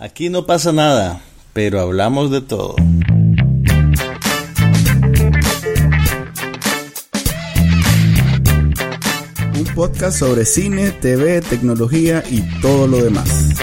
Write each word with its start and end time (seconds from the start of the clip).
Aquí 0.00 0.30
no 0.30 0.46
pasa 0.46 0.72
nada, 0.72 1.20
pero 1.52 1.80
hablamos 1.80 2.30
de 2.30 2.40
todo. 2.40 2.76
Un 9.56 9.64
podcast 9.74 10.20
sobre 10.20 10.44
cine, 10.44 10.92
TV, 10.92 11.40
tecnología 11.40 12.22
y 12.30 12.42
todo 12.60 12.86
lo 12.86 13.02
demás. 13.02 13.56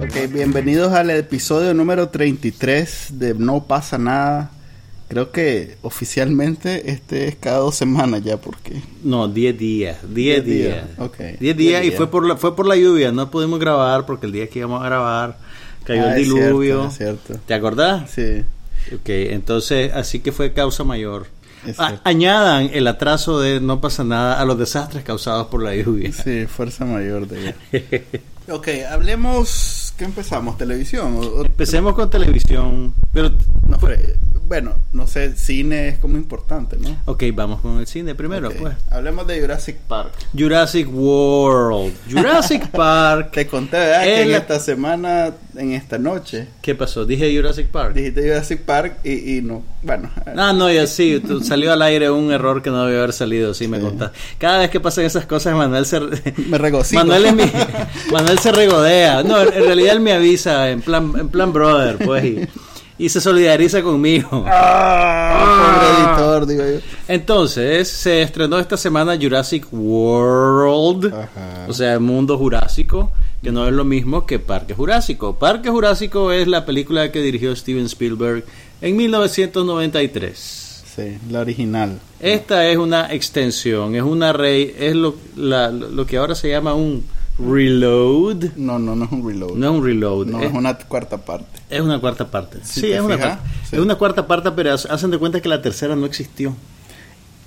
Ok, 0.00 0.32
bienvenidos 0.32 0.92
al 0.92 1.10
episodio 1.10 1.72
número 1.72 2.08
33 2.08 3.10
de 3.12 3.34
No 3.34 3.68
pasa 3.68 3.96
nada. 3.96 4.55
Creo 5.08 5.30
que 5.30 5.76
oficialmente 5.82 6.90
este 6.90 7.28
es 7.28 7.36
cada 7.36 7.58
dos 7.58 7.76
semanas 7.76 8.22
ya, 8.24 8.38
porque... 8.38 8.82
No, 9.04 9.28
10 9.28 9.56
días, 9.58 9.98
10 10.12 10.44
días. 10.44 10.84
Ok. 10.98 11.16
10 11.38 11.56
días 11.56 11.84
y 11.84 11.92
fue 11.92 12.10
por, 12.10 12.26
la, 12.26 12.36
fue 12.36 12.56
por 12.56 12.66
la 12.66 12.74
lluvia, 12.76 13.12
no 13.12 13.30
pudimos 13.30 13.60
grabar 13.60 14.04
porque 14.04 14.26
el 14.26 14.32
día 14.32 14.48
que 14.48 14.58
íbamos 14.58 14.82
a 14.82 14.86
grabar 14.86 15.38
cayó 15.84 16.02
Ah, 16.06 16.16
el 16.16 16.22
es 16.22 16.28
cierto, 16.28 16.44
diluvio. 16.46 16.86
es 16.88 16.96
cierto. 16.96 17.34
¿Te 17.46 17.54
acordás? 17.54 18.10
Sí. 18.10 18.42
Ok, 18.92 19.08
entonces 19.08 19.92
así 19.94 20.18
que 20.20 20.32
fue 20.32 20.52
causa 20.52 20.82
mayor. 20.82 21.26
Es 21.64 21.78
A- 21.78 21.86
cierto. 21.88 22.02
añadan 22.08 22.70
el 22.72 22.86
atraso 22.88 23.38
de 23.40 23.60
no 23.60 23.80
pasa 23.80 24.02
nada 24.02 24.40
a 24.40 24.44
los 24.44 24.58
desastres 24.58 25.04
causados 25.04 25.46
por 25.46 25.62
la 25.62 25.74
lluvia. 25.76 26.12
Sí, 26.12 26.46
fuerza 26.46 26.84
mayor 26.84 27.28
de 27.28 27.54
ella. 27.72 28.02
ok, 28.52 28.68
hablemos... 28.90 29.85
¿Qué 29.96 30.04
empezamos? 30.04 30.58
¿Televisión? 30.58 31.16
O- 31.20 31.40
Empecemos 31.44 31.94
con 31.94 32.10
televisión, 32.10 32.92
pero 33.12 33.30
no, 33.66 33.78
bueno, 34.46 34.74
no 34.92 35.06
sé, 35.08 35.34
cine 35.36 35.88
es 35.88 35.98
como 35.98 36.16
importante, 36.16 36.76
¿no? 36.78 36.96
ok, 37.06 37.24
vamos 37.34 37.60
con 37.62 37.80
el 37.80 37.86
cine 37.88 38.14
primero, 38.14 38.48
Ok, 38.48 38.54
pues. 38.60 38.74
Hablemos 38.90 39.26
de 39.26 39.40
Jurassic 39.40 39.76
Park. 39.88 40.12
Jurassic 40.38 40.86
World. 40.92 41.92
Jurassic 42.08 42.68
Park. 42.70 43.32
Te 43.32 43.46
conté, 43.48 43.76
¿verdad? 43.78 44.02
Que 44.04 44.22
en 44.22 44.30
esta 44.32 44.60
semana, 44.60 45.32
en 45.56 45.72
esta 45.72 45.98
noche, 45.98 46.46
¿Qué 46.62 46.74
pasó? 46.76 47.04
Dije 47.06 47.34
Jurassic 47.34 47.68
Park. 47.68 47.94
dijiste 47.94 48.22
Jurassic 48.22 48.60
Park 48.62 48.98
y, 49.02 49.38
y 49.38 49.42
no. 49.42 49.62
Bueno, 49.82 50.10
Ah, 50.36 50.52
no, 50.52 50.70
ya 50.70 50.86
sí, 50.86 51.20
tú- 51.26 51.42
salió 51.42 51.72
al 51.72 51.80
aire 51.82 52.10
un 52.10 52.30
error 52.32 52.60
que 52.62 52.70
no 52.70 52.84
debía 52.84 52.98
haber 52.98 53.12
salido, 53.12 53.54
sí, 53.54 53.66
me 53.68 53.78
Sí. 53.78 53.84
contás. 53.84 54.10
Cada 54.38 54.58
vez 54.60 54.70
que 54.70 54.78
pasan 54.80 55.04
esas 55.04 55.26
cosas, 55.26 55.54
Manuel 55.56 55.86
se... 55.86 55.98
me 56.48 56.58
regocijo. 56.58 57.00
Manuel, 57.04 57.24
es 57.26 57.34
mi- 57.34 57.52
Manuel 58.12 58.38
se 58.38 58.52
regodea. 58.52 59.22
No, 59.22 59.40
en 59.42 59.50
realidad 59.64 59.85
él 59.86 60.00
me 60.00 60.12
avisa 60.12 60.70
en 60.70 60.80
plan, 60.82 61.12
en 61.18 61.28
plan 61.28 61.52
brother, 61.52 61.98
pues, 62.04 62.24
y, 62.24 62.48
y 62.98 63.08
se 63.08 63.20
solidariza 63.20 63.82
conmigo. 63.82 64.44
Ah, 65.28 65.78
pobre 65.78 65.86
editor, 66.26 66.46
digo 66.46 66.64
yo. 66.64 66.86
Entonces, 67.08 67.88
se 67.88 68.22
estrenó 68.22 68.58
esta 68.58 68.76
semana 68.76 69.16
Jurassic 69.20 69.66
World, 69.72 71.12
Ajá. 71.14 71.66
o 71.68 71.72
sea, 71.72 71.94
el 71.94 72.00
mundo 72.00 72.36
jurásico, 72.38 73.12
que 73.42 73.52
no 73.52 73.66
es 73.66 73.72
lo 73.72 73.84
mismo 73.84 74.24
que 74.26 74.38
Parque 74.38 74.74
Jurásico. 74.74 75.36
Parque 75.36 75.68
Jurásico 75.70 76.32
es 76.32 76.48
la 76.48 76.64
película 76.64 77.12
que 77.12 77.20
dirigió 77.20 77.54
Steven 77.54 77.84
Spielberg 77.86 78.44
en 78.80 78.96
1993. 78.96 80.84
Sí, 80.96 81.18
la 81.30 81.40
original. 81.40 81.98
Esta 82.20 82.66
es 82.68 82.78
una 82.78 83.12
extensión, 83.12 83.94
es 83.94 84.02
una 84.02 84.32
rey, 84.32 84.74
es 84.78 84.94
lo, 84.96 85.14
la- 85.36 85.70
lo 85.70 86.06
que 86.06 86.16
ahora 86.16 86.34
se 86.34 86.48
llama 86.48 86.74
un 86.74 87.04
reload. 87.38 88.44
No, 88.56 88.78
no, 88.78 88.94
no 88.96 89.04
es 89.04 89.12
un 89.12 89.26
reload. 89.26 89.54
No 89.56 89.70
es 89.72 89.78
un 89.78 89.84
reload, 89.84 90.26
No, 90.26 90.40
es, 90.40 90.46
es 90.48 90.52
una 90.54 90.76
cuarta 90.78 91.18
parte. 91.18 91.60
es 91.70 91.80
una 91.80 91.98
cuarta 92.00 92.26
parte. 92.26 92.58
Si 92.62 92.80
Sí, 92.80 92.92
es 92.92 93.00
una, 93.00 93.16
fijas, 93.16 93.36
cuarta- 93.38 93.50
sí. 93.70 93.76
es 93.76 93.82
una 93.82 93.94
cuarta 93.96 94.26
parte, 94.26 94.50
pero 94.52 94.70
ha- 94.72 94.74
hacen 94.74 95.10
de 95.10 95.18
cuenta 95.18 95.40
que 95.40 95.48
la 95.48 95.60
tercera 95.62 95.96
no 95.96 96.06
existió. 96.06 96.54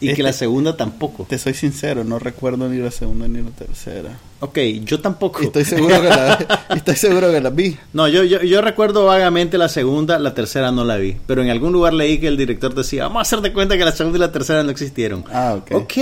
Y 0.02 0.06
Este- 0.08 0.16
que 0.18 0.24
la 0.24 0.32
segunda 0.32 0.78
tampoco. 0.78 1.26
Te 1.30 1.38
soy 1.38 1.54
sincero, 1.54 2.06
no 2.06 2.20
recuerdo 2.20 2.70
ni 2.70 2.78
la 2.78 2.90
segunda 2.90 3.28
ni 3.28 3.42
la 3.42 3.50
tercera. 3.50 4.18
Ok, 4.40 4.58
yo 4.86 5.02
tampoco. 5.02 5.42
Estoy 5.42 5.66
seguro 5.66 6.02
que 6.02 6.08
la, 6.08 6.38
estoy 6.74 6.96
seguro 6.96 7.30
que 7.34 7.42
la 7.42 7.50
vi. 7.50 7.78
No, 7.92 8.08
yo, 8.08 8.24
yo, 8.24 8.42
yo 8.42 8.62
recuerdo 8.62 9.06
vagamente 9.06 9.58
la 9.58 9.68
segunda, 9.68 10.18
la 10.18 10.34
tercera 10.34 10.72
no 10.72 10.86
la 10.86 10.96
vi. 10.96 11.18
Pero 11.28 11.42
en 11.42 11.50
algún 11.50 11.74
lugar 11.74 11.94
leí 11.94 12.18
que 12.18 12.28
el 12.30 12.38
director 12.38 12.74
decía, 12.74 13.04
vamos 13.04 13.18
a 13.20 13.22
hacer 13.24 13.42
de 13.42 13.52
cuenta 13.52 13.78
que 13.78 13.84
la 13.84 13.92
segunda 13.92 14.18
y 14.18 14.22
la 14.22 14.32
tercera 14.32 14.64
no 14.64 14.70
existieron. 14.72 15.26
Ah, 15.34 15.56
ok. 15.58 15.72
Ok. 15.74 15.94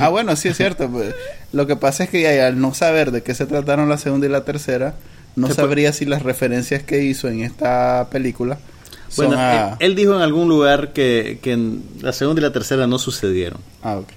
Ah, 0.00 0.08
bueno, 0.08 0.34
sí 0.36 0.48
es 0.48 0.56
cierto. 0.56 0.88
Lo 1.52 1.66
que 1.66 1.76
pasa 1.76 2.04
es 2.04 2.10
que 2.10 2.40
al 2.42 2.60
no 2.60 2.74
saber 2.74 3.10
de 3.10 3.22
qué 3.22 3.34
se 3.34 3.46
trataron 3.46 3.88
la 3.88 3.98
segunda 3.98 4.26
y 4.26 4.30
la 4.30 4.44
tercera, 4.44 4.94
no 5.36 5.48
Se 5.48 5.54
sabría 5.54 5.92
si 5.92 6.04
las 6.04 6.22
referencias 6.22 6.82
que 6.82 7.02
hizo 7.04 7.28
en 7.28 7.42
esta 7.42 8.08
película 8.10 8.58
son 9.08 9.26
Bueno, 9.28 9.40
a... 9.42 9.70
él, 9.80 9.90
él 9.90 9.94
dijo 9.96 10.14
en 10.14 10.22
algún 10.22 10.48
lugar 10.48 10.92
que, 10.92 11.38
que 11.42 11.52
en 11.52 11.82
la 12.00 12.12
segunda 12.12 12.40
y 12.40 12.44
la 12.44 12.52
tercera 12.52 12.86
no 12.86 12.98
sucedieron. 12.98 13.60
Ah, 13.82 13.96
ok. 13.96 14.12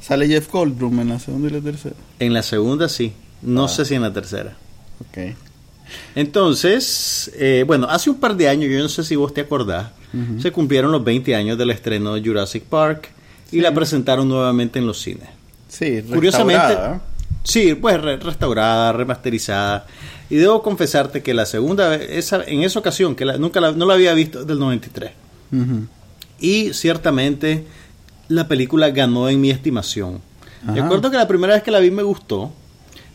Sale 0.00 0.26
Jeff 0.28 0.50
Goldblum 0.50 1.00
en 1.00 1.08
la 1.10 1.18
segunda 1.18 1.48
y 1.48 1.50
la 1.52 1.60
tercera. 1.60 1.94
En 2.20 2.32
la 2.32 2.42
segunda 2.42 2.88
sí, 2.88 3.12
no 3.42 3.64
Ah. 3.64 3.68
sé 3.68 3.84
si 3.84 3.94
en 3.94 4.02
la 4.02 4.12
tercera. 4.12 4.56
Ok. 5.00 5.34
Entonces, 6.14 7.30
eh, 7.34 7.64
bueno, 7.66 7.86
hace 7.90 8.10
un 8.10 8.16
par 8.20 8.36
de 8.36 8.48
años, 8.48 8.70
yo 8.70 8.78
no 8.78 8.88
sé 8.88 9.02
si 9.04 9.16
vos 9.16 9.34
te 9.34 9.40
acordás, 9.40 9.90
se 10.40 10.50
cumplieron 10.50 10.90
los 10.90 11.04
20 11.04 11.34
años 11.36 11.56
del 11.56 11.70
estreno 11.70 12.14
de 12.14 12.22
Jurassic 12.22 12.64
Park 12.64 13.08
y 13.52 13.60
la 13.60 13.72
presentaron 13.72 14.28
nuevamente 14.28 14.78
en 14.80 14.86
los 14.86 15.00
cines. 15.00 15.28
Sí, 15.70 16.02
Curiosamente, 16.02 16.66
restaurada, 16.66 16.96
¿eh? 16.96 17.00
sí, 17.44 17.74
pues 17.74 18.00
re- 18.00 18.16
restaurada, 18.18 18.92
remasterizada. 18.92 19.86
Y 20.28 20.36
debo 20.36 20.62
confesarte 20.62 21.22
que 21.22 21.32
la 21.32 21.46
segunda 21.46 21.88
vez, 21.88 22.02
esa, 22.10 22.44
en 22.44 22.62
esa 22.62 22.78
ocasión, 22.78 23.14
que 23.14 23.24
la- 23.24 23.38
nunca 23.38 23.60
la, 23.60 23.72
no 23.72 23.86
la 23.86 23.94
había 23.94 24.12
visto 24.14 24.44
del 24.44 24.58
93. 24.58 25.12
Ujú. 25.52 25.86
Y 26.40 26.72
ciertamente 26.74 27.64
la 28.28 28.46
película 28.48 28.90
ganó 28.90 29.28
en 29.28 29.40
mi 29.40 29.50
estimación. 29.50 30.20
Ajá. 30.64 30.74
Recuerdo 30.74 31.10
que 31.10 31.16
la 31.16 31.26
primera 31.28 31.54
vez 31.54 31.62
que 31.62 31.70
la 31.70 31.80
vi 31.80 31.90
me 31.90 32.02
gustó, 32.02 32.52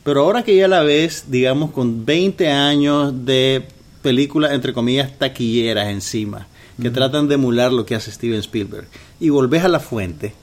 pero 0.04 0.22
ahora 0.22 0.44
que 0.44 0.56
ya 0.56 0.68
la 0.68 0.82
ves, 0.82 1.26
digamos, 1.30 1.72
con 1.72 2.06
20 2.06 2.50
años 2.52 3.26
de 3.26 3.66
películas, 4.02 4.52
entre 4.54 4.74
comillas, 4.74 5.12
taquilleras 5.18 5.88
encima, 5.88 6.48
que 6.82 6.90
tratan 6.90 7.28
de 7.28 7.36
emular 7.36 7.72
lo 7.72 7.86
que 7.86 7.96
hace 7.96 8.12
Steven 8.12 8.40
Spielberg, 8.40 8.88
y 9.20 9.30
volvés 9.30 9.64
a 9.64 9.68
la 9.70 9.80
fuente, 9.80 10.34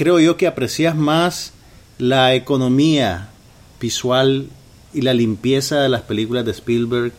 creo 0.00 0.18
yo 0.18 0.38
que 0.38 0.46
aprecias 0.46 0.96
más 0.96 1.52
la 1.98 2.34
economía 2.34 3.28
visual 3.78 4.46
y 4.94 5.02
la 5.02 5.12
limpieza 5.12 5.82
de 5.82 5.90
las 5.90 6.00
películas 6.00 6.46
de 6.46 6.52
Spielberg 6.52 7.12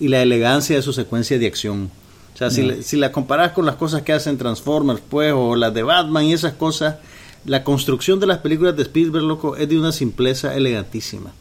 y 0.00 0.08
la 0.08 0.22
elegancia 0.22 0.74
de 0.74 0.80
su 0.80 0.94
secuencia 0.94 1.38
de 1.38 1.46
acción. 1.46 1.90
O 2.32 2.38
sea, 2.38 2.48
si 2.48 2.96
la 2.96 3.12
comparas 3.12 3.52
con 3.52 3.66
las 3.66 3.76
cosas 3.76 4.00
que 4.00 4.14
hacen 4.14 4.38
Transformers, 4.38 5.02
pues, 5.10 5.34
o 5.36 5.56
las 5.56 5.74
de 5.74 5.82
Batman 5.82 6.24
y 6.24 6.32
esas 6.32 6.54
cosas, 6.54 6.96
la 7.44 7.64
construcción 7.64 8.18
de 8.18 8.28
las 8.28 8.38
películas 8.38 8.78
de 8.78 8.84
Spielberg, 8.84 9.24
loco, 9.24 9.54
es 9.54 9.68
de 9.68 9.78
una 9.78 9.92
simpleza 9.92 10.56
elegantísima. 10.56 11.32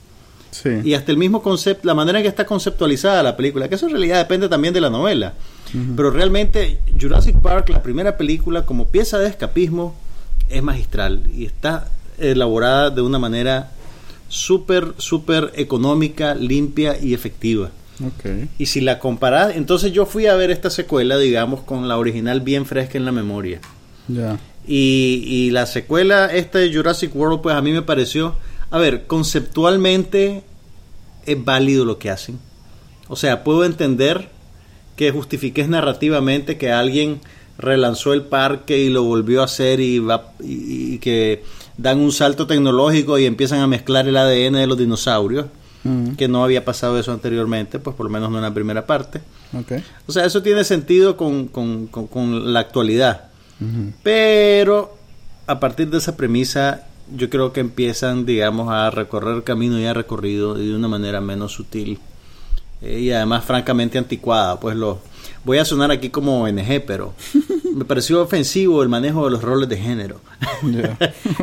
Sí. 0.51 0.71
Y 0.83 0.93
hasta 0.93 1.13
el 1.13 1.17
mismo 1.17 1.41
concepto, 1.41 1.87
la 1.87 1.93
manera 1.93 2.19
en 2.19 2.23
que 2.23 2.27
está 2.27 2.45
conceptualizada 2.45 3.23
la 3.23 3.37
película, 3.37 3.69
que 3.69 3.75
eso 3.75 3.85
en 3.85 3.93
realidad 3.93 4.17
depende 4.17 4.49
también 4.49 4.73
de 4.73 4.81
la 4.81 4.89
novela. 4.89 5.35
Pero 5.95 6.11
realmente 6.11 6.79
Jurassic 6.99 7.37
Park, 7.37 7.69
la 7.69 7.81
primera 7.81 8.17
película, 8.17 8.65
como 8.65 8.89
pieza 8.89 9.19
de 9.19 9.29
escapismo, 9.29 9.95
es 10.51 10.63
magistral 10.63 11.23
y 11.33 11.45
está 11.45 11.89
elaborada 12.17 12.89
de 12.89 13.01
una 13.01 13.19
manera 13.19 13.71
súper, 14.27 14.93
súper 14.97 15.51
económica, 15.55 16.35
limpia 16.35 16.97
y 17.01 17.13
efectiva. 17.13 17.71
Ok. 18.05 18.49
Y 18.57 18.65
si 18.67 18.81
la 18.81 18.99
comparás, 18.99 19.55
entonces 19.55 19.91
yo 19.91 20.05
fui 20.05 20.27
a 20.27 20.35
ver 20.35 20.51
esta 20.51 20.69
secuela, 20.69 21.17
digamos, 21.17 21.61
con 21.61 21.87
la 21.87 21.97
original 21.97 22.41
bien 22.41 22.65
fresca 22.65 22.97
en 22.97 23.05
la 23.05 23.11
memoria. 23.11 23.59
Y, 24.67 25.23
y 25.25 25.51
la 25.51 25.65
secuela, 25.65 26.27
esta 26.27 26.59
de 26.59 26.73
Jurassic 26.73 27.15
World, 27.15 27.41
pues 27.41 27.55
a 27.55 27.61
mí 27.61 27.71
me 27.71 27.81
pareció, 27.81 28.35
a 28.69 28.77
ver, 28.77 29.05
conceptualmente 29.07 30.43
es 31.25 31.43
válido 31.43 31.85
lo 31.85 31.97
que 31.97 32.09
hacen. 32.09 32.39
O 33.07 33.15
sea, 33.15 33.43
puedo 33.43 33.65
entender 33.65 34.29
que 34.95 35.11
justifiques 35.11 35.67
narrativamente 35.67 36.57
que 36.57 36.71
alguien 36.71 37.19
relanzó 37.61 38.13
el 38.13 38.23
parque 38.23 38.77
y 38.77 38.89
lo 38.89 39.03
volvió 39.03 39.41
a 39.41 39.45
hacer 39.45 39.79
y, 39.79 39.99
va, 39.99 40.33
y, 40.43 40.95
y 40.95 40.99
que 40.99 41.43
dan 41.77 41.99
un 41.99 42.11
salto 42.11 42.47
tecnológico 42.47 43.17
y 43.17 43.25
empiezan 43.25 43.59
a 43.61 43.67
mezclar 43.67 44.07
el 44.07 44.17
ADN 44.17 44.53
de 44.53 44.67
los 44.67 44.77
dinosaurios, 44.77 45.45
que 46.17 46.27
no 46.27 46.43
había 46.43 46.63
pasado 46.63 46.99
eso 46.99 47.11
anteriormente, 47.11 47.79
pues 47.79 47.95
por 47.95 48.05
lo 48.05 48.11
menos 48.11 48.29
no 48.29 48.37
en 48.37 48.43
la 48.43 48.53
primera 48.53 48.85
parte. 48.85 49.21
O 50.07 50.11
sea, 50.11 50.25
eso 50.25 50.43
tiene 50.43 50.63
sentido 50.63 51.17
con, 51.17 51.47
con- 51.47 51.87
con- 51.87 52.07
con 52.07 52.53
la 52.53 52.59
actualidad. 52.59 53.29
Pero 54.03 54.95
a 55.47 55.59
partir 55.59 55.89
de 55.89 55.97
esa 55.97 56.15
premisa, 56.17 56.85
yo 57.15 57.29
creo 57.29 57.51
que 57.51 57.59
empiezan, 57.61 58.25
digamos, 58.25 58.71
a 58.71 58.89
recorrer 58.91 59.43
camino 59.43 59.79
ya 59.79 59.93
recorrido 59.93 60.61
y 60.61 60.67
de 60.67 60.75
una 60.75 60.87
manera 60.87 61.19
menos 61.19 61.51
sutil. 61.53 61.99
Eh, 62.81 62.99
y 63.01 63.11
además, 63.11 63.43
francamente, 63.45 63.97
anticuada. 63.97 64.59
Pues 64.59 64.75
lo 64.75 64.99
voy 65.43 65.57
a 65.57 65.65
sonar 65.65 65.91
aquí 65.91 66.09
como 66.09 66.41
ONG, 66.43 66.83
pero 66.85 67.13
me 67.75 67.85
pareció 67.85 68.21
ofensivo 68.21 68.83
el 68.83 68.89
manejo 68.89 69.25
de 69.25 69.31
los 69.31 69.41
roles 69.41 69.67
de 69.69 69.77
género. 69.77 70.21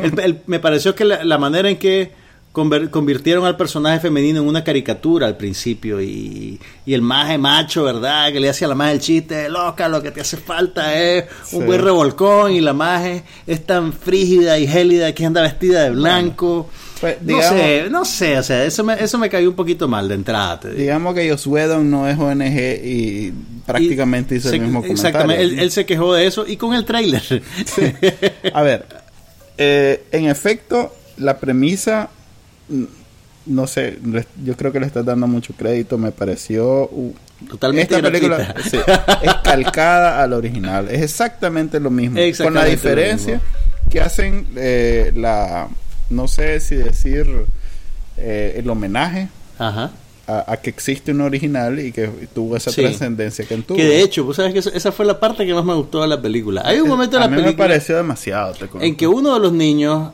El- 0.01 0.19
el- 0.19 0.41
me 0.47 0.59
pareció 0.59 0.95
que 0.95 1.05
la, 1.05 1.23
la 1.23 1.37
manera 1.37 1.69
en 1.69 1.77
que 1.77 2.11
convirtieron 2.51 3.45
al 3.45 3.55
personaje 3.55 3.99
femenino 3.99 4.41
en 4.41 4.47
una 4.47 4.63
caricatura 4.63 5.27
al 5.27 5.37
principio 5.37 6.01
y, 6.01 6.59
y 6.85 6.93
el 6.93 7.01
maje 7.01 7.37
macho, 7.37 7.83
¿verdad? 7.83 8.31
Que 8.33 8.39
le 8.39 8.49
hacía 8.49 8.65
a 8.67 8.69
la 8.69 8.75
maje 8.75 8.93
el 8.93 8.99
chiste, 8.99 9.47
loca, 9.49 9.87
lo 9.87 10.01
que 10.01 10.11
te 10.11 10.21
hace 10.21 10.35
falta 10.35 10.93
es 10.99 11.25
un 11.53 11.61
Sí. 11.61 11.65
buen 11.65 11.81
revolcón 11.81 12.51
y 12.51 12.59
la 12.59 12.73
maje 12.73 13.23
es 13.47 13.65
tan 13.65 13.93
frígida 13.93 14.57
y 14.59 14.67
gélida 14.67 15.13
que 15.13 15.25
anda 15.25 15.41
vestida 15.41 15.83
de 15.83 15.91
blanco. 15.91 16.69
Pues, 16.99 17.17
no 17.21 17.41
sé, 17.41 17.87
no 17.89 18.03
sé, 18.05 18.37
o 18.37 18.43
sea, 18.43 18.65
eso 18.65 18.83
me, 18.83 18.93
eso 19.01 19.17
me 19.17 19.29
cayó 19.29 19.49
un 19.49 19.55
poquito 19.55 19.87
mal 19.87 20.07
de 20.09 20.15
entrada. 20.15 20.59
te 20.59 20.67
digo. 20.69 20.79
Digamos 20.81 21.15
que 21.15 21.29
Josué 21.31 21.65
Don 21.67 21.89
no 21.89 22.07
es 22.09 22.17
ONG 22.17 22.41
y 22.83 23.33
prácticamente 23.65 24.35
hizo 24.35 24.49
Se- 24.49 24.55
el 24.57 24.63
mismo 24.63 24.81
comentario. 24.81 25.07
Exactamente, 25.09 25.43
él, 25.43 25.59
él 25.59 25.71
se 25.71 25.85
quejó 25.85 26.13
de 26.13 26.27
eso 26.27 26.45
y 26.45 26.57
con 26.57 26.73
el 26.73 26.83
tráiler. 26.85 27.21
A 28.53 28.61
ver, 28.63 28.85
eh, 29.57 30.03
en 30.11 30.25
efecto, 30.25 30.93
la 31.17 31.37
premisa, 31.37 32.09
no 33.45 33.67
sé, 33.67 33.97
yo 34.43 34.55
creo 34.57 34.71
que 34.71 34.79
le 34.79 34.85
estás 34.85 35.05
dando 35.05 35.27
mucho 35.27 35.53
crédito, 35.53 35.97
me 35.97 36.11
pareció... 36.11 36.83
uh, 36.91 37.13
Totalmente 37.49 37.95
Esta 37.95 38.05
película 38.11 38.53
sí, 38.69 38.77
es 39.21 39.33
calcada 39.45 40.21
al 40.21 40.33
original, 40.33 40.89
es 40.89 41.01
exactamente 41.01 41.79
lo 41.79 41.89
mismo, 41.89 42.19
con 42.43 42.53
la 42.53 42.65
diferencia 42.65 43.39
que 43.89 44.01
hacen 44.01 44.45
eh, 44.57 45.13
la, 45.15 45.69
no 46.09 46.27
sé 46.27 46.59
si 46.59 46.75
decir 46.75 47.27
eh, 48.17 48.55
el 48.57 48.69
homenaje 48.69 49.29
Ajá. 49.57 49.91
a, 50.27 50.51
a 50.51 50.57
que 50.57 50.69
existe 50.69 51.11
un 51.11 51.21
original 51.21 51.79
y 51.79 51.91
que 51.91 52.07
tuvo 52.33 52.55
esa 52.57 52.71
Sí. 52.71 52.81
trascendencia 52.81 53.45
que 53.45 53.55
tuvo. 53.57 53.77
Que 53.77 53.85
de 53.85 54.01
hecho, 54.01 54.23
vos 54.23 54.35
sabes 54.35 54.53
que 54.53 54.59
eso- 54.59 54.71
esa 54.73 54.91
fue 54.91 55.05
la 55.05 55.19
parte 55.19 55.45
que 55.45 55.53
más 55.53 55.65
me 55.65 55.73
gustó 55.73 56.01
de 56.01 56.07
la 56.07 56.21
película. 56.21 56.61
Hay 56.65 56.79
un 56.79 56.87
momento 56.89 57.17
en 57.17 57.23
a 57.23 57.27
la 57.27 57.35
mí 57.35 57.41
me 57.41 57.53
pareció 57.53 57.95
demasiado. 57.97 58.53
te 58.53 58.69
en 58.85 58.95
que 58.95 59.07
uno 59.07 59.33
de 59.33 59.39
los 59.39 59.53
niños, 59.53 60.11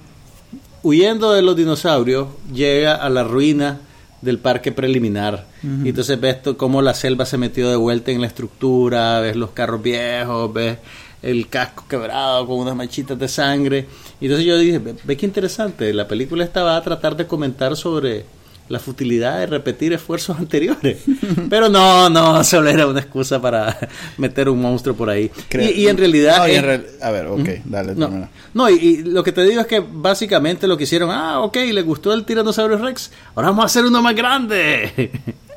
huyendo 0.83 1.33
de 1.33 1.41
los 1.41 1.55
dinosaurios, 1.55 2.27
llega 2.53 2.95
a 2.95 3.09
la 3.09 3.23
ruina 3.23 3.79
del 4.21 4.39
parque 4.39 4.71
preliminar. 4.71 5.45
Y 5.83 5.89
entonces 5.89 6.19
ves 6.19 6.37
cómo 6.57 6.81
la 6.81 6.93
selva 6.93 7.25
se 7.25 7.37
metió 7.37 7.69
de 7.69 7.75
vuelta 7.75 8.11
en 8.11 8.21
la 8.21 8.27
estructura, 8.27 9.19
ves 9.19 9.35
los 9.35 9.51
carros 9.51 9.81
viejos, 9.81 10.51
ves 10.53 10.77
el 11.25 11.47
casco 11.49 11.85
quebrado 11.89 12.45
con 12.47 12.59
unas 12.59 12.75
manchitas 12.75 13.17
de 13.19 13.27
sangre. 13.27 13.85
Y 14.21 14.25
entonces 14.25 14.45
yo 14.47 14.57
dije, 14.57 14.79
ve, 14.79 14.95
ve 15.03 15.17
qué 15.17 15.25
interesante, 15.25 15.93
la 15.93 16.07
película 16.07 16.43
esta 16.43 16.63
va 16.63 16.77
a 16.77 16.81
tratar 16.81 17.15
de 17.17 17.27
comentar 17.27 17.75
sobre 17.75 18.25
la 18.67 18.79
futilidad 18.79 19.37
de 19.37 19.45
repetir 19.45 19.93
esfuerzos 19.93 20.37
anteriores. 20.39 20.97
Pero 21.49 21.69
no, 21.69 22.09
no, 22.09 22.43
solo 22.43 22.69
era 22.69 22.87
una 22.87 22.99
excusa 23.01 23.39
para 23.41 23.77
meter 24.17 24.49
un 24.49 24.59
monstruo 24.59 24.95
por 24.95 25.09
ahí. 25.09 25.29
Creo- 25.49 25.69
Y, 25.69 25.81
y 25.83 25.87
en 25.87 25.97
realidad... 25.97 26.37
No, 26.39 26.47
y 26.47 26.51
en 26.51 26.57
es- 26.57 26.63
real- 26.63 26.85
a 27.01 27.11
ver, 27.11 27.27
ok, 27.27 27.49
dale, 27.65 27.93
no, 27.93 28.07
termina. 28.07 28.29
no 28.55 28.69
y, 28.69 28.73
y 28.75 28.97
lo 29.03 29.23
que 29.23 29.31
te 29.31 29.43
digo 29.43 29.61
es 29.61 29.67
que 29.67 29.83
básicamente 29.87 30.67
lo 30.67 30.77
que 30.77 30.85
hicieron, 30.85 31.11
ah, 31.11 31.41
ok, 31.41 31.57
le 31.73 31.81
gustó 31.83 32.11
el 32.13 32.23
Tiranosaurio 32.25 32.77
Rex, 32.79 33.11
ahora 33.35 33.49
vamos 33.49 33.63
a 33.63 33.65
hacer 33.67 33.85
uno 33.85 34.01
más 34.01 34.15
grande. 34.15 35.11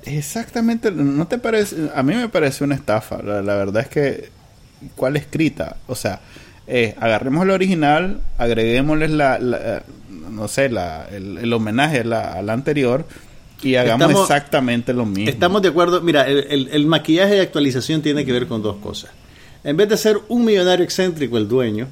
Exactamente, 0.04 0.90
¿no 0.90 1.26
te 1.26 1.38
parece? 1.38 1.90
A 1.94 2.02
mí 2.02 2.14
me 2.14 2.28
parece 2.28 2.64
una 2.64 2.74
estafa. 2.74 3.22
La, 3.22 3.42
la 3.42 3.54
verdad 3.56 3.82
es 3.82 3.88
que, 3.88 4.30
¿cuál 4.96 5.16
escrita? 5.16 5.76
O 5.86 5.94
sea, 5.94 6.20
eh, 6.66 6.94
agarremos 7.00 7.44
el 7.44 7.50
original, 7.50 8.20
agreguémosles 8.36 9.10
la, 9.10 9.38
la- 9.38 9.82
no 10.30 10.46
sé, 10.48 10.68
la, 10.68 11.06
el, 11.10 11.38
el 11.38 11.52
homenaje 11.52 12.00
a 12.00 12.04
la, 12.04 12.20
a 12.34 12.42
la 12.42 12.52
anterior 12.52 13.06
y 13.62 13.74
hagamos 13.76 14.06
Estamos- 14.08 14.30
exactamente 14.30 14.92
lo 14.92 15.04
mismo. 15.06 15.30
Estamos 15.30 15.62
de 15.62 15.68
acuerdo, 15.68 16.00
mira, 16.02 16.26
el, 16.28 16.46
el- 16.50 16.68
el 16.72 16.86
maquillaje 16.86 17.34
de 17.34 17.40
actualización 17.40 18.02
tiene 18.02 18.24
que 18.24 18.32
ver 18.32 18.46
con 18.46 18.62
dos 18.62 18.76
cosas. 18.76 19.10
En 19.64 19.76
vez 19.76 19.88
de 19.88 19.96
ser 19.96 20.18
un 20.28 20.44
millonario 20.44 20.84
excéntrico 20.84 21.36
el 21.38 21.48
dueño, 21.48 21.88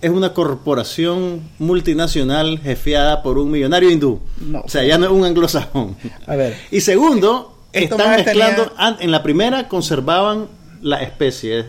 es 0.00 0.10
una 0.10 0.32
corporación 0.32 1.42
multinacional 1.58 2.58
jefeada 2.60 3.22
por 3.22 3.38
un 3.38 3.50
millonario 3.50 3.90
hindú. 3.90 4.20
No. 4.40 4.60
o 4.60 4.68
sea, 4.68 4.82
ya 4.84 4.96
no 4.98 5.06
es 5.06 5.12
un 5.12 5.24
anglosajón. 5.24 5.96
A 6.26 6.36
ver, 6.36 6.56
Y 6.70 6.80
segundo, 6.80 7.58
están 7.72 8.16
mezclando. 8.16 8.66
tenía- 8.70 8.96
En 9.00 9.10
la 9.10 9.22
primera 9.22 9.68
conservaban 9.68 10.46
la 10.82 11.02
especie. 11.02 11.64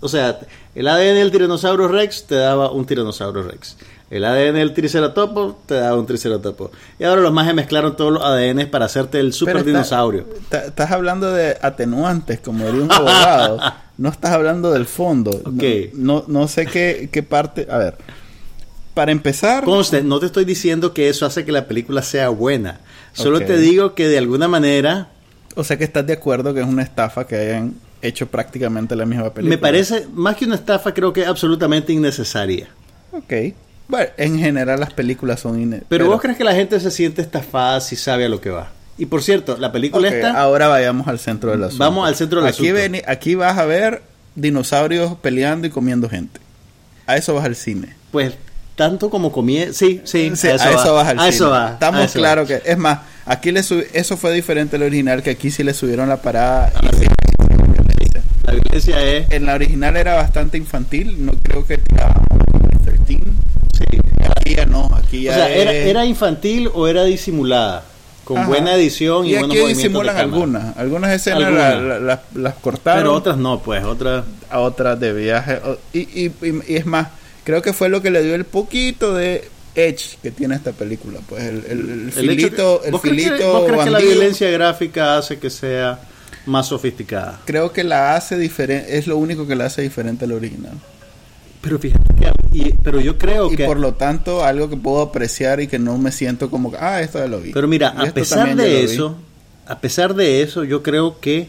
O 0.00 0.08
sea, 0.08 0.38
el 0.74 0.88
ADN 0.88 1.14
del 1.16 1.30
tiranosaurio 1.30 1.88
Rex 1.88 2.26
te 2.26 2.34
daba 2.36 2.70
un 2.70 2.84
tiranosaurio 2.86 3.42
Rex. 3.42 3.76
El 4.10 4.24
ADN 4.24 4.54
del 4.54 4.74
triceratopo 4.74 5.60
te 5.66 5.74
daba 5.74 5.96
un 5.96 6.06
triceratopo. 6.06 6.72
Y 6.98 7.04
ahora 7.04 7.20
los 7.22 7.32
más 7.32 7.52
mezclaron 7.54 7.96
todos 7.96 8.12
los 8.12 8.24
ADN 8.24 8.66
para 8.68 8.86
hacerte 8.86 9.20
el 9.20 9.32
super 9.32 9.54
pero 9.54 9.64
dinosaurio. 9.64 10.26
estás 10.50 10.90
hablando 10.90 11.32
de 11.32 11.56
atenuantes, 11.62 12.40
como 12.40 12.66
diría 12.66 12.82
un 12.82 12.90
abogado. 12.92 13.60
no 13.98 14.08
estás 14.08 14.32
hablando 14.32 14.72
del 14.72 14.86
fondo. 14.86 15.30
No- 15.44 15.50
Ok. 15.50 15.94
No, 15.94 16.24
no, 16.26 16.48
sé 16.48 16.66
qué, 16.66 17.08
qué 17.12 17.22
parte. 17.22 17.68
A 17.70 17.78
ver, 17.78 17.98
para 18.94 19.12
empezar. 19.12 19.62
Conste, 19.64 20.02
no 20.02 20.18
te 20.18 20.26
estoy 20.26 20.44
diciendo 20.44 20.92
que 20.92 21.08
eso 21.08 21.24
hace 21.24 21.44
que 21.44 21.52
la 21.52 21.68
película 21.68 22.02
sea 22.02 22.30
buena. 22.30 22.80
Solo 23.12 23.40
te 23.40 23.58
digo 23.58 23.94
que 23.94 24.08
de 24.08 24.18
alguna 24.18 24.46
manera 24.46 25.08
O 25.56 25.64
sea 25.64 25.76
que 25.76 25.84
estás 25.84 26.06
de 26.06 26.12
acuerdo 26.12 26.54
que 26.54 26.60
es 26.60 26.66
una 26.66 26.82
estafa 26.82 27.26
que 27.26 27.36
hayan 27.36 27.74
hecho 28.02 28.26
prácticamente 28.26 28.96
la 28.96 29.04
misma 29.06 29.32
película. 29.32 29.56
me 29.56 29.58
parece, 29.58 30.06
más 30.14 30.36
que 30.36 30.44
una 30.46 30.54
estafa, 30.54 30.92
creo 30.94 31.12
que 31.12 31.22
es 31.22 31.28
absolutamente 31.28 31.92
innecesaria. 31.92 32.68
Ok. 33.12 33.32
Bueno, 33.88 34.08
en 34.16 34.38
general 34.38 34.78
las 34.80 34.92
películas 34.92 35.40
son 35.40 35.60
ine- 35.60 35.82
Pero, 35.88 36.06
vos 36.06 36.20
crees 36.20 36.36
que 36.38 36.44
la 36.44 36.54
gente 36.54 36.78
se 36.78 36.90
siente 36.90 37.22
estafada 37.22 37.80
si 37.80 37.96
sabe 37.96 38.24
a 38.26 38.28
lo 38.28 38.40
que 38.40 38.50
va. 38.50 38.70
Y 38.98 39.06
por 39.06 39.22
cierto, 39.22 39.56
la 39.58 39.72
película 39.72 40.08
Ok, 40.08 40.14
esta, 40.14 40.40
ahora 40.40 40.68
vayamos 40.68 41.08
al 41.08 41.18
centro 41.18 41.50
del 41.50 41.64
asunto. 41.64 41.82
Vamos 41.84 42.06
al 42.06 42.14
centro 42.14 42.40
del 42.40 42.48
aquí 42.50 42.68
asunto. 42.68 42.98
aquí 43.06 43.34
vas 43.34 43.58
a 43.58 43.64
ver 43.64 44.02
dinosaurios 44.34 45.14
peleando 45.20 45.66
y 45.66 45.70
comiendo 45.70 46.08
gente. 46.08 46.38
A 47.06 47.16
eso 47.16 47.34
vas 47.34 47.44
al 47.44 47.56
cine. 47.56 47.96
pues 48.12 48.34
tanto 48.76 49.10
como 49.10 49.30
comía, 49.30 49.72
sí, 49.74 50.00
sí, 50.04 50.32
Sí, 50.34 50.46
a 50.48 50.54
eso, 50.54 50.94
vas 50.94 51.08
al 51.08 51.18
a 51.18 51.22
cine. 51.24 51.28
eso 51.34 51.50
va, 51.50 51.72
Estamos 51.72 52.12
claros 52.12 52.48
que... 52.48 52.62
Es 52.64 52.78
más, 52.78 53.00
aquí 53.26 53.50
le 53.52 53.62
sub- 53.62 53.84
eso 53.92 54.16
fue 54.16 54.32
diferente 54.32 54.76
al 54.76 54.82
original, 54.84 55.22
que 55.22 55.30
aquí 55.30 55.50
sí 55.50 55.62
le 55.62 55.74
subieron 55.74 56.08
la 56.08 56.16
parada. 56.22 56.72
La 58.44 58.52
violencia 58.54 59.02
es, 59.02 59.30
En 59.30 59.46
la 59.46 59.54
original 59.54 59.96
era 59.96 60.14
bastante 60.14 60.56
infantil, 60.58 61.24
no 61.24 61.32
creo 61.42 61.66
que 61.66 61.74
era 61.74 62.14
13. 62.84 63.04
sí. 63.06 63.18
Aquí 64.36 64.54
ya 64.56 64.66
no, 64.66 64.88
aquí 64.94 65.28
o 65.28 65.30
ya 65.30 65.34
sea, 65.34 65.48
era, 65.54 65.72
es- 65.72 65.86
era 65.88 66.04
infantil 66.06 66.70
o 66.72 66.88
era 66.88 67.04
disimulada, 67.04 67.84
con 68.24 68.38
Ajá. 68.38 68.48
buena 68.48 68.74
edición 68.74 69.26
y, 69.26 69.30
y 69.30 69.32
buenos 69.34 69.50
aquí 69.50 69.58
movimientos 69.60 69.76
de 69.76 69.82
disimulan 69.82 70.16
cámara. 70.16 70.22
algunas. 70.22 70.76
Algunas 70.76 71.12
escenas 71.12 71.42
Algunas. 71.44 71.74
la- 71.74 71.80
la- 71.80 71.98
las- 72.00 72.20
las 72.34 72.54
cortaron. 72.54 73.02
Pero 73.02 73.14
otras 73.14 73.36
no, 73.36 73.60
pues, 73.60 73.84
otras 73.84 74.24
a 74.50 74.60
otras 74.60 74.98
de 74.98 75.12
viaje. 75.12 75.60
o- 75.64 75.76
Y, 75.92 76.00
y, 76.00 76.26
y- 76.42 76.62
y 76.68 76.76
es 76.76 76.86
más, 76.86 77.08
creo 77.44 77.60
que 77.62 77.72
fue 77.72 77.88
lo 77.88 78.00
que 78.02 78.10
le 78.10 78.22
dio 78.22 78.34
el 78.34 78.44
poquito 78.44 79.14
de 79.14 79.48
edge 79.74 80.16
que 80.22 80.30
tiene 80.30 80.54
esta 80.56 80.72
película. 80.72 81.20
Pues 81.28 81.44
el, 81.44 81.56
el, 81.68 81.70
el 81.70 81.78
El 81.80 82.08
hecho 82.08 82.20
filito, 82.20 82.80
que- 82.80 82.86
el 82.86 82.92
¿Vos 82.92 83.00
crees 83.02 83.16
que- 83.16 83.22
filito 83.30 83.52
¿Vos 83.52 83.64
crees 83.66 83.84
que 83.84 83.90
la 83.90 83.98
violencia 84.00 84.50
gráfica 84.50 85.18
hace 85.18 85.38
que 85.38 85.50
sea 85.50 86.00
más 86.46 86.66
sofisticada? 86.68 87.40
creo 87.44 87.72
que 87.72 87.84
la 87.84 88.16
hace 88.16 88.36
diferente, 88.38 88.96
es 88.98 89.06
lo 89.06 89.16
único 89.16 89.46
que 89.46 89.54
la 89.56 89.66
hace 89.66 89.82
diferente 89.82 90.24
al 90.24 90.32
original. 90.32 90.72
Pero 91.60 91.78
fíjate 91.78 92.14
que, 92.14 92.58
y- 92.58 92.72
pero 92.82 93.00
yo 93.00 93.18
creo 93.18 93.52
Y 93.52 93.56
que, 93.56 93.66
por 93.66 93.78
lo 93.78 93.92
tanto, 93.94 94.44
algo 94.44 94.70
que 94.70 94.76
puedo 94.76 95.02
apreciar 95.02 95.60
y 95.60 95.66
que 95.66 95.78
no 95.78 95.98
me 95.98 96.10
siento 96.10 96.50
como, 96.50 96.72
ah, 96.80 97.00
esto 97.02 97.18
ya 97.18 97.26
lo 97.26 97.40
vi. 97.40 97.52
pero 97.52 97.68
mira, 97.68 97.94
Y 98.02 98.06
a 98.06 98.14
pesar 98.14 98.56
de 98.56 98.82
eso, 98.84 99.16
a 99.66 99.78
pesar 99.78 100.14
de 100.14 100.42
eso, 100.42 100.64
yo 100.64 100.82
creo 100.82 101.20
que 101.20 101.48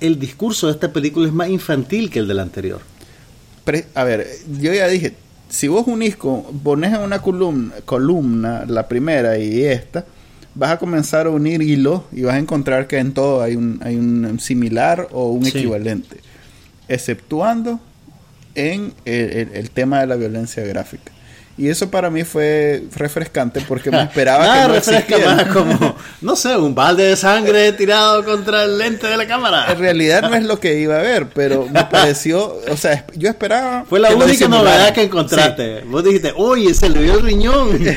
el 0.00 0.18
discurso 0.18 0.66
de 0.66 0.72
esta 0.72 0.92
película 0.92 1.26
es 1.26 1.32
más 1.34 1.50
infantil 1.50 2.08
que 2.10 2.20
el 2.20 2.26
del 2.28 2.38
anterior. 2.40 2.80
Pre- 3.64 3.86
a 3.94 4.02
ver, 4.04 4.26
yo 4.58 4.72
ya 4.72 4.88
dije, 4.88 5.14
si 5.50 5.68
vos 5.68 5.86
unís 5.86 6.16
con, 6.16 6.42
pones 6.64 6.94
en 6.94 7.00
una 7.02 7.20
columna, 7.20 7.74
columna 7.84 8.64
la 8.66 8.88
primera 8.88 9.36
y 9.36 9.62
esta, 9.62 10.06
vas 10.60 10.72
a 10.72 10.78
comenzar 10.78 11.26
a 11.26 11.30
unir 11.30 11.62
hilos 11.62 12.02
y 12.12 12.20
vas 12.20 12.34
a 12.34 12.38
encontrar 12.38 12.86
que 12.86 12.98
en 12.98 13.12
todo 13.14 13.40
hay 13.40 13.56
un, 13.56 13.80
hay 13.82 13.96
un 13.96 14.38
similar 14.38 15.08
o 15.10 15.30
un 15.30 15.46
Sí. 15.46 15.56
equivalente, 15.56 16.18
exceptuando 16.86 17.80
en 18.54 18.92
el, 19.06 19.30
el- 19.30 19.48
el 19.54 19.70
tema 19.70 20.00
de 20.00 20.06
la 20.06 20.16
violencia 20.16 20.62
gráfica. 20.64 21.12
Y 21.60 21.68
eso 21.68 21.90
para 21.90 22.08
mí 22.08 22.24
fue 22.24 22.84
refrescante 22.96 23.60
porque 23.68 23.90
me 23.90 24.00
esperaba 24.04 24.46
Nada 24.46 24.62
que 24.62 24.68
no 24.68 24.74
refresca 24.76 25.18
más 25.18 25.44
como, 25.48 25.94
no 26.22 26.34
sé, 26.34 26.56
un 26.56 26.74
balde 26.74 27.04
de 27.04 27.16
sangre 27.16 27.72
tirado 27.74 28.24
contra 28.24 28.64
el 28.64 28.78
lente 28.78 29.06
de 29.06 29.18
la 29.18 29.26
cámara. 29.26 29.70
En 29.70 29.78
realidad 29.78 30.22
no 30.22 30.34
es 30.34 30.44
lo 30.44 30.58
que 30.58 30.80
iba 30.80 30.96
a 30.96 31.02
ver, 31.02 31.26
pero 31.34 31.66
me 31.70 31.84
pareció, 31.90 32.58
o 32.66 32.76
sea, 32.78 33.04
yo 33.14 33.28
esperaba... 33.28 33.84
Fue 33.86 34.00
la 34.00 34.08
que 34.08 34.14
única 34.14 34.48
novedad 34.48 34.94
que 34.94 35.02
encontraste. 35.02 35.82
Vos 35.82 36.02
dijiste, 36.02 36.32
oye, 36.34 36.72
se 36.72 36.88
le 36.88 37.02
vio 37.02 37.18
el 37.18 37.24
riñón. 37.24 37.78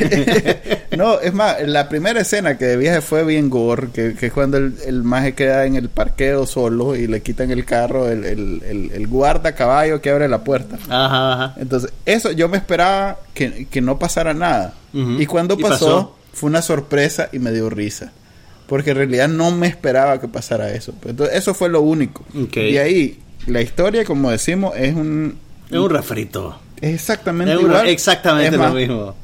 No, 0.98 1.20
es 1.20 1.34
más, 1.34 1.56
la 1.66 1.90
primera 1.90 2.22
escena 2.22 2.56
que 2.56 2.66
de 2.66 2.78
viaje 2.78 3.02
fue 3.02 3.24
bien 3.24 3.50
gore, 3.50 3.88
que, 3.92 4.14
que 4.14 4.28
es 4.28 4.32
cuando 4.32 4.58
el, 4.58 4.76
el 4.86 5.04
maje 5.04 5.34
queda 5.34 5.66
en 5.66 5.76
el 5.76 5.90
parqueo 5.90 6.46
solo 6.46 6.96
y 6.96 7.08
le 7.08 7.22
quitan 7.24 7.50
el 7.50 7.66
carro, 7.66 8.10
el, 8.10 8.24
el, 8.24 8.62
el, 8.64 8.92
el 8.94 9.08
guarda 9.08 9.54
caballo 9.54 10.02
que 10.02 10.12
abre 10.12 10.28
la 10.28 10.44
puerta. 10.44 10.78
Ajá, 10.90 11.34
ajá. 11.34 11.56
Entonces, 11.58 11.92
eso 12.06 12.32
yo 12.32 12.48
me 12.48 12.58
esperaba 12.58 13.18
que, 13.34 13.66
que 13.70 13.82
no 13.82 14.00
pasara 14.00 14.34
nada. 14.34 14.74
Y 14.94 15.26
cuando 15.26 15.56
Y 15.58 15.62
pasó, 15.62 16.16
fue 16.34 16.50
una 16.50 16.62
sorpresa 16.62 17.30
y 17.32 17.40
me 17.40 17.52
dio 17.52 17.70
risa. 17.70 18.12
Porque 18.68 18.92
en 18.92 18.98
realidad 18.98 19.28
no 19.28 19.52
me 19.52 19.68
esperaba 19.68 20.20
que 20.22 20.28
pasara 20.28 20.72
eso. 20.74 20.94
Entonces, 21.06 21.36
eso 21.38 21.54
fue 21.54 21.70
lo 21.70 21.82
único. 21.82 22.24
Y 22.34 22.78
ahí, 22.78 23.20
la 23.48 23.62
historia, 23.62 24.06
como 24.06 24.32
decimos, 24.32 24.74
es 24.78 24.96
un... 24.96 25.38
Es 25.70 25.78
un 25.78 25.90
refrito. 25.90 26.60
Es 26.82 26.94
exactamente 26.94 27.54
Es 27.54 27.60
un- 27.60 27.66
igual. 27.72 27.88
exactamente 27.88 28.56
Es 28.56 28.58
más, 28.60 28.70
lo 28.74 28.80
mismo. 28.80 29.16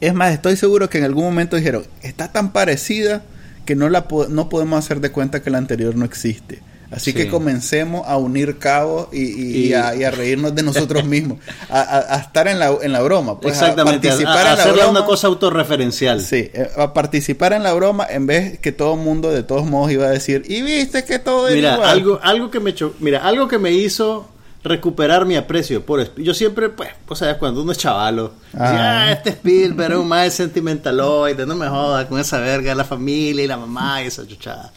Es 0.00 0.14
más, 0.14 0.32
estoy 0.32 0.56
seguro 0.56 0.88
que 0.88 0.98
en 0.98 1.04
algún 1.04 1.24
momento 1.24 1.56
dijeron, 1.56 1.84
está 2.02 2.30
tan 2.32 2.52
parecida 2.52 3.22
que 3.66 3.74
no, 3.74 3.88
la 3.88 4.06
po- 4.08 4.28
no 4.28 4.48
podemos 4.48 4.78
hacer 4.84 5.00
de 5.00 5.10
cuenta 5.10 5.42
que 5.42 5.50
la 5.50 5.58
anterior 5.58 5.96
no 5.96 6.04
existe. 6.04 6.60
Así 6.90 7.10
Sí. 7.12 7.16
que 7.16 7.28
comencemos 7.28 8.08
a 8.08 8.16
unir 8.16 8.56
cabos 8.58 9.08
y, 9.12 9.18
y- 9.18 9.56
y 9.56 9.66
Y- 9.68 9.72
a, 9.74 10.10
reírnos 10.10 10.54
de 10.54 10.62
nosotros 10.62 11.04
mismos, 11.04 11.38
a, 11.68 11.80
a- 11.80 12.14
a 12.14 12.18
estar 12.18 12.48
en 12.48 12.58
la, 12.58 12.70
en 12.80 12.92
la 12.92 13.02
broma, 13.02 13.38
pues 13.40 13.54
Exactamente, 13.54 14.08
a 14.08 14.10
participar 14.12 14.46
en 14.46 14.58
la 14.58 14.72
broma. 14.72 14.88
una 14.90 15.04
cosa 15.04 15.26
autorreferencial. 15.26 16.20
Sí, 16.22 16.50
eh, 16.52 16.70
a 16.76 16.94
participar 16.94 17.52
en 17.52 17.62
la 17.62 17.72
broma 17.74 18.06
en 18.08 18.26
vez 18.26 18.58
que 18.58 18.72
todo 18.72 18.94
el 18.94 19.00
mundo 19.00 19.30
de 19.30 19.42
todos 19.42 19.66
modos 19.66 19.90
iba 19.92 20.06
a 20.06 20.10
decir, 20.10 20.44
y 20.48 20.62
viste 20.62 21.04
que 21.04 21.18
todo 21.18 21.48
era 21.48 21.56
Mira, 21.56 21.74
igual". 21.74 21.88
algo, 21.90 22.20
algo 22.22 22.50
que 22.50 22.60
me 22.60 22.74
cho- 22.74 22.94
mira, 23.00 23.22
algo 23.26 23.48
que 23.48 23.58
me 23.58 23.72
hizo 23.72 24.26
recuperar 24.64 25.24
mi 25.24 25.36
aprecio 25.36 25.84
por 25.86 26.14
yo 26.16 26.34
siempre 26.34 26.68
pues 26.68 26.90
o 27.06 27.14
sea 27.14 27.38
cuando 27.38 27.62
uno 27.62 27.72
es 27.72 27.78
chavalo 27.78 28.32
Ah. 28.54 28.70
decía, 28.70 29.00
ah, 29.00 29.12
este 29.12 29.30
Spielberg 29.30 29.92
es 29.92 29.98
un 29.98 30.08
más 30.08 30.34
sentimentaloide 30.34 31.46
no 31.46 31.54
me 31.54 31.68
jodas 31.68 32.06
con 32.06 32.18
esa 32.18 32.38
verga 32.38 32.74
la 32.74 32.84
familia 32.84 33.44
y 33.44 33.46
la 33.46 33.56
mamá 33.56 34.02
y 34.02 34.06
esa 34.06 34.26
chuchada 34.26 34.72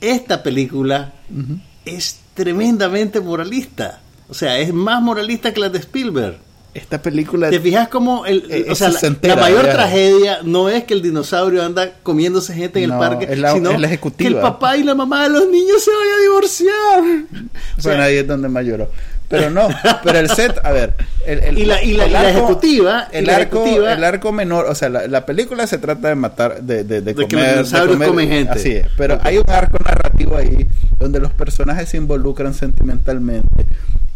esta 0.00 0.42
película 0.42 1.12
es 1.84 2.20
tremendamente 2.34 3.20
moralista. 3.20 4.00
O 4.28 4.34
sea 4.34 4.58
es 4.58 4.72
más 4.74 5.00
moralista 5.02 5.52
que 5.54 5.60
la 5.60 5.68
de 5.70 5.78
Spielberg 5.78 6.38
Esta 6.74 7.00
película... 7.00 7.50
¿Te 7.50 7.60
fijas 7.60 7.88
cómo 7.88 8.26
el, 8.26 8.66
o 8.70 8.74
sea, 8.74 8.90
la, 9.22 9.36
mayor 9.36 9.66
ya. 9.66 9.72
tragedia 9.72 10.38
no 10.44 10.68
es 10.68 10.84
que 10.84 10.94
el 10.94 11.02
dinosaurio 11.02 11.64
anda 11.64 11.94
comiéndose 12.02 12.54
gente 12.54 12.82
en 12.82 12.92
el 12.92 12.98
parque, 12.98 13.34
la- 13.36 13.52
sino 13.54 13.70
que 14.16 14.26
el 14.26 14.36
papá 14.36 14.76
y 14.76 14.84
la 14.84 14.94
mamá 14.94 15.24
de 15.24 15.30
los 15.30 15.48
niños 15.48 15.82
se 15.82 15.90
vayan 15.90 16.14
a 16.14 16.22
divorciar. 16.22 17.50
O 17.78 17.80
sea, 17.80 17.92
bueno, 17.92 18.02
ahí 18.04 18.16
es 18.16 18.26
donde 18.26 18.48
más 18.48 18.64
lloró. 18.64 18.90
Pero 19.28 19.50
no, 19.50 19.68
pero 20.02 20.18
el 20.18 20.28
set, 20.30 20.58
a 20.64 20.72
ver, 20.72 20.94
el, 21.26 21.40
el- 21.40 21.58
Y 21.58 21.64
la- 21.66 21.82
y 21.82 21.92
la- 21.92 22.04
el 22.04 22.10
y 22.10 22.12
la 22.14 22.30
ejecutiva, 22.30 23.08
y 23.12 23.16
el 23.18 23.26
la 23.26 23.36
arco, 23.36 23.62
ejecutiva- 23.64 23.92
el 23.92 24.04
arco 24.04 24.32
menor, 24.32 24.64
o 24.66 24.74
sea, 24.74 24.88
la, 24.88 25.06
la 25.06 25.26
película 25.26 25.66
se 25.66 25.76
trata 25.78 26.08
de 26.08 26.14
matar, 26.14 26.62
de, 26.62 26.84
de, 26.84 27.02
de 27.02 27.12
De 27.12 27.14
que 27.14 27.36
comer, 27.36 27.56
los 27.58 27.68
dinosaurios 27.70 28.08
comen 28.08 28.28
gente. 28.28 28.52
así 28.52 28.72
es. 28.72 28.86
Pero 28.96 29.18
hay 29.22 29.36
un 29.38 29.50
arco 29.50 29.76
narrativo 29.84 30.36
ahí 30.36 30.66
donde 30.98 31.20
los 31.20 31.30
personajes 31.32 31.88
se 31.90 31.98
involucran 31.98 32.54
sentimentalmente 32.54 33.66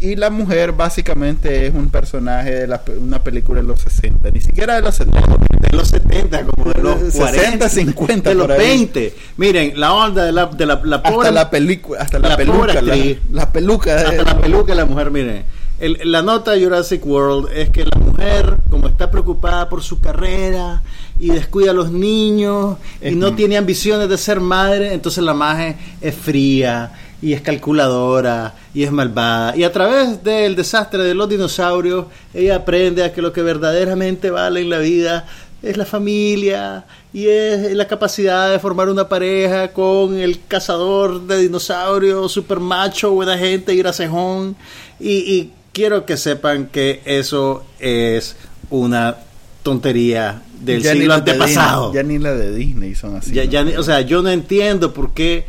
y 0.00 0.16
la 0.16 0.30
mujer 0.30 0.72
básicamente 0.72 1.66
es 1.66 1.74
un 1.74 1.88
personaje 1.88 2.50
de 2.52 2.66
la, 2.66 2.80
una 3.00 3.22
película 3.22 3.60
de 3.60 3.66
los 3.68 3.80
60, 3.82 4.30
ni 4.32 4.40
siquiera 4.40 4.74
de 4.74 4.82
los 4.82 4.96
70. 4.96 5.20
de 5.60 5.76
los 5.76 5.88
70, 5.88 6.42
como 6.44 6.72
de 6.72 6.82
los 6.82 6.98
60, 6.98 7.18
40, 7.18 7.68
50 7.68 8.30
de 8.30 8.34
los 8.34 8.46
por 8.48 8.52
ahí. 8.60 8.66
20. 8.78 9.14
Miren, 9.36 9.78
la 9.78 9.92
onda 9.94 10.24
de 10.24 10.32
la, 10.32 10.46
de 10.46 10.66
la, 10.66 10.80
la 10.82 11.02
pobre, 11.04 11.28
Hasta 11.28 11.30
la 11.30 11.50
película, 11.50 12.00
hasta 12.00 12.18
la, 12.18 12.30
la 12.30 12.36
peluca, 12.36 12.58
pobre 12.58 12.82
la, 12.82 13.16
la 13.30 13.52
peluca 13.52 13.94
de- 13.94 14.06
hasta 14.06 14.24
la 14.24 14.40
peluca 14.40 14.72
de 14.72 14.76
la 14.76 14.84
mujer, 14.86 15.01
miren. 15.10 15.44
El- 15.80 15.98
la 16.04 16.22
nota 16.22 16.52
de 16.52 16.62
Jurassic 16.64 17.04
World 17.04 17.48
es 17.52 17.70
que 17.70 17.84
la 17.84 17.98
mujer, 17.98 18.58
como 18.70 18.86
está 18.86 19.10
preocupada 19.10 19.68
por 19.68 19.82
su 19.82 20.00
carrera 20.00 20.82
y 21.18 21.28
descuida 21.30 21.72
a 21.72 21.74
los 21.74 21.90
niños 21.90 22.76
y 23.02 23.12
no 23.12 23.34
tiene 23.34 23.56
ambiciones 23.56 24.08
de 24.08 24.16
ser 24.16 24.38
madre, 24.40 24.92
entonces 24.94 25.24
la 25.24 25.34
maje 25.34 25.76
es 26.00 26.14
fría 26.14 26.92
y 27.20 27.32
es 27.32 27.40
calculadora 27.40 28.54
y 28.74 28.84
es 28.84 28.92
malvada. 28.92 29.56
Y 29.56 29.64
a 29.64 29.72
través 29.72 30.22
del 30.22 30.54
desastre 30.56 31.02
de 31.02 31.14
los 31.14 31.28
dinosaurios, 31.28 32.06
ella 32.32 32.56
aprende 32.56 33.02
a 33.04 33.12
que 33.12 33.22
lo 33.22 33.32
que 33.32 33.42
verdaderamente 33.42 34.30
vale 34.30 34.60
en 34.60 34.70
la 34.70 34.78
vida 34.78 35.26
es 35.62 35.76
la 35.76 35.84
familia 35.84 36.84
y 37.12 37.26
es 37.26 37.72
la 37.72 37.86
capacidad 37.86 38.50
de 38.50 38.58
formar 38.58 38.88
una 38.88 39.08
pareja 39.08 39.72
con 39.72 40.16
el 40.18 40.40
cazador 40.48 41.26
de 41.26 41.40
dinosaurios, 41.42 42.32
super 42.32 42.58
macho, 42.60 43.12
buena 43.12 43.38
gente, 43.38 43.74
ir 43.74 43.86
a 43.86 43.92
cejón. 43.92 44.56
Y, 44.98 45.10
y 45.18 45.50
quiero 45.72 46.04
que 46.04 46.16
sepan 46.16 46.66
que 46.66 47.00
eso 47.04 47.64
es 47.78 48.36
una 48.70 49.16
tontería 49.62 50.42
del 50.60 50.82
Ya 50.82 50.92
siglo 50.92 51.14
antepasado. 51.14 51.92
Ya 51.92 52.02
ni 52.02 52.18
la 52.18 52.32
de 52.34 52.54
Disney 52.54 52.94
son 52.94 53.16
así. 53.16 53.32
Ya- 53.32 53.44
¿no? 53.44 53.50
ya 53.50 53.64
ni- 53.64 53.76
o 53.76 53.82
sea, 53.82 54.00
yo 54.00 54.22
no 54.22 54.30
entiendo 54.30 54.92
por 54.92 55.12
qué 55.14 55.44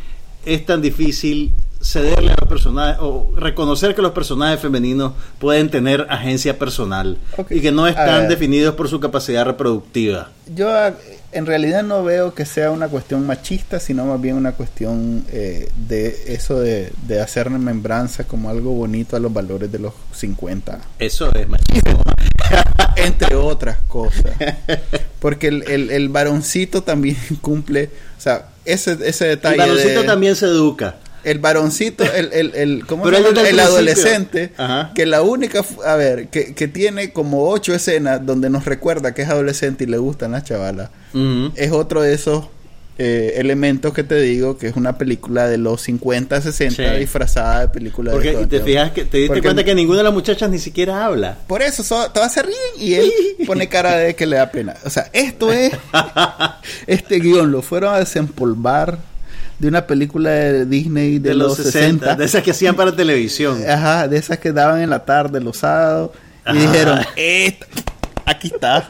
es 0.45 0.65
tan 0.65 0.81
difícil 0.81 1.51
cederle 1.83 2.31
a 2.31 2.35
los 2.39 2.47
personajes 2.47 2.97
o 3.01 3.31
reconocer 3.35 3.93
que 3.93 4.01
los 4.01 4.13
personajes 4.13 4.59
femeninos 4.59 5.13
pueden 5.39 5.69
tener 5.69 6.07
agencia 6.09 6.57
personal 6.57 7.17
y 7.49 7.59
que 7.61 7.71
no 7.71 7.87
están 7.87 8.27
definidos 8.29 8.75
por 8.75 8.87
su 8.87 8.99
capacidad 8.99 9.45
reproductiva. 9.45 10.29
Yo 10.55 10.69
ah, 10.73 10.93
en 11.33 11.45
realidad 11.45 11.83
no 11.83 12.03
veo 12.03 12.33
que 12.33 12.45
sea 12.45 12.71
una 12.71 12.87
cuestión 12.87 13.25
machista, 13.27 13.79
sino 13.79 14.05
más 14.05 14.21
bien 14.21 14.35
una 14.35 14.53
cuestión 14.53 15.25
eh, 15.31 15.69
de 15.87 16.33
eso 16.33 16.59
de, 16.59 16.91
de 17.07 17.19
hacer 17.21 17.49
remembranza 17.51 18.23
como 18.25 18.49
algo 18.49 18.71
bonito 18.73 19.15
a 19.15 19.19
los 19.19 19.33
valores 19.33 19.71
de 19.71 19.79
los 19.79 19.93
50. 20.13 20.79
Eso 20.99 21.33
es 21.35 21.49
machismo. 21.49 22.01
Entre 22.95 23.35
otras 23.35 23.79
cosas. 23.87 24.31
Porque 25.19 25.47
el, 25.47 25.63
el, 25.69 25.89
el 25.89 26.09
varoncito 26.09 26.83
también 26.83 27.17
cumple, 27.41 27.89
o 28.17 28.21
sea, 28.21 28.47
ese, 28.65 28.97
ese 29.03 29.25
El 29.31 29.35
detalle. 29.37 29.57
varoncito 29.57 30.01
de- 30.01 30.05
también 30.07 30.35
se 30.35 30.45
educa. 30.45 30.95
El 31.23 31.39
varoncito, 31.39 32.03
el, 32.03 32.31
el, 32.33 32.53
el, 32.55 32.83
el 33.45 33.59
adolescente, 33.59 34.51
Ajá. 34.57 34.91
que 34.93 35.05
la 35.05 35.21
única, 35.21 35.63
a 35.85 35.95
ver, 35.95 36.27
que, 36.27 36.53
que 36.53 36.67
tiene 36.67 37.11
como 37.11 37.49
ocho 37.49 37.73
escenas 37.73 38.25
donde 38.25 38.49
nos 38.49 38.65
recuerda 38.65 39.13
que 39.13 39.21
es 39.23 39.29
adolescente 39.29 39.85
y 39.85 39.87
le 39.87 39.97
gustan 39.97 40.31
las 40.33 40.43
chavalas, 40.43 40.89
es 41.55 41.71
otro 41.71 42.01
de 42.01 42.13
esos 42.13 42.45
eh, 42.99 43.33
elementos 43.37 43.91
que 43.91 44.03
te 44.03 44.19
digo, 44.21 44.57
que 44.59 44.67
es 44.67 44.75
una 44.75 44.99
película 44.99 45.47
de 45.47 45.57
los 45.57 45.81
50, 45.81 46.39
60 46.41 46.93
Sí. 46.93 46.99
disfrazada 46.99 47.61
de 47.61 47.69
película 47.69 48.11
de 48.11 48.17
Porque 48.17 48.45
te 48.45 48.59
fijas 48.61 48.91
que 48.91 49.03
te 49.05 49.17
diste 49.17 49.27
Porque- 49.29 49.41
cuenta 49.41 49.63
que 49.63 49.73
ninguna 49.73 49.97
de 49.99 50.03
las 50.03 50.13
muchachas 50.13 50.51
ni 50.51 50.59
siquiera 50.59 51.03
habla. 51.05 51.39
Por 51.47 51.63
eso 51.63 51.83
so- 51.83 52.11
todas 52.11 52.31
se 52.31 52.43
ríen 52.43 52.57
y 52.77 52.93
él 52.93 53.11
pone 53.47 53.67
cara 53.67 53.97
de 53.97 54.15
que 54.15 54.27
le 54.27 54.35
da 54.35 54.51
pena. 54.51 54.75
O 54.85 54.91
sea, 54.91 55.09
esto 55.11 55.51
es, 55.51 55.73
este 56.87 57.19
guion 57.19 57.51
lo 57.51 57.61
fueron 57.61 57.95
a 57.95 57.99
desempolvar 57.99 58.99
de 59.63 59.69
una 59.69 59.87
película 59.87 60.29
de 60.29 60.65
Disney 60.65 61.19
de, 61.19 61.29
De, 61.29 61.35
los 61.35 61.55
60, 61.55 62.15
de 62.15 62.25
esas 62.25 62.43
que 62.43 62.51
hacían 62.51 62.75
para 62.75 62.93
televisión. 62.93 63.57
Ajá, 63.69 64.07
de 64.09 64.17
esas 64.17 64.37
que 64.37 64.51
daban 64.51 64.81
en 64.81 64.89
la 64.89 65.05
tarde, 65.05 65.39
los 65.39 65.57
sábados. 65.57 66.11
Y 66.53 66.57
dijeron, 66.57 66.99
"Esta- 67.15 67.65
aquí 68.25 68.47
está. 68.47 68.89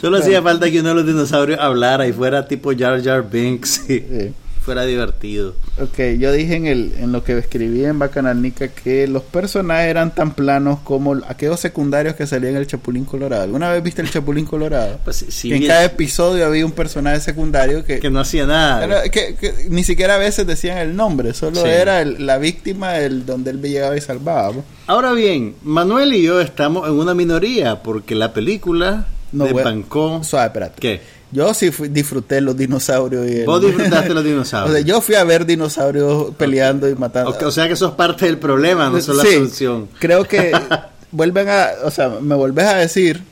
Solo 0.00 0.18
hacía 0.18 0.42
falta 0.42 0.70
que 0.70 0.80
uno 0.80 0.90
de 0.90 0.94
los 0.96 1.06
dinosaurios 1.06 1.58
hablara 1.58 2.06
y 2.06 2.12
fuera 2.12 2.46
tipo 2.46 2.70
Jar 2.76 3.02
Jar 3.02 3.28
Binks 3.30 3.88
y 3.88 3.98
Sí. 4.00 4.32
Fuera 4.64 4.84
divertido. 4.84 5.54
Ok, 5.80 5.98
yo 6.18 6.32
dije 6.32 6.54
en, 6.56 6.66
el, 6.66 6.94
en 6.98 7.12
lo 7.12 7.24
que 7.24 7.36
escribí 7.36 7.84
en 7.84 7.98
Bacanalnica 7.98 8.68
que 8.68 9.06
los 9.08 9.22
personajes 9.22 9.88
eran 9.88 10.14
tan 10.14 10.32
planos 10.34 10.78
como 10.80 11.14
aquellos 11.28 11.58
secundarios 11.60 12.14
que 12.14 12.26
salían 12.26 12.52
en 12.52 12.58
el 12.58 12.66
Chapulín 12.66 13.04
Colorado. 13.04 13.42
¿Alguna 13.42 13.70
vez 13.70 13.82
viste 13.82 14.02
el 14.02 14.10
Chapulín 14.10 14.44
Colorado? 14.46 14.98
Pues 15.04 15.24
sí, 15.28 15.48
Que 15.48 15.54
en 15.56 15.60
bien- 15.60 15.70
cada 15.72 15.84
episodio 15.84 16.46
había 16.46 16.64
un 16.64 16.72
personaje 16.72 17.20
secundario 17.20 17.84
que, 17.84 17.98
que 18.00 18.10
no 18.10 18.20
hacía 18.20 18.46
nada. 18.46 18.84
era- 18.84 19.02
que- 19.10 19.34
que 19.34 19.52
ni 19.68 19.82
siquiera 19.84 20.14
a 20.14 20.18
veces 20.18 20.46
decían 20.46 20.78
el 20.78 20.94
nombre, 20.94 21.34
solo 21.34 21.62
Sí. 21.62 21.68
era 21.68 22.00
el- 22.02 22.24
la 22.26 22.38
víctima 22.38 22.92
del, 22.92 23.26
donde 23.26 23.50
él 23.50 23.60
llegaba 23.60 23.96
y 23.96 24.00
salvaba. 24.00 24.52
¿no? 24.54 24.64
Ahora 24.86 25.12
bien, 25.12 25.54
Manuel 25.62 26.12
y 26.14 26.22
yo 26.22 26.40
estamos 26.40 26.88
en 26.88 26.94
una 26.94 27.14
minoría 27.14 27.82
porque 27.82 28.14
la 28.14 28.32
película 28.32 29.06
No, 29.32 29.44
de. 29.46 29.52
Bangkok... 29.54 30.24
Suave, 30.24 30.46
espérate. 30.46 30.80
¿Qué? 30.80 31.00
Yo 31.32 31.54
sí 31.54 31.70
fui- 31.70 31.88
disfruté 31.88 32.40
los 32.40 32.56
dinosaurios. 32.56 33.26
Y 33.28 33.38
el- 33.40 33.46
Vos 33.46 33.60
disfrutaste 33.62 34.10
los 34.14 34.22
O 34.24 34.26
dinosaurios. 34.28 34.76
sea, 34.76 34.86
yo 34.86 35.00
fui 35.00 35.14
a 35.14 35.24
ver 35.24 35.46
dinosaurios 35.46 36.34
peleando 36.36 36.88
y 36.88 36.94
matando. 36.94 37.30
O, 37.30 37.46
o 37.46 37.50
sea 37.50 37.66
que 37.68 37.74
sos 37.76 37.92
parte 37.92 38.26
del 38.26 38.38
problema, 38.38 38.90
no 38.90 39.00
sos 39.00 39.16
la 39.16 39.24
solución. 39.24 39.88
Creo 39.98 40.24
que 40.24 40.52
vuelven 41.10 41.48
a, 41.48 41.68
o 41.84 41.90
sea, 41.90 42.10
me 42.20 42.34
volvés 42.34 42.66
a 42.66 42.74
decir, 42.76 43.22